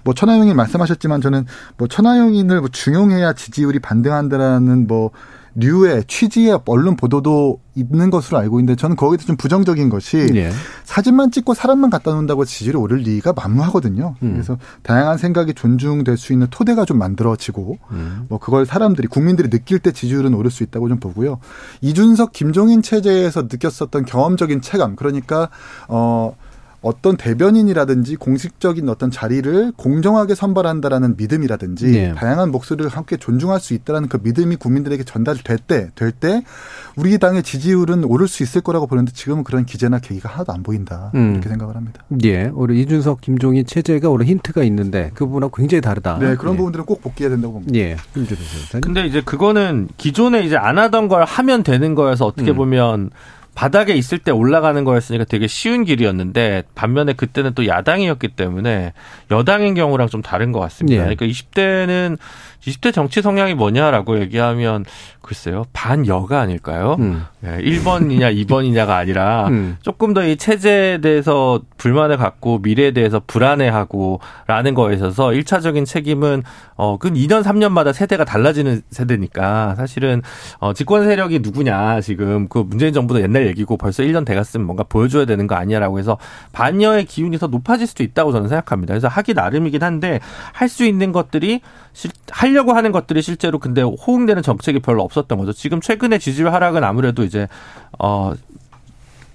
뭐 0.04 0.14
천하용이 0.14 0.54
말씀하셨지만 0.54 1.20
저는 1.20 1.46
뭐 1.76 1.88
천하용인을 1.88 2.60
뭐 2.60 2.68
중용해야 2.68 3.32
지지율이 3.32 3.80
반등한다라는 3.80 4.86
뭐 4.86 5.10
류의 5.56 6.04
취지의 6.06 6.60
언론 6.66 6.96
보도도 6.96 7.60
있는 7.74 8.10
것으로 8.10 8.38
알고 8.38 8.60
있는데 8.60 8.76
저는 8.76 8.96
거기에 8.96 9.18
좀 9.18 9.36
부정적인 9.36 9.88
것이 9.88 10.30
예. 10.34 10.50
사진만 10.84 11.30
찍고 11.30 11.54
사람만 11.54 11.90
갖다 11.90 12.10
놓는다고 12.10 12.44
지지율이 12.44 12.76
오를 12.78 12.98
리가 12.98 13.32
만무하거든요. 13.32 14.14
음. 14.22 14.32
그래서 14.32 14.58
다양한 14.82 15.18
생각이 15.18 15.54
존중될 15.54 16.16
수 16.16 16.32
있는 16.32 16.46
토대가 16.50 16.84
좀 16.84 16.98
만들어지고 16.98 17.78
음. 17.90 18.26
뭐 18.28 18.38
그걸 18.38 18.66
사람들이 18.66 19.08
국민들이 19.08 19.50
느낄 19.50 19.78
때 19.78 19.92
지지율은 19.92 20.34
오를 20.34 20.50
수 20.50 20.62
있다고 20.62 20.88
좀 20.88 21.00
보고요. 21.00 21.38
이준석 21.80 22.32
김종인 22.32 22.82
체제에서 22.82 23.42
느꼈었던 23.42 24.04
경험적인 24.04 24.60
체감 24.60 24.96
그러니까 24.96 25.48
어 25.88 26.34
어떤 26.82 27.16
대변인이라든지 27.16 28.16
공식적인 28.16 28.88
어떤 28.88 29.10
자리를 29.10 29.72
공정하게 29.76 30.34
선발한다라는 30.34 31.16
믿음이라든지 31.16 31.90
네. 31.90 32.14
다양한 32.14 32.50
목소리를 32.50 32.90
함께 32.90 33.16
존중할 33.16 33.60
수 33.60 33.74
있다라는 33.74 34.08
그 34.08 34.18
믿음이 34.22 34.56
국민들에게 34.56 35.04
전달될 35.04 35.58
때 35.58 35.90
될 35.94 36.12
때 36.18 36.42
우리 36.96 37.18
당의 37.18 37.42
지지율은 37.42 38.04
오를 38.04 38.26
수 38.26 38.42
있을 38.42 38.62
거라고 38.62 38.86
보는데 38.86 39.12
지금은 39.12 39.44
그런 39.44 39.66
기재나 39.66 39.98
계기가 39.98 40.30
하나도 40.30 40.52
안 40.52 40.62
보인다 40.62 41.10
음. 41.14 41.32
이렇게 41.32 41.48
생각을 41.48 41.76
합니다. 41.76 42.02
예, 42.24 42.50
우리 42.54 42.80
이준석, 42.80 43.20
김종인 43.20 43.66
체제가 43.66 44.08
오늘 44.08 44.26
힌트가 44.26 44.62
있는데 44.64 45.10
그 45.14 45.26
부분하고 45.26 45.54
굉장히 45.56 45.80
다르다. 45.82 46.18
네, 46.18 46.36
그런 46.36 46.54
예. 46.54 46.56
부분들은 46.56 46.86
꼭 46.86 47.02
복귀해야 47.02 47.30
된다고 47.30 47.54
봅니다. 47.54 47.74
예, 47.78 47.96
근데 48.80 49.06
이제 49.06 49.20
그거는 49.20 49.88
기존에 49.96 50.42
이제 50.42 50.56
안 50.56 50.78
하던 50.78 51.08
걸 51.08 51.24
하면 51.24 51.62
되는 51.62 51.94
거여서 51.94 52.24
어떻게 52.26 52.52
음. 52.52 52.56
보면 52.56 53.10
바닥에 53.56 53.94
있을 53.94 54.18
때 54.18 54.30
올라가는 54.30 54.84
거였으니까 54.84 55.24
되게 55.24 55.46
쉬운 55.46 55.84
길이었는데 55.84 56.64
반면에 56.74 57.14
그때는 57.14 57.54
또 57.54 57.66
야당이었기 57.66 58.28
때문에 58.28 58.92
여당인 59.30 59.74
경우랑 59.74 60.08
좀 60.08 60.20
다른 60.20 60.52
것 60.52 60.60
같습니다. 60.60 61.06
네. 61.06 61.16
그러니까 61.16 61.24
20대는 61.24 62.18
20대 62.66 62.92
정치 62.92 63.22
성향이 63.22 63.54
뭐냐라고 63.54 64.20
얘기하면 64.20 64.84
글쎄요 65.22 65.64
반여가 65.72 66.40
아닐까요? 66.40 66.96
음. 66.98 67.24
1번이냐 67.44 68.22
예, 68.36 68.44
2번이냐가 68.44 68.90
아니라 68.90 69.48
음. 69.48 69.76
조금 69.82 70.12
더 70.14 70.22
이 70.26 70.36
체제에 70.36 70.98
대해서 71.00 71.60
불만을 71.76 72.16
갖고 72.16 72.58
미래에 72.58 72.90
대해서 72.90 73.20
불안해하고라는 73.26 74.74
거에 74.74 74.94
있어서 74.94 75.28
1차적인 75.28 75.86
책임은 75.86 76.42
어그 76.74 77.10
2년 77.10 77.42
3년마다 77.42 77.92
세대가 77.92 78.24
달라지는 78.24 78.82
세대니까 78.90 79.74
사실은 79.76 80.22
어 80.58 80.72
집권 80.72 81.04
세력이 81.04 81.40
누구냐 81.40 82.00
지금 82.00 82.48
그 82.48 82.58
문재인 82.58 82.92
정부도 82.92 83.20
옛날 83.22 83.46
얘기고 83.46 83.76
벌써 83.76 84.02
1년 84.02 84.24
돼갔으면 84.26 84.66
뭔가 84.66 84.82
보여줘야 84.82 85.24
되는 85.24 85.46
거 85.46 85.54
아니야라고 85.54 85.98
해서 85.98 86.18
반여의 86.52 87.04
기운이 87.04 87.38
더 87.38 87.46
높아질 87.46 87.86
수도 87.86 88.02
있다고 88.02 88.32
저는 88.32 88.48
생각합니다. 88.48 88.92
그래서 88.94 89.08
하기 89.08 89.34
나름이긴 89.34 89.82
한데 89.82 90.20
할 90.52 90.66
수 90.66 90.84
있는 90.84 91.12
것들이 91.12 91.60
실, 91.92 92.10
하려고 92.56 92.72
하는 92.72 92.90
것들이 92.90 93.20
실제로 93.20 93.58
근데 93.58 93.82
호응되는 93.82 94.42
정책이 94.42 94.80
별로 94.80 95.02
없었던 95.02 95.36
거죠. 95.38 95.52
지금 95.52 95.80
최근에 95.80 96.18
지지율 96.18 96.52
하락은 96.52 96.82
아무래도 96.82 97.22
이제 97.22 97.46
어 97.98 98.32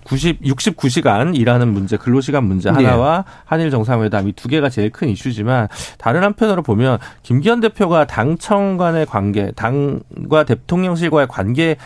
90, 0.03 0.41
69시간 0.41 1.37
일하는 1.37 1.71
문제, 1.71 1.95
근로시간 1.95 2.43
문제 2.43 2.71
네. 2.71 2.75
하나와 2.75 3.17
네. 3.17 3.23
한일 3.45 3.69
정상회담 3.69 4.27
이 4.27 4.33
두 4.33 4.47
개가 4.47 4.69
제일 4.69 4.89
큰 4.89 5.07
이슈지만 5.09 5.67
다른 5.99 6.23
한편으로 6.23 6.63
보면 6.63 6.97
김기현 7.21 7.59
대표가 7.61 8.07
당청 8.07 8.77
간의 8.77 9.05
관계, 9.05 9.51
당과 9.51 10.43
대통령실과의 10.45 11.27
관계를 11.27 11.77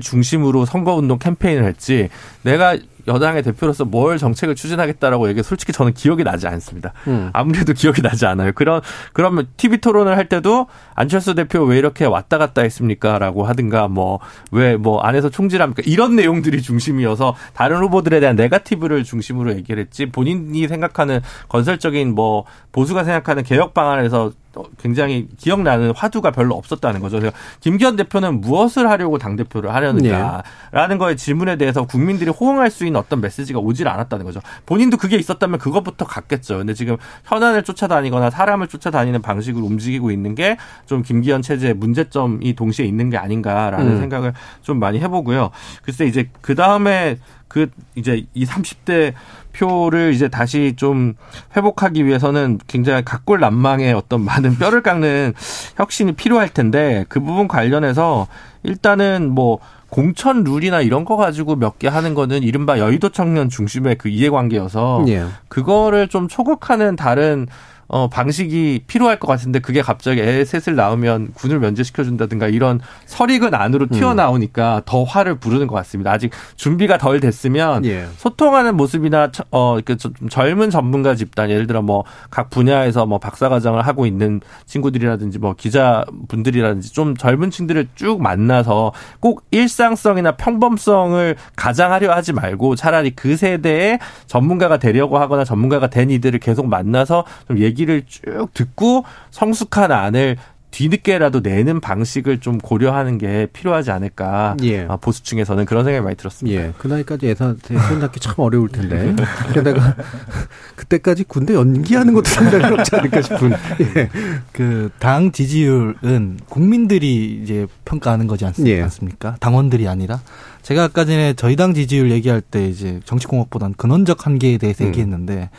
중심으로 0.00 0.64
선거운동 0.64 1.18
캠페인을 1.18 1.64
했지 1.66 2.08
내가 2.42 2.78
여당의 3.06 3.42
대표로서 3.42 3.84
뭘 3.84 4.18
정책을 4.18 4.54
추진하겠다라고 4.54 5.28
얘기 5.28 5.42
솔직히 5.42 5.72
저는 5.72 5.94
기억이 5.94 6.24
나지 6.24 6.46
않습니다. 6.46 6.92
음. 7.06 7.30
아무래도 7.32 7.72
기억이 7.72 8.02
나지 8.02 8.26
않아요. 8.26 8.52
그런 8.52 8.80
그러면 9.12 9.46
TV 9.56 9.78
토론을 9.78 10.16
할 10.16 10.28
때도 10.28 10.66
안철수 10.94 11.34
대표 11.34 11.62
왜 11.62 11.78
이렇게 11.78 12.04
왔다 12.04 12.38
갔다 12.38 12.62
했습니까라고 12.62 13.44
하든가 13.44 13.88
뭐 13.88 14.20
왜뭐 14.50 14.78
뭐 14.78 15.00
안에서 15.00 15.28
총질합니까 15.30 15.82
이런 15.86 16.16
내용들이 16.16 16.62
중심이어서 16.62 17.34
다른 17.54 17.78
후보들에 17.78 18.20
대한 18.20 18.36
네가티브를 18.36 19.04
중심으로 19.04 19.54
얘기를 19.56 19.82
했지 19.82 20.06
본인이 20.06 20.68
생각하는 20.68 21.20
건설적인 21.48 22.14
뭐 22.14 22.44
보수가 22.72 23.04
생각하는 23.04 23.42
개혁 23.42 23.74
방안에서 23.74 24.32
굉장히 24.78 25.28
기억나는 25.38 25.92
화두가 25.94 26.30
별로 26.30 26.54
없었다는 26.54 27.00
거죠. 27.00 27.18
그래서 27.18 27.36
김기현 27.60 27.96
대표는 27.96 28.40
무엇을 28.40 28.88
하려고 28.88 29.18
당 29.18 29.36
대표를 29.36 29.74
하려는가라는 29.74 30.42
네. 30.88 30.96
거에 30.98 31.16
질문에 31.16 31.56
대해서 31.56 31.84
국민들이 31.84 32.30
호응할 32.30 32.70
수 32.70 32.84
있는 32.86 33.00
어떤 33.00 33.20
메시지가 33.20 33.58
오질 33.58 33.88
않았다는 33.88 34.24
거죠. 34.24 34.40
본인도 34.66 34.96
그게 34.96 35.16
있었다면 35.16 35.58
그것부터 35.58 36.04
갔겠죠. 36.04 36.58
근데 36.58 36.74
지금 36.74 36.96
현안을 37.24 37.62
쫓아다니거나 37.64 38.30
사람을 38.30 38.68
쫓아다니는 38.68 39.22
방식으로 39.22 39.64
움직이고 39.66 40.10
있는 40.10 40.34
게 40.34 40.56
좀 40.86 41.02
김기현 41.02 41.42
체제의 41.42 41.74
문제점이 41.74 42.54
동시에 42.54 42.84
있는 42.86 43.10
게 43.10 43.16
아닌가라는 43.16 43.92
음. 43.92 44.00
생각을 44.00 44.32
좀 44.62 44.78
많이 44.78 45.00
해보고요. 45.00 45.50
글쎄 45.82 46.06
이제 46.06 46.28
그 46.40 46.54
다음에 46.54 47.16
그 47.48 47.70
이제 47.94 48.26
이 48.34 48.44
30대 48.44 49.14
표를 49.56 50.12
이제 50.12 50.28
다시 50.28 50.74
좀 50.76 51.14
회복하기 51.56 52.04
위해서는 52.04 52.58
굉장히 52.66 53.04
각골 53.04 53.40
난망의 53.40 53.92
어떤 53.94 54.20
많은 54.22 54.56
뼈를 54.58 54.82
깎는 54.82 55.34
혁신이 55.76 56.12
필요할 56.12 56.48
텐데 56.50 57.04
그 57.08 57.20
부분 57.20 57.48
관련해서 57.48 58.26
일단은 58.62 59.30
뭐 59.30 59.58
공천 59.90 60.42
룰이나 60.42 60.80
이런 60.80 61.04
거 61.04 61.16
가지고 61.16 61.54
몇 61.56 61.78
개 61.78 61.86
하는 61.88 62.14
거는 62.14 62.42
이른바 62.42 62.78
여의도 62.78 63.10
청년 63.10 63.48
중심의 63.48 63.96
그 63.96 64.08
이해관계여서 64.08 65.04
예. 65.08 65.24
그거를 65.48 66.08
좀 66.08 66.26
초국하는 66.28 66.96
다른 66.96 67.46
어, 67.88 68.08
방식이 68.08 68.84
필요할 68.86 69.18
것 69.18 69.26
같은데 69.28 69.58
그게 69.58 69.82
갑자기 69.82 70.20
애 70.20 70.44
셋을 70.44 70.76
낳으면 70.76 71.32
군을 71.34 71.58
면제시켜준다든가 71.60 72.48
이런 72.48 72.80
설익은 73.06 73.54
안으로 73.54 73.86
음. 73.90 73.96
튀어나오니까 73.96 74.76
음. 74.76 74.82
더 74.84 75.04
화를 75.04 75.36
부르는 75.36 75.66
것 75.66 75.74
같습니다. 75.76 76.10
아직 76.12 76.30
준비가 76.56 76.98
덜 76.98 77.20
됐으면 77.20 77.84
예. 77.84 78.06
소통하는 78.16 78.76
모습이나 78.76 79.30
어, 79.50 79.78
그 79.84 79.96
젊은 80.30 80.70
전문가 80.70 81.14
집단 81.14 81.50
예를 81.50 81.66
들어 81.66 81.82
뭐 81.82 82.04
각 82.30 82.50
분야에서 82.50 83.06
뭐 83.06 83.18
박사과정을 83.18 83.86
하고 83.86 84.06
있는 84.06 84.40
친구들이라든지 84.66 85.38
뭐 85.38 85.54
기자분들이라든지 85.54 86.92
좀 86.92 87.16
젊은 87.16 87.50
층들을 87.50 87.88
쭉 87.94 88.22
만나서 88.22 88.92
꼭 89.20 89.44
일상성이나 89.50 90.32
평범성을 90.32 91.36
가장하려 91.56 92.12
하지 92.12 92.32
말고 92.32 92.76
차라리 92.76 93.10
그 93.10 93.36
세대의 93.36 93.98
전문가가 94.26 94.78
되려고 94.78 95.18
하거나 95.18 95.44
전문가가 95.44 95.88
된 95.88 96.10
이들을 96.10 96.38
계속 96.40 96.66
만나서 96.66 97.24
좀 97.48 97.58
얘기 97.58 97.73
얘기를 97.74 98.04
쭉 98.06 98.48
듣고 98.54 99.04
성숙한 99.30 99.90
안을 99.90 100.36
뒤늦게라도 100.74 101.38
내는 101.38 101.80
방식을 101.80 102.40
좀 102.40 102.58
고려하는 102.58 103.16
게 103.16 103.46
필요하지 103.52 103.92
않을까. 103.92 104.56
예. 104.64 104.86
아, 104.88 104.96
보수층에서는 104.96 105.66
그런 105.66 105.84
생각이 105.84 106.02
많이 106.02 106.16
들었습니다. 106.16 106.60
예. 106.60 106.72
그 106.76 106.88
나이까지 106.88 107.26
예산 107.26 107.56
대선 107.62 108.00
잡기 108.00 108.18
참 108.18 108.34
어려울 108.38 108.68
텐데. 108.68 109.14
게다가 109.54 109.94
그때까지 110.74 111.24
군대 111.24 111.54
연기하는 111.54 112.12
것도 112.12 112.28
상당히 112.28 112.64
어렵지 112.64 112.96
않을까 112.96 113.22
싶은. 113.22 113.52
예. 113.96 114.08
그당 114.50 115.30
지지율은 115.30 116.40
국민들이 116.48 117.40
이제 117.40 117.68
평가하는 117.84 118.26
거지 118.26 118.44
않습니까? 118.44 118.76
예. 118.76 118.82
않습니까? 118.82 119.36
당원들이 119.38 119.86
아니라. 119.86 120.20
제가 120.62 120.84
아까 120.84 121.04
전에 121.04 121.34
저희 121.34 121.54
당 121.54 121.72
지지율 121.72 122.10
얘기할 122.10 122.40
때 122.40 122.66
이제 122.66 122.98
정치공학보다는 123.04 123.74
근원적 123.76 124.26
한계에 124.26 124.58
대해서 124.58 124.82
음. 124.82 124.88
얘기했는데 124.88 125.50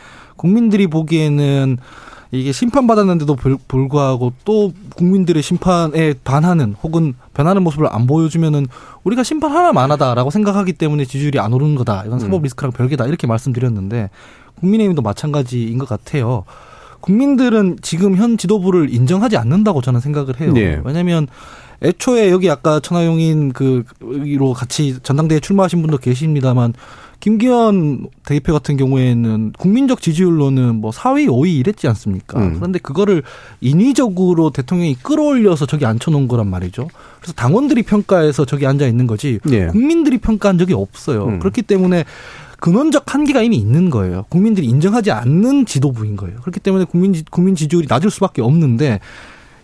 국민들이 0.45 0.85
보기에는 0.85 1.77
이게 2.29 2.51
심판받았는데도 2.51 3.35
불구하고 3.67 4.33
또 4.45 4.73
국민들의 4.95 5.41
심판에 5.41 6.13
반하는 6.23 6.75
혹은 6.83 7.15
변하는 7.33 7.63
모습을 7.63 7.87
안 7.89 8.05
보여주면은 8.05 8.67
우리가 9.03 9.23
심판 9.23 9.51
하나만 9.51 9.89
하다라고 9.89 10.29
생각하기 10.29 10.73
때문에 10.73 11.05
지지율이 11.05 11.39
안 11.39 11.51
오르는 11.51 11.73
거다. 11.75 12.03
이건 12.05 12.19
사법 12.19 12.41
음. 12.41 12.43
리스크랑 12.43 12.73
별개다. 12.73 13.07
이렇게 13.07 13.25
말씀드렸는데 13.25 14.11
국민의힘도 14.59 15.01
마찬가지인 15.01 15.79
것 15.79 15.89
같아요. 15.89 16.43
국민들은 16.99 17.77
지금 17.81 18.15
현 18.15 18.37
지도부를 18.37 18.93
인정하지 18.93 19.37
않는다고 19.37 19.81
저는 19.81 19.99
생각을 19.99 20.39
해요. 20.41 20.53
네. 20.53 20.79
왜냐하면 20.83 21.27
애초에 21.81 22.29
여기 22.29 22.51
아까 22.51 22.79
천하용인 22.79 23.51
그로 23.51 24.53
같이 24.53 24.97
전당대회 25.01 25.39
출마하신 25.39 25.81
분도 25.81 25.97
계십니다만 25.97 26.73
김기현 27.19 28.07
대표 28.25 28.53
같은 28.53 28.77
경우에는 28.77 29.53
국민적 29.57 30.01
지지율로는 30.01 30.75
뭐 30.75 30.91
4위, 30.91 31.27
5위 31.27 31.55
이랬지 31.59 31.87
않습니까? 31.87 32.39
음. 32.39 32.55
그런데 32.55 32.79
그거를 32.79 33.23
인위적으로 33.61 34.49
대통령이 34.51 34.95
끌어올려서 34.95 35.65
저기 35.65 35.85
앉혀놓은 35.85 36.27
거란 36.27 36.47
말이죠. 36.47 36.87
그래서 37.19 37.33
당원들이 37.33 37.83
평가해서 37.83 38.45
저기 38.45 38.67
앉아 38.67 38.85
있는 38.87 39.07
거지 39.07 39.39
네. 39.45 39.67
국민들이 39.67 40.17
평가한 40.17 40.57
적이 40.57 40.73
없어요. 40.73 41.25
음. 41.25 41.39
그렇기 41.39 41.63
때문에 41.63 42.05
근원적 42.59 43.13
한계가 43.13 43.41
이미 43.41 43.57
있는 43.57 43.89
거예요. 43.89 44.25
국민들이 44.29 44.67
인정하지 44.67 45.11
않는 45.11 45.65
지도부인 45.65 46.15
거예요. 46.15 46.37
그렇기 46.41 46.59
때문에 46.59 46.85
국민 46.85 47.13
국민 47.29 47.55
지지율이 47.55 47.87
낮을 47.89 48.09
수밖에 48.09 48.41
없는데 48.41 48.99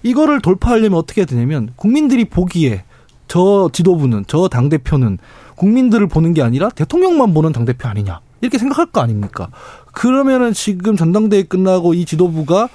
이거를 0.04 0.42
돌파하려면 0.42 0.98
어떻게 0.98 1.22
해야 1.22 1.26
되냐면 1.26 1.70
국민들이 1.76 2.26
보기에 2.26 2.84
저 3.28 3.70
지도부는 3.72 4.26
저 4.28 4.50
당 4.50 4.68
대표는 4.70 5.18
국민들을 5.62 6.08
보는 6.08 6.34
게 6.34 6.42
아니라 6.42 6.70
대통령만 6.70 7.36
보는 7.36 7.52
당 7.52 7.66
대표 7.66 7.88
아니냐 7.88 8.20
이렇게 8.42 8.58
생각할 8.58 8.88
거 8.88 9.00
아닙니까? 9.00 9.50
그러면은 9.94 10.54
지금 10.54 10.98
전당대회 10.98 11.44
끝나고 11.44 11.94
이 11.94 12.06
지도부가 12.06 12.68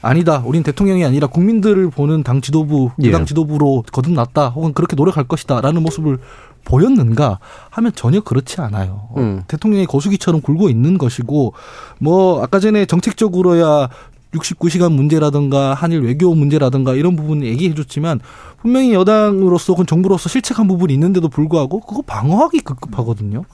아니다. 0.00 0.42
우린 0.44 0.62
대통령이 0.62 1.04
아니라 1.04 1.26
국민들을 1.26 1.90
보는 1.90 2.22
당 2.22 2.40
지도부, 2.40 2.90
예. 3.02 3.10
당 3.10 3.26
지도부로 3.26 3.84
거듭났다. 3.92 4.48
혹은 4.48 4.72
그렇게 4.72 4.96
노력할 4.96 5.24
것이다 5.24 5.60
라는 5.60 5.82
모습을 5.82 6.18
보였는가 6.64 7.38
하면 7.70 7.92
전혀 7.94 8.20
그렇지 8.20 8.62
않아요. 8.62 9.10
음. 9.18 9.42
대통령이 9.46 9.84
거수기처럼 9.84 10.40
굴고 10.40 10.70
있는 10.70 10.96
것이고 10.96 11.52
뭐 11.98 12.42
아까 12.42 12.60
전에 12.60 12.86
정책적으로야 12.86 13.90
69시간 14.34 14.92
문제라든가 14.92 15.74
한일 15.74 16.00
외교 16.00 16.34
문제라든가 16.34 16.94
이런 16.94 17.16
부분 17.16 17.42
얘기해 17.44 17.74
줬지만 17.74 18.20
분명히 18.60 18.94
여당으로서 18.94 19.72
혹은 19.72 19.86
정부로서 19.86 20.28
실책한 20.28 20.68
부분이 20.68 20.92
있는데도 20.94 21.28
불구하고 21.28 21.80
그거 21.80 22.02
방어하기 22.02 22.60
급급하거든요. 22.60 23.44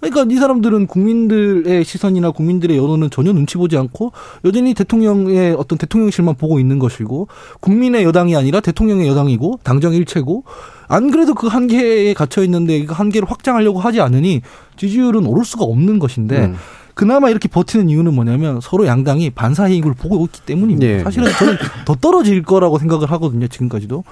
그러니까 0.00 0.26
이 0.30 0.36
사람들은 0.36 0.88
국민들의 0.88 1.84
시선이나 1.84 2.30
국민들의 2.30 2.76
여론은 2.76 3.10
전혀 3.10 3.32
눈치 3.32 3.56
보지 3.56 3.76
않고 3.78 4.12
여전히 4.44 4.74
대통령의 4.74 5.54
어떤 5.54 5.78
대통령실만 5.78 6.34
보고 6.34 6.60
있는 6.60 6.78
것이고 6.78 7.28
국민의 7.60 8.04
여당이 8.04 8.36
아니라 8.36 8.60
대통령의 8.60 9.08
여당이고 9.08 9.60
당정 9.62 9.94
일체고 9.94 10.44
안 10.88 11.10
그래도 11.10 11.34
그 11.34 11.46
한계에 11.46 12.12
갇혀 12.12 12.44
있는데 12.44 12.84
그 12.84 12.92
한계를 12.92 13.30
확장하려고 13.30 13.80
하지 13.80 14.00
않으니 14.00 14.42
지지율은 14.76 15.26
오를 15.26 15.44
수가 15.44 15.64
없는 15.64 15.98
것인데 15.98 16.46
음. 16.46 16.56
그나마 16.96 17.28
이렇게 17.28 17.46
버티는 17.46 17.90
이유는 17.90 18.14
뭐냐면 18.14 18.58
서로 18.62 18.86
양당이 18.86 19.28
반사이익을 19.30 19.92
보고 19.92 20.24
있기 20.24 20.40
때문입니다. 20.40 20.86
네. 20.86 21.04
사실은 21.04 21.30
저는 21.38 21.56
더 21.84 21.94
떨어질 21.94 22.42
거라고 22.42 22.78
생각을 22.78 23.10
하거든요. 23.12 23.46
지금까지도. 23.48 24.02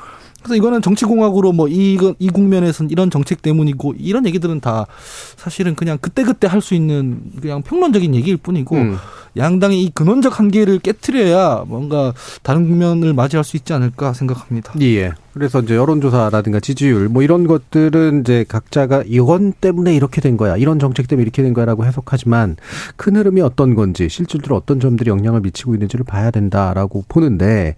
그래서 0.42 0.56
이거는 0.56 0.82
정치공학으로 0.82 1.52
뭐 1.52 1.66
이거 1.68 2.14
이 2.18 2.28
국면에서는 2.28 2.90
이런 2.90 3.10
정책 3.10 3.40
때문이고 3.40 3.94
이런 3.98 4.26
얘기들은 4.26 4.60
다 4.60 4.86
사실은 5.38 5.74
그냥 5.74 5.96
그때그때 5.98 6.46
할 6.46 6.60
수 6.60 6.74
있는 6.74 7.22
그냥 7.40 7.62
평론적인 7.62 8.14
얘기일 8.14 8.36
뿐이고 8.36 8.76
음. 8.76 8.98
양당이 9.38 9.82
이 9.82 9.90
근원적 9.94 10.38
한계를 10.38 10.80
깨트려야 10.80 11.64
뭔가 11.66 12.12
다른 12.42 12.68
국면을 12.68 13.14
맞이할 13.14 13.44
수 13.44 13.56
있지 13.56 13.72
않을까 13.72 14.12
생각합니다. 14.12 14.74
예. 14.82 15.12
그래서 15.34 15.58
이제 15.58 15.74
여론조사라든가 15.74 16.60
지지율 16.60 17.08
뭐 17.08 17.24
이런 17.24 17.48
것들은 17.48 18.20
이제 18.20 18.44
각자가 18.48 19.02
이건 19.04 19.52
때문에 19.52 19.92
이렇게 19.92 20.20
된 20.20 20.36
거야. 20.36 20.56
이런 20.56 20.78
정책 20.78 21.08
때문에 21.08 21.24
이렇게 21.24 21.42
된 21.42 21.52
거야라고 21.52 21.84
해석하지만 21.84 22.54
큰 22.94 23.16
흐름이 23.16 23.40
어떤 23.40 23.74
건지 23.74 24.08
실질적으로 24.08 24.56
어떤 24.56 24.78
점들이 24.78 25.10
영향을 25.10 25.40
미치고 25.40 25.74
있는지를 25.74 26.04
봐야 26.04 26.30
된다라고 26.30 27.04
보는데 27.08 27.74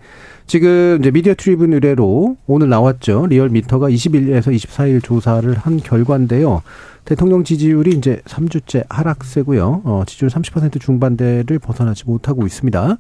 지금 0.47 0.99
이제 1.01 1.11
미디어 1.11 1.35
트리뷴 1.35 1.73
의뢰로 1.73 2.37
오늘 2.47 2.69
나왔죠. 2.69 3.27
리얼미터가 3.27 3.89
21일에서 3.89 4.55
24일 4.55 5.03
조사를 5.03 5.51
한 5.55 5.79
결과인데요. 5.79 6.63
대통령 7.07 7.45
지지율이 7.45 7.93
이제 7.93 8.21
3주째 8.25 8.85
하락세고요. 8.91 9.83
어, 9.85 10.03
지지율 10.07 10.29
30% 10.29 10.81
중반대를 10.81 11.61
벗어나지 11.61 12.05
못하고 12.05 12.45
있습니다. 12.45 12.99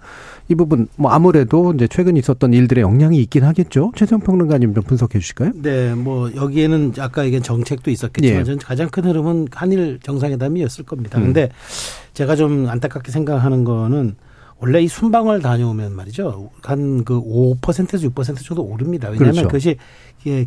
이 0.48 0.54
부분 0.54 0.86
뭐 0.96 1.10
아무래도 1.10 1.72
이제 1.74 1.88
최근 1.88 2.16
있었던 2.16 2.54
일들의 2.54 2.82
영향이 2.82 3.18
있긴 3.22 3.42
하겠죠. 3.42 3.92
최선 3.96 4.20
평론가님 4.20 4.74
좀 4.74 4.84
분석해 4.84 5.18
주실까요? 5.18 5.50
네, 5.56 5.92
뭐 5.94 6.32
여기에는 6.34 6.94
아까 7.00 7.24
얘기한 7.24 7.42
정책도 7.42 7.90
있었겠지만 7.90 8.46
예. 8.46 8.56
가장 8.62 8.88
큰 8.88 9.04
흐름은 9.04 9.48
한일 9.50 9.98
정상회담이었을 10.02 10.84
겁니다. 10.84 11.18
음. 11.18 11.24
근데 11.24 11.50
제가 12.14 12.36
좀 12.36 12.68
안타깝게 12.68 13.10
생각하는 13.10 13.64
거는 13.64 14.14
원래 14.58 14.80
이 14.80 14.88
순방을 14.88 15.42
다녀오면 15.42 15.94
말이죠. 15.94 16.50
한 16.62 17.04
그 17.04 17.20
5%에서 17.20 18.08
6% 18.08 18.44
정도 18.44 18.62
오릅니다. 18.62 19.08
왜냐하면 19.08 19.46
그렇죠. 19.46 19.48
그것이 19.48 19.76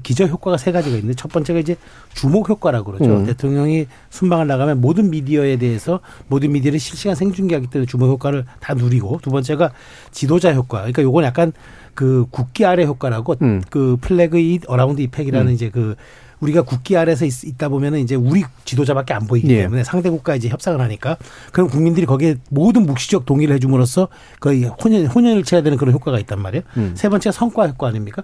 기저 0.04 0.26
효과가 0.26 0.58
세 0.58 0.72
가지가 0.72 0.96
있는데 0.98 1.16
첫 1.16 1.32
번째가 1.32 1.60
이제 1.60 1.76
주목 2.14 2.50
효과라고 2.50 2.92
그러죠. 2.92 3.18
음. 3.18 3.26
대통령이 3.26 3.88
순방을 4.10 4.48
나가면 4.48 4.82
모든 4.82 5.10
미디어에 5.10 5.58
대해서 5.58 6.00
모든 6.28 6.52
미디어를 6.52 6.80
실시간 6.80 7.16
생중계하기 7.16 7.68
때문에 7.68 7.86
주목 7.86 8.08
효과를 8.10 8.46
다 8.60 8.74
누리고 8.74 9.20
두 9.22 9.30
번째가 9.30 9.72
지도자 10.12 10.54
효과. 10.54 10.80
그러니까 10.80 11.04
요건 11.04 11.24
약간 11.24 11.54
그 11.94 12.26
국기 12.32 12.66
아래 12.66 12.86
효과라고 12.86 13.36
음. 13.42 13.62
그 13.70 13.96
flag 14.02 14.40
이 14.40 14.60
around 14.68 15.02
effect이라는 15.02 15.48
음. 15.48 15.54
이제 15.54 15.70
그 15.70 15.96
우리가 16.40 16.62
국기 16.62 16.98
아래서 16.98 17.26
있, 17.26 17.58
다 17.58 17.70
보면은 17.70 18.00
이제 18.00 18.16
우리 18.16 18.44
지도자밖에 18.66 19.14
안 19.14 19.28
보이기 19.28 19.50
예. 19.50 19.64
때문에 19.64 19.84
상대 19.84 20.10
국가 20.10 20.36
이제 20.36 20.48
협상을 20.50 20.80
하니까 20.80 21.18
그럼 21.52 21.70
국민들이 21.70 22.06
거기에 22.06 22.36
모든 22.50 22.86
묵시적 22.86 23.26
동의를 23.26 23.56
해줌으로써 23.56 24.08
거의 24.40 24.64
혼연 24.64 25.08
혼연을 25.08 25.44
쳐야 25.44 25.62
되는 25.62 25.78
그런 25.78 25.94
효과가 25.94 26.20
있단 26.20 26.42
말이에요. 26.42 26.64
음. 26.78 26.94
세 26.96 27.10
번째가 27.10 27.32
성과 27.32 27.68
효과 27.68 27.88
아닙니까? 27.88 28.24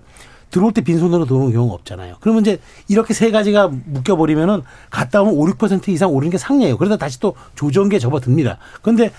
들어올 0.51 0.71
때 0.71 0.81
빈손으로 0.81 1.25
들어오는 1.25 1.51
경우가 1.51 1.73
없잖아요. 1.73 2.15
그러면 2.21 2.41
이제 2.41 2.59
이렇게 2.87 3.13
세 3.13 3.31
가지가 3.31 3.71
묶여버리면은 3.85 4.61
갔다 4.89 5.21
오면 5.21 5.33
5, 5.33 5.45
6% 5.47 5.89
이상 5.89 6.13
오르는 6.13 6.31
게 6.31 6.37
상례예요. 6.37 6.77
그러다 6.77 6.97
다시 6.97 7.19
또 7.19 7.35
조정기에 7.55 7.99
접어듭니다. 7.99 8.59
그런데 8.81 9.11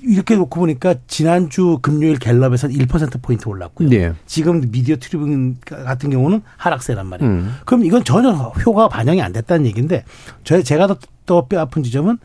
이렇게 0.00 0.36
놓고 0.36 0.60
보니까 0.60 0.94
지난주 1.06 1.78
금요일 1.82 2.18
갤럽에서는 2.18 2.74
1%포인트 2.76 3.48
올랐고요. 3.48 3.88
네. 3.88 4.12
지금 4.26 4.60
미디어 4.70 4.96
트리뷴 4.96 5.56
같은 5.64 6.10
경우는 6.10 6.42
하락세란 6.56 7.06
말이에요. 7.06 7.30
음. 7.30 7.54
그럼 7.64 7.84
이건 7.84 8.04
전혀 8.04 8.30
효과가 8.30 8.88
반영이 8.88 9.20
안 9.22 9.32
됐다는 9.32 9.66
얘기인데 9.66 10.04
저 10.44 10.62
제가 10.62 10.86
더, 10.86 10.96
더 11.26 11.46
뼈 11.48 11.60
아픈 11.60 11.82
지점은 11.82 12.18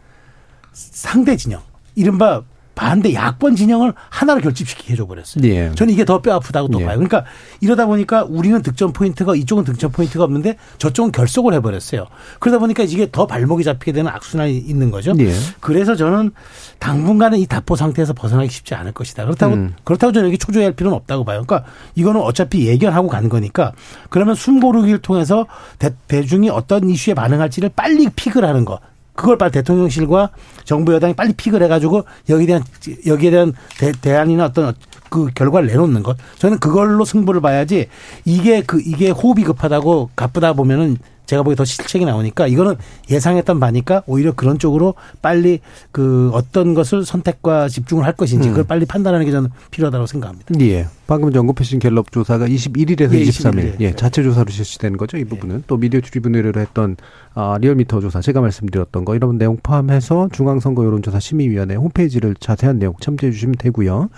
상대 0.72 1.36
진영. 1.36 1.62
이른바 1.96 2.42
반대 2.76 3.14
야권 3.14 3.56
진영을 3.56 3.94
하나로 4.10 4.42
결집시키게 4.42 4.94
해줘 4.94 5.06
버렸어요. 5.06 5.44
예. 5.48 5.72
저는 5.76 5.94
이게 5.94 6.06
더 6.06 6.20
뼈 6.24 6.34
아프다고 6.36 6.70
또 6.70 6.80
예. 6.82 6.86
봐요. 6.86 6.96
그러니까 6.96 7.26
이러다 7.62 7.86
보니까 7.86 8.24
우리는 8.28 8.62
득점 8.62 8.94
포인트가 8.94 9.36
이쪽은 9.36 9.64
득점 9.64 9.92
포인트가 9.92 10.24
없는데 10.24 10.58
저쪽은 10.78 11.12
결속을 11.12 11.54
해버렸어요. 11.56 12.08
그러다 12.40 12.60
보니까 12.60 12.84
이게 12.84 13.10
더 13.12 13.28
발목이 13.28 13.64
잡히게 13.64 13.92
되는 13.92 14.10
악순환이 14.12 14.58
있는 14.58 14.90
거죠. 14.90 15.14
예. 15.20 15.34
그래서 15.60 15.96
저는 15.96 16.32
당분간은 16.80 17.40
이 17.40 17.46
답보 17.46 17.76
상태에서 17.76 18.14
벗어나기 18.14 18.50
쉽지 18.50 18.74
않을 18.76 18.92
것이다. 18.94 19.24
그렇다고 19.26 19.54
음. 19.56 19.74
그렇다고 19.84 20.12
저는 20.14 20.30
여기 20.30 20.38
초조해할 20.38 20.74
필요는 20.74 20.96
없다고 20.98 21.24
봐요. 21.26 21.44
그러니까 21.46 21.70
이거는 21.96 22.22
어차피 22.22 22.68
예견하고 22.68 23.08
간 23.08 23.30
거니까 23.30 23.74
그러면 24.10 24.36
숨고르기를 24.36 25.00
통해서 25.00 25.46
대, 25.80 25.94
대중이 26.08 26.50
어떤 26.50 26.90
이슈에 26.90 27.14
반응할지를 27.14 27.70
빨리 27.76 28.10
픽을 28.10 28.44
하는 28.46 28.66
거. 28.66 28.80
그걸 29.16 29.38
빨리 29.38 29.52
대통령실과 29.52 30.32
정부 30.64 30.94
여당이 30.94 31.14
빨리 31.14 31.34
픽을 31.34 31.62
해가지고 31.64 32.04
여기에 32.30 32.48
대한 32.48 32.64
여기에 33.06 33.32
대한 33.32 33.54
대, 33.78 33.92
대안이나 33.92 34.46
어떤 34.46 34.74
그 35.10 35.30
결과를 35.36 35.68
내놓는 35.68 36.02
것. 36.02 36.18
저는 36.40 36.60
그걸로 36.60 37.06
승부를 37.06 37.42
봐야지 37.42 37.88
이게 38.26 38.64
그 38.64 38.82
이게 38.84 39.12
호흡이 39.12 39.44
급하다고 39.44 40.10
가쁘다 40.16 40.54
보면은 40.54 40.98
제가 41.26 41.44
보기에 41.44 41.56
더 41.56 41.66
실책이 41.66 42.06
나오니까 42.06 42.48
이거는 42.48 42.76
예상했던 43.10 43.60
바니까 43.60 44.04
오히려 44.06 44.34
그런 44.34 44.60
쪽으로 44.60 44.96
빨리 45.22 45.60
그 45.92 46.30
어떤 46.34 46.74
것을 46.74 47.06
선택과 47.06 47.70
집중을 47.70 48.06
할 48.06 48.14
것인지 48.14 48.50
그걸 48.50 48.64
음. 48.64 48.68
빨리 48.68 48.86
판단하는 48.86 49.26
게 49.26 49.32
저는 49.32 49.50
필요하다고 49.72 50.06
생각합니다. 50.06 50.60
예. 50.62 50.88
방금 51.06 51.36
언급하신 51.36 51.80
갤럽 51.80 52.12
조사가 52.12 52.48
21일에서 52.48 53.14
예, 53.14 53.24
23일 53.24 53.76
예, 53.82 53.94
자체 53.94 54.24
조사로 54.24 54.50
실시되는 54.50 54.98
거죠. 54.98 55.18
이 55.18 55.26
부분은 55.26 55.58
예. 55.58 55.62
또 55.68 55.78
미디어 55.78 56.00
트리뷴 56.02 56.36
의뢰로 56.36 56.62
했던 56.62 56.96
아, 57.36 57.58
리얼미터 57.60 58.00
조사 58.00 58.22
제가 58.22 58.42
말씀드렸던 58.42 59.06
거 59.06 59.16
이런 59.16 59.38
내용 59.38 59.58
포함해서 59.62 60.30
중앙선거 60.32 60.86
여론조사 60.86 61.20
심의위원회 61.20 61.76
홈페이지를 61.76 62.36
자세한 62.40 62.80
내용 62.80 62.94
참조해 63.00 63.32
주시면 63.32 63.56
되고요. 63.58 64.10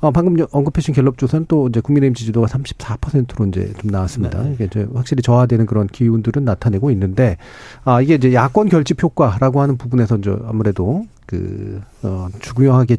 어, 0.00 0.10
방금 0.10 0.36
언급하신 0.50 0.94
갤럽 0.94 1.18
조사는 1.18 1.46
또 1.48 1.68
이제 1.68 1.80
국민의힘 1.80 2.14
지지도가 2.14 2.46
34%로 2.46 3.46
이제 3.46 3.72
좀 3.78 3.90
나왔습니다. 3.90 4.42
네. 4.42 4.52
이게 4.54 4.64
이제 4.64 4.86
확실히 4.94 5.22
저하되는 5.22 5.66
그런 5.66 5.86
기운들은 5.86 6.41
나타내고 6.44 6.90
있는데 6.90 7.36
아 7.84 8.00
이게 8.00 8.14
이제 8.14 8.32
야권 8.32 8.68
결집 8.68 9.02
효과라고 9.02 9.60
하는 9.60 9.76
부분에서 9.76 10.16
이제 10.18 10.34
아무래도 10.46 11.06
그 11.26 11.80
어, 12.02 12.28
중요하게 12.40 12.96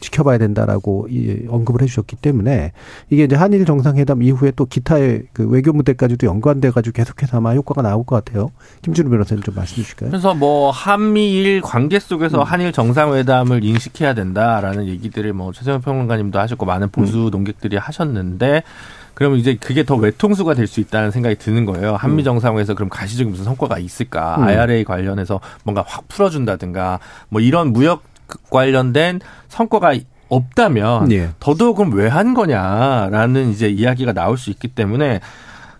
지켜봐야 0.00 0.38
된다라고 0.38 1.08
이 1.10 1.46
언급을 1.48 1.82
해주셨기 1.82 2.16
때문에 2.16 2.72
이게 3.10 3.24
이제 3.24 3.34
한일 3.34 3.64
정상회담 3.64 4.22
이후에 4.22 4.52
또 4.54 4.66
기타의 4.66 5.22
그 5.32 5.48
외교 5.48 5.72
무대까지도 5.72 6.26
연관돼 6.26 6.70
가지고 6.70 6.94
계속해서 6.94 7.38
아마 7.38 7.54
효과가 7.54 7.82
나올 7.82 8.04
것 8.04 8.24
같아요. 8.24 8.50
김준우 8.82 9.08
변호사님 9.10 9.42
좀 9.42 9.54
말씀 9.54 9.76
주실까요? 9.76 10.10
그래서 10.10 10.34
뭐 10.34 10.70
한미일 10.70 11.60
관계 11.62 11.98
속에서 11.98 12.38
음. 12.38 12.42
한일 12.42 12.72
정상회담을 12.72 13.64
인식해야 13.64 14.14
된다라는 14.14 14.86
얘기들을 14.86 15.32
뭐 15.32 15.52
최세영 15.52 15.80
평론가님도 15.80 16.38
하셨고 16.38 16.66
많은 16.66 16.90
보수 16.90 17.26
음. 17.26 17.30
농객들이 17.30 17.76
하셨는데 17.76 18.62
그러면 19.16 19.38
이제 19.38 19.56
그게 19.58 19.82
더 19.82 19.96
외통수가 19.96 20.52
될 20.54 20.66
수 20.66 20.78
있다는 20.80 21.10
생각이 21.10 21.36
드는 21.36 21.64
거예요. 21.64 21.96
한미 21.96 22.22
음. 22.22 22.24
정상회에서 22.24 22.74
그럼 22.74 22.90
가시적인 22.90 23.30
무슨 23.30 23.44
성과가 23.44 23.78
있을까? 23.78 24.36
음. 24.38 24.44
IRA 24.44 24.84
관련해서 24.84 25.40
뭔가 25.64 25.82
확 25.86 26.06
풀어준다든가 26.08 27.00
뭐 27.30 27.40
이런 27.40 27.72
무역 27.72 28.02
관련된 28.50 29.20
성과가 29.48 29.94
없다면 30.28 31.12
예. 31.12 31.30
더더욱은 31.40 31.92
왜한 31.92 32.34
거냐라는 32.34 33.50
이제 33.52 33.68
이야기가 33.68 34.12
나올 34.12 34.36
수 34.36 34.50
있기 34.50 34.68
때문에 34.68 35.20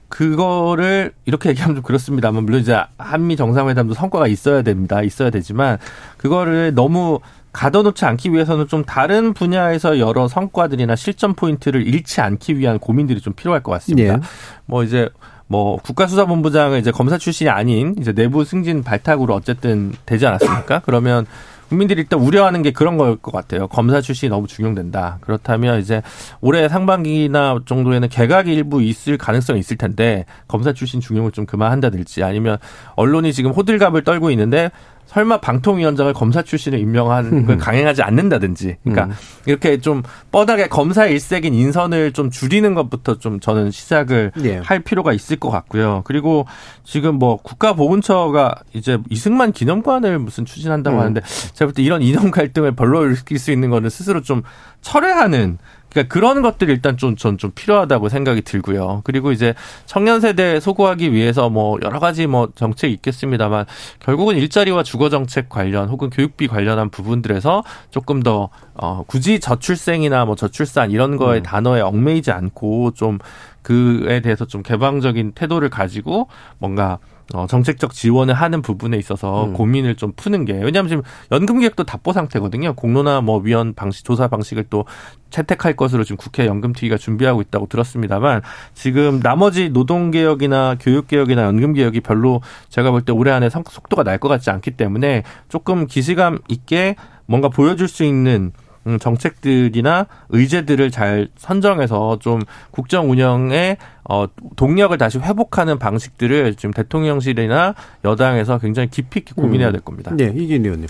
그거를 0.09 1.13
이렇게 1.25 1.49
얘기하면 1.51 1.75
좀 1.77 1.83
그렇습니다만 1.83 2.45
물론 2.45 2.61
이제 2.61 2.81
한미 2.97 3.37
정상회담도 3.37 3.93
성과가 3.95 4.29
있어야 4.29 4.63
됩니다. 4.63 5.03
있어야 5.03 5.31
되지만 5.31 5.79
그거를 6.17 6.75
너무 6.75 7.19
가둬놓지 7.57 8.05
않기 8.05 8.35
위해서는 8.35 8.69
좀 8.69 8.85
다른 8.85 9.33
분야에서 9.33 9.99
여러 9.99 10.29
성과들이나 10.29 10.95
실전 10.95 11.33
포인트를 11.33 11.87
잃지 11.87 12.21
않기 12.21 12.59
위한 12.59 12.79
고민들이 12.79 13.21
좀 13.23 13.33
필요할 13.33 13.63
것 13.63 13.73
같습니다. 13.73 14.15
예. 14.15 14.21
뭐 14.67 14.85
이제 14.85 15.09
뭐 15.47 15.79
국가수사본부장은 15.79 16.79
이제 16.79 16.91
검사 16.91 17.17
출신이 17.17 17.49
아닌 17.49 17.95
이제 17.99 18.13
내부 18.13 18.45
승진 18.45 18.83
발탁으로 18.83 19.33
어쨌든 19.35 19.95
되지 20.05 20.27
않았습니까? 20.27 20.83
그러면 20.85 21.25
국민들이 21.69 22.03
일단 22.03 22.21
우려하는 22.21 22.63
게 22.63 22.73
그런 22.73 22.97
걸 22.97 23.17
것 23.17 23.33
같아요. 23.33 23.67
검사 23.69 24.01
출신이 24.01 24.29
너무 24.31 24.47
중용된다. 24.47 25.19
그렇다면 25.23 25.81
이제 25.81 26.03
올해 26.41 26.69
상반기나 26.69 27.61
정도에는 27.65 28.09
개각이 28.09 28.53
일부 28.53 28.83
있을 28.83 29.17
가능성이 29.17 29.61
있을 29.61 29.77
텐데 29.77 30.27
검사 30.47 30.73
출신 30.73 31.01
중용을 31.01 31.33
좀 31.33 31.47
그만한다든지 31.47 32.23
아니면 32.23 32.59
언론이 32.97 33.33
지금 33.33 33.51
호들갑을 33.53 34.05
떨고 34.05 34.31
있는데 34.33 34.71
설마 35.07 35.41
방통위원장을 35.41 36.13
검사 36.13 36.43
출신을 36.43 36.79
임명하는 36.79 37.47
걸 37.47 37.57
강행하지 37.59 38.03
않는다든지, 38.03 38.77
그러니까 38.83 39.07
음. 39.07 39.13
이렇게 39.47 39.79
좀 39.79 40.03
뻔하게 40.33 40.69
검사 40.69 41.07
일색인 41.07 41.55
인선을 41.55 42.13
좀 42.13 42.31
줄이는 42.31 42.75
것부터 42.75 43.19
좀 43.19 43.41
저는 43.41 43.71
시작을 43.71 44.33
예. 44.45 44.59
할 44.59 44.81
필요가 44.81 45.13
있을 45.13 45.37
것 45.37 45.51
같고요. 45.51 46.03
그리고 46.05 46.47
지금 46.85 47.17
뭐 47.17 47.37
국가보훈처가 47.37 48.57
이제 48.73 48.99
이승만 49.09 49.53
기념관을 49.53 50.19
무슨 50.19 50.45
추진한다고 50.45 50.97
음. 50.97 51.01
하는데 51.01 51.21
제가 51.55 51.67
볼 51.69 51.73
때 51.77 51.83
이런 51.83 52.03
이념 52.03 52.31
갈등을 52.31 52.73
별로 52.73 53.05
일으킬 53.07 53.39
수 53.39 53.53
있는 53.53 53.71
거는 53.71 53.91
스스로 53.91 54.23
좀 54.23 54.43
철회하는 54.81 55.59
그러니까 55.97 56.13
그런 56.13 56.43
것들이 56.43 56.73
일단 56.73 56.99
좀, 56.99 57.17
좀, 57.17 57.39
좀 57.39 57.51
필요하다고 57.55 58.11
생각이 58.11 58.43
들고요. 58.43 59.01
그리고 59.05 59.33
이제 59.33 59.55
청년 59.87 60.21
세대 60.21 60.61
소구하기 60.61 61.13
위해서 61.13 61.49
뭐 61.49 61.79
여러 61.83 61.99
가지 61.99 62.27
뭐 62.27 62.51
정책이 62.55 62.93
있겠습니다만 62.95 63.65
결국은 64.01 64.37
일자리와 64.37 64.83
주거 64.83 65.09
정책 65.09 65.49
관련 65.49 65.89
혹은 65.89 66.11
교육비 66.11 66.49
관련한 66.49 66.91
부분들에서 66.91 67.65
조금 67.91 68.23
더, 68.23 68.51
어, 68.75 69.05
굳이 69.07 69.41
저출생이나 69.41 70.27
뭐 70.27 70.37
저출산 70.37 70.91
이런 70.91 71.17
거에 71.17 71.39
음. 71.39 71.43
단어에 71.43 71.81
얽매이지 71.81 72.31
않고 72.31 72.91
좀 72.93 73.19
그에 73.63 74.21
대해서 74.21 74.45
좀 74.45 74.63
개방적인 74.63 75.33
태도를 75.33 75.71
가지고 75.71 76.29
뭔가 76.59 76.99
어, 77.35 77.47
정책적 77.49 77.93
지원을 77.93 78.35
하는 78.35 78.63
부분에 78.63 78.97
있어서 78.99 79.47
음. 79.47 79.53
고민을 79.53 79.97
좀 79.97 80.13
푸는 80.15 80.45
게 80.45 80.53
왜냐하면 80.53 80.89
지금 80.89 81.03
연금 81.33 81.59
계획도 81.59 81.85
답보 81.85 82.13
상태거든요. 82.13 82.75
공론화 82.75 83.21
뭐 83.21 83.39
위원 83.41 83.75
방식 83.75 84.05
조사 84.05 84.29
방식을 84.29 84.67
또 84.71 84.85
채택할 85.31 85.75
것으로 85.75 86.05
지금 86.05 86.17
국회 86.17 86.47
연금특위가 86.47 86.97
준비하고 86.97 87.41
있다고 87.43 87.67
들었습니다만 87.67 88.43
지금 88.75 89.21
나머지 89.21 89.71
노동 89.71 90.13
개혁이나 90.13 90.77
교육 90.79 91.09
개혁이나 91.09 91.43
연금 91.43 91.73
개혁이 91.73 92.01
별로 92.01 92.41
제가 92.69 92.91
볼 92.93 93.03
때 93.03 93.13
올해 93.13 93.33
안에 93.33 93.51
속도가 93.51 94.03
날 94.05 94.19
것 94.19 94.29
같지 94.29 94.51
않기 94.51 94.73
때문에 94.73 95.25
조금 95.49 95.87
기시감 95.87 96.39
있게 96.49 96.97
뭔가 97.27 97.49
보여줄 97.49 97.89
수 97.89 98.05
있는 98.05 98.53
음, 98.55 98.66
정책들이나 99.01 100.07
의제들을 100.29 100.91
잘 100.91 101.29
선정해서 101.37 102.19
좀 102.21 102.41
국정 102.71 103.11
운영에 103.11 103.77
어 104.09 104.27
동력을 104.57 104.97
다시 104.99 105.19
회복하는 105.19 105.79
방식들을 105.79 106.55
지금 106.55 106.73
대통령실이나 106.73 107.75
여당에서 108.05 108.59
굉장히 108.59 108.89
깊이 108.89 109.21
있게 109.21 109.33
고민해야 109.35 109.73
될 109.73 109.81
겁니다. 109.81 110.13
네, 110.15 110.33
이긴 110.35 110.65
의원님. 110.65 110.87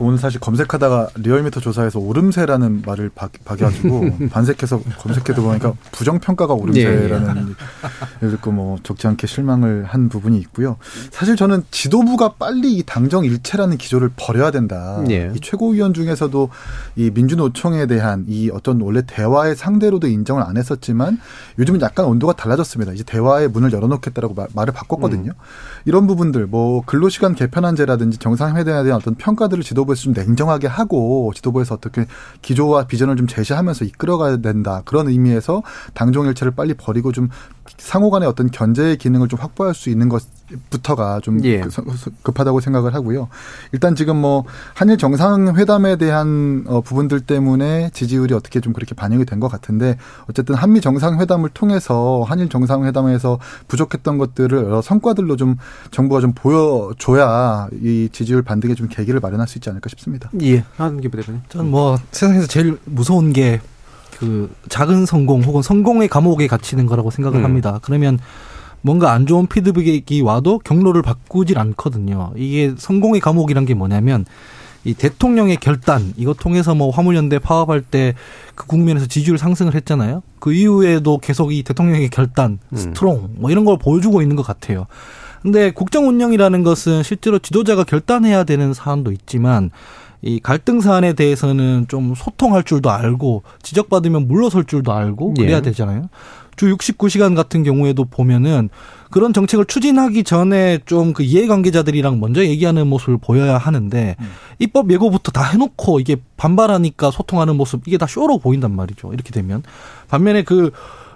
저 0.00 0.04
오늘 0.04 0.18
사실 0.18 0.40
검색하다가 0.40 1.10
리얼미터 1.16 1.60
조사에서 1.60 1.98
오름세라는 2.00 2.82
말을 2.86 3.10
박, 3.14 3.32
박여가지고 3.44 4.28
반색해서 4.32 4.80
검색해도 4.98 5.42
보니까 5.42 5.74
부정평가가 5.92 6.54
오름세라는 6.54 7.54
예. 8.22 8.28
듣고 8.30 8.50
뭐 8.50 8.78
적지 8.82 9.06
않게 9.06 9.26
실망을 9.26 9.84
한 9.84 10.08
부분이 10.08 10.38
있고요. 10.38 10.78
사실 11.10 11.36
저는 11.36 11.64
지도부가 11.70 12.34
빨리 12.38 12.76
이 12.76 12.82
당정 12.82 13.24
일체라는 13.24 13.76
기조를 13.76 14.10
버려야 14.16 14.50
된다. 14.50 15.04
예. 15.10 15.32
이 15.34 15.40
최고위원 15.40 15.92
중에서도 15.92 16.48
이 16.96 17.10
민주노총에 17.12 17.86
대한 17.86 18.24
이 18.26 18.50
어떤 18.50 18.80
원래 18.80 19.02
대화의 19.06 19.54
상대로도 19.54 20.06
인정을 20.06 20.42
안 20.42 20.56
했었지만 20.56 21.20
요즘은 21.58 21.82
약간 21.82 22.06
온도가 22.06 22.32
달라졌습니다. 22.32 22.92
이제 22.92 23.04
대화의 23.04 23.48
문을 23.48 23.72
열어놓겠다라고 23.72 24.34
말, 24.34 24.48
말을 24.54 24.72
바꿨거든요. 24.72 25.32
음. 25.32 25.44
이런 25.84 26.06
부분들 26.06 26.46
뭐 26.46 26.82
근로시간 26.86 27.34
개편안제라든지 27.34 28.18
정상회담에 28.18 28.84
대한 28.84 28.98
어떤 28.98 29.14
평가들을 29.14 29.62
지도부 29.62 29.89
에서 29.92 30.02
좀 30.02 30.12
냉정하게 30.12 30.66
하고 30.66 31.32
지도부에서 31.34 31.74
어떻게 31.74 32.06
기조와 32.42 32.86
비전을 32.86 33.16
좀 33.16 33.26
제시하면서 33.26 33.84
이끌어가야 33.84 34.38
된다. 34.38 34.82
그런 34.84 35.08
의미에서 35.08 35.62
당종일체를 35.94 36.52
빨리 36.54 36.74
버리고 36.74 37.12
좀 37.12 37.28
상호 37.78 38.10
간의 38.10 38.28
어떤 38.28 38.50
견제의 38.50 38.96
기능을 38.96 39.28
좀 39.28 39.38
확보할 39.40 39.74
수 39.74 39.90
있는 39.90 40.08
것부터가 40.08 41.20
좀 41.20 41.44
예. 41.44 41.60
그 41.60 41.70
급하다고 42.22 42.60
생각을 42.60 42.94
하고요. 42.94 43.28
일단 43.72 43.94
지금 43.96 44.16
뭐 44.16 44.44
한일 44.74 44.98
정상회담에 44.98 45.96
대한 45.96 46.64
어 46.66 46.80
부분들 46.80 47.20
때문에 47.20 47.90
지지율이 47.92 48.34
어떻게 48.34 48.60
좀 48.60 48.72
그렇게 48.72 48.94
반영이 48.94 49.24
된 49.24 49.40
것 49.40 49.48
같은데 49.48 49.96
어쨌든 50.28 50.54
한미 50.54 50.80
정상회담을 50.82 51.48
통해서 51.50 52.22
한일 52.26 52.48
정상회담에서 52.50 53.38
부족했던 53.68 54.18
것들을 54.18 54.64
여러 54.64 54.82
성과들로 54.82 55.36
좀 55.36 55.56
정부가 55.90 56.20
좀 56.20 56.32
보여줘야 56.34 57.68
이 57.80 58.08
지지율 58.12 58.42
반등에 58.42 58.74
좀 58.74 58.88
계기를 58.88 59.20
마련할 59.20 59.48
수 59.48 59.58
있지 59.58 59.70
않을까 59.70 59.88
싶습니다. 59.88 60.30
예. 60.42 60.64
한기 60.76 61.08
부 61.08 61.16
대표님. 61.16 61.40
저는 61.48 61.70
뭐 61.70 61.96
세상에서 62.12 62.46
제일 62.46 62.78
무서운 62.84 63.32
게 63.32 63.60
그 64.20 64.54
작은 64.68 65.06
성공 65.06 65.42
혹은 65.42 65.62
성공의 65.62 66.08
감옥에 66.08 66.46
갇히는 66.46 66.86
거라고 66.86 67.10
생각을 67.10 67.40
음. 67.40 67.44
합니다. 67.44 67.80
그러면 67.82 68.18
뭔가 68.82 69.12
안 69.12 69.26
좋은 69.26 69.46
피드백이 69.46 70.20
와도 70.20 70.58
경로를 70.58 71.02
바꾸질 71.02 71.58
않거든요. 71.58 72.32
이게 72.36 72.74
성공의 72.76 73.20
감옥이란 73.20 73.64
게 73.64 73.74
뭐냐면 73.74 74.24
이 74.84 74.94
대통령의 74.94 75.56
결단 75.56 76.14
이거 76.16 76.32
통해서 76.32 76.74
뭐 76.74 76.90
화물연대 76.90 77.38
파업할 77.38 77.82
때 77.82 78.14
그 78.60 78.66
국면에서 78.66 79.06
지지율 79.06 79.38
상승을 79.38 79.74
했잖아요. 79.74 80.22
그 80.38 80.52
이후에도 80.52 81.16
계속 81.16 81.50
이 81.50 81.62
대통령의 81.62 82.10
결단, 82.10 82.58
음. 82.72 82.76
strong 82.76 83.36
뭐 83.36 83.50
이런 83.50 83.64
걸 83.64 83.78
보여주고 83.78 84.20
있는 84.20 84.36
것 84.36 84.42
같아요. 84.42 84.86
근데 85.40 85.70
국정 85.70 86.06
운영이라는 86.06 86.62
것은 86.62 87.02
실제로 87.02 87.38
지도자가 87.38 87.84
결단해야 87.84 88.44
되는 88.44 88.74
사안도 88.74 89.12
있지만 89.12 89.70
이 90.22 90.40
갈등 90.40 90.80
사안에 90.80 91.14
대해서는 91.14 91.86
좀 91.88 92.14
소통할 92.14 92.62
줄도 92.62 92.90
알고 92.90 93.42
지적받으면 93.62 94.28
물러설 94.28 94.64
줄도 94.64 94.92
알고 94.92 95.34
그래야 95.34 95.58
예. 95.58 95.62
되잖아요. 95.62 96.08
주 96.56 96.76
69시간 96.76 97.34
같은 97.34 97.62
경우에도 97.62 98.04
보면은 98.04 98.68
그런 99.10 99.32
정책을 99.32 99.64
추진하기 99.64 100.24
전에 100.24 100.78
좀 100.84 101.14
그 101.14 101.22
이해관계자들이랑 101.22 102.20
먼저 102.20 102.44
얘기하는 102.44 102.86
모습을 102.86 103.18
보여야 103.18 103.56
하는데 103.56 104.16
음. 104.20 104.30
입법 104.58 104.90
예고부터 104.92 105.32
다 105.32 105.44
해놓고 105.44 106.00
이게 106.00 106.16
반발하니까 106.36 107.10
소통하는 107.10 107.56
모습 107.56 107.86
이게 107.86 107.96
다 107.96 108.06
쇼로 108.06 108.38
보인단 108.38 108.76
말이죠. 108.76 109.12
이렇게 109.12 109.30
되면 109.32 109.62
반면에 110.08 110.42
그 110.42 110.70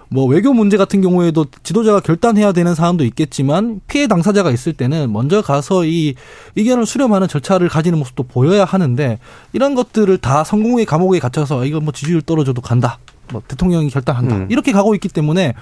뭐 0.09 0.25
외교 0.25 0.53
문제 0.53 0.77
같은 0.77 1.01
경우에도 1.01 1.45
지도자가 1.63 1.99
결단해야 1.99 2.51
되는 2.51 2.75
사안도 2.75 3.03
있겠지만 3.05 3.81
피해 3.87 4.07
당사자가 4.07 4.51
있을 4.51 4.73
때는 4.73 5.11
먼저 5.11 5.41
가서 5.41 5.85
이 5.85 6.15
의견을 6.55 6.85
수렴하는 6.85 7.27
절차를 7.27 7.69
가지는 7.69 7.99
모습도 7.99 8.23
보여야 8.23 8.65
하는데 8.65 9.19
이런 9.53 9.75
것들을 9.75 10.17
다 10.19 10.43
성공의 10.43 10.85
감옥에 10.85 11.19
갇혀서 11.19 11.65
이거 11.65 11.79
뭐 11.79 11.91
지지율 11.91 12.21
떨어져도 12.21 12.61
간다. 12.61 12.99
뭐 13.31 13.41
대통령이 13.47 13.89
결단한다. 13.89 14.35
음. 14.35 14.47
이렇게 14.49 14.71
가고 14.71 14.93
있기 14.95 15.09
때문에 15.09 15.53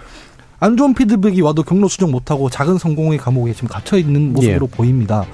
안 0.60 0.78
좋은 0.78 0.94
피드백이 0.94 1.41
와도 1.41 1.64
경로 1.64 1.88
수정 1.88 2.12
못하고 2.12 2.50
작은 2.50 2.78
성공의 2.78 3.18
감옥에 3.18 3.54
지금 3.54 3.68
갇혀 3.68 3.98
있는 3.98 4.34
모습으로 4.34 4.70
예. 4.72 4.76
보입니다. 4.76 5.26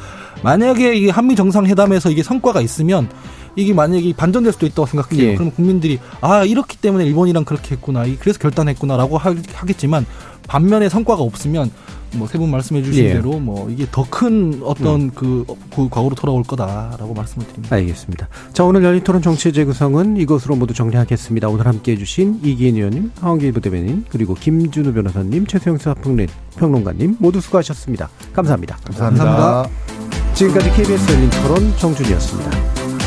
만약에 0.43 0.95
이 0.95 1.09
한미 1.09 1.35
정상회담에서 1.35 2.09
이게 2.09 2.23
성과가 2.23 2.61
있으면 2.61 3.09
이게 3.55 3.73
만약에 3.73 4.13
반전될 4.13 4.53
수도 4.53 4.65
있다고 4.65 4.85
생각해요. 4.85 5.23
예. 5.29 5.33
그러면 5.35 5.53
국민들이 5.53 5.99
아 6.21 6.43
이렇기 6.43 6.77
때문에 6.77 7.05
일본이랑 7.05 7.45
그렇게 7.45 7.75
했구나, 7.75 8.05
그래서 8.19 8.39
결단했구나라고 8.39 9.17
하겠지만 9.17 10.05
반면에 10.47 10.89
성과가 10.89 11.21
없으면 11.21 11.71
뭐세분 12.15 12.49
말씀해 12.49 12.81
주신 12.81 13.05
예. 13.05 13.13
대로 13.13 13.39
뭐 13.39 13.69
이게 13.69 13.85
더 13.91 14.03
큰 14.09 14.61
어떤 14.63 15.01
음. 15.01 15.11
그, 15.13 15.45
그 15.75 15.87
과거로 15.89 16.15
돌아올 16.15 16.43
거다라고 16.43 17.13
말씀을 17.13 17.45
드립니다. 17.47 17.75
알겠습니다. 17.75 18.27
자 18.53 18.63
오늘 18.63 18.83
열린 18.83 19.03
토론 19.03 19.21
정치 19.21 19.53
재구성은 19.53 20.17
이것으로 20.17 20.55
모두 20.55 20.73
정리하겠습니다. 20.73 21.47
오늘 21.47 21.67
함께해 21.67 21.97
주신 21.97 22.39
이기인 22.43 22.75
의원님, 22.77 23.11
황기 23.21 23.51
부대변인 23.51 24.05
그리고 24.09 24.33
김준우 24.33 24.93
변호사님, 24.93 25.45
최수영 25.45 25.77
사평론가님 25.77 27.17
모두 27.19 27.39
수고하셨습니다. 27.39 28.09
감사합니다. 28.33 28.77
감사합니다. 28.83 29.25
감사합니다. 29.25 29.69
지금까지 30.33 30.71
KBS 30.71 31.11
열린 31.13 31.29
토론 31.29 31.77
정준이었습니다. 31.77 32.98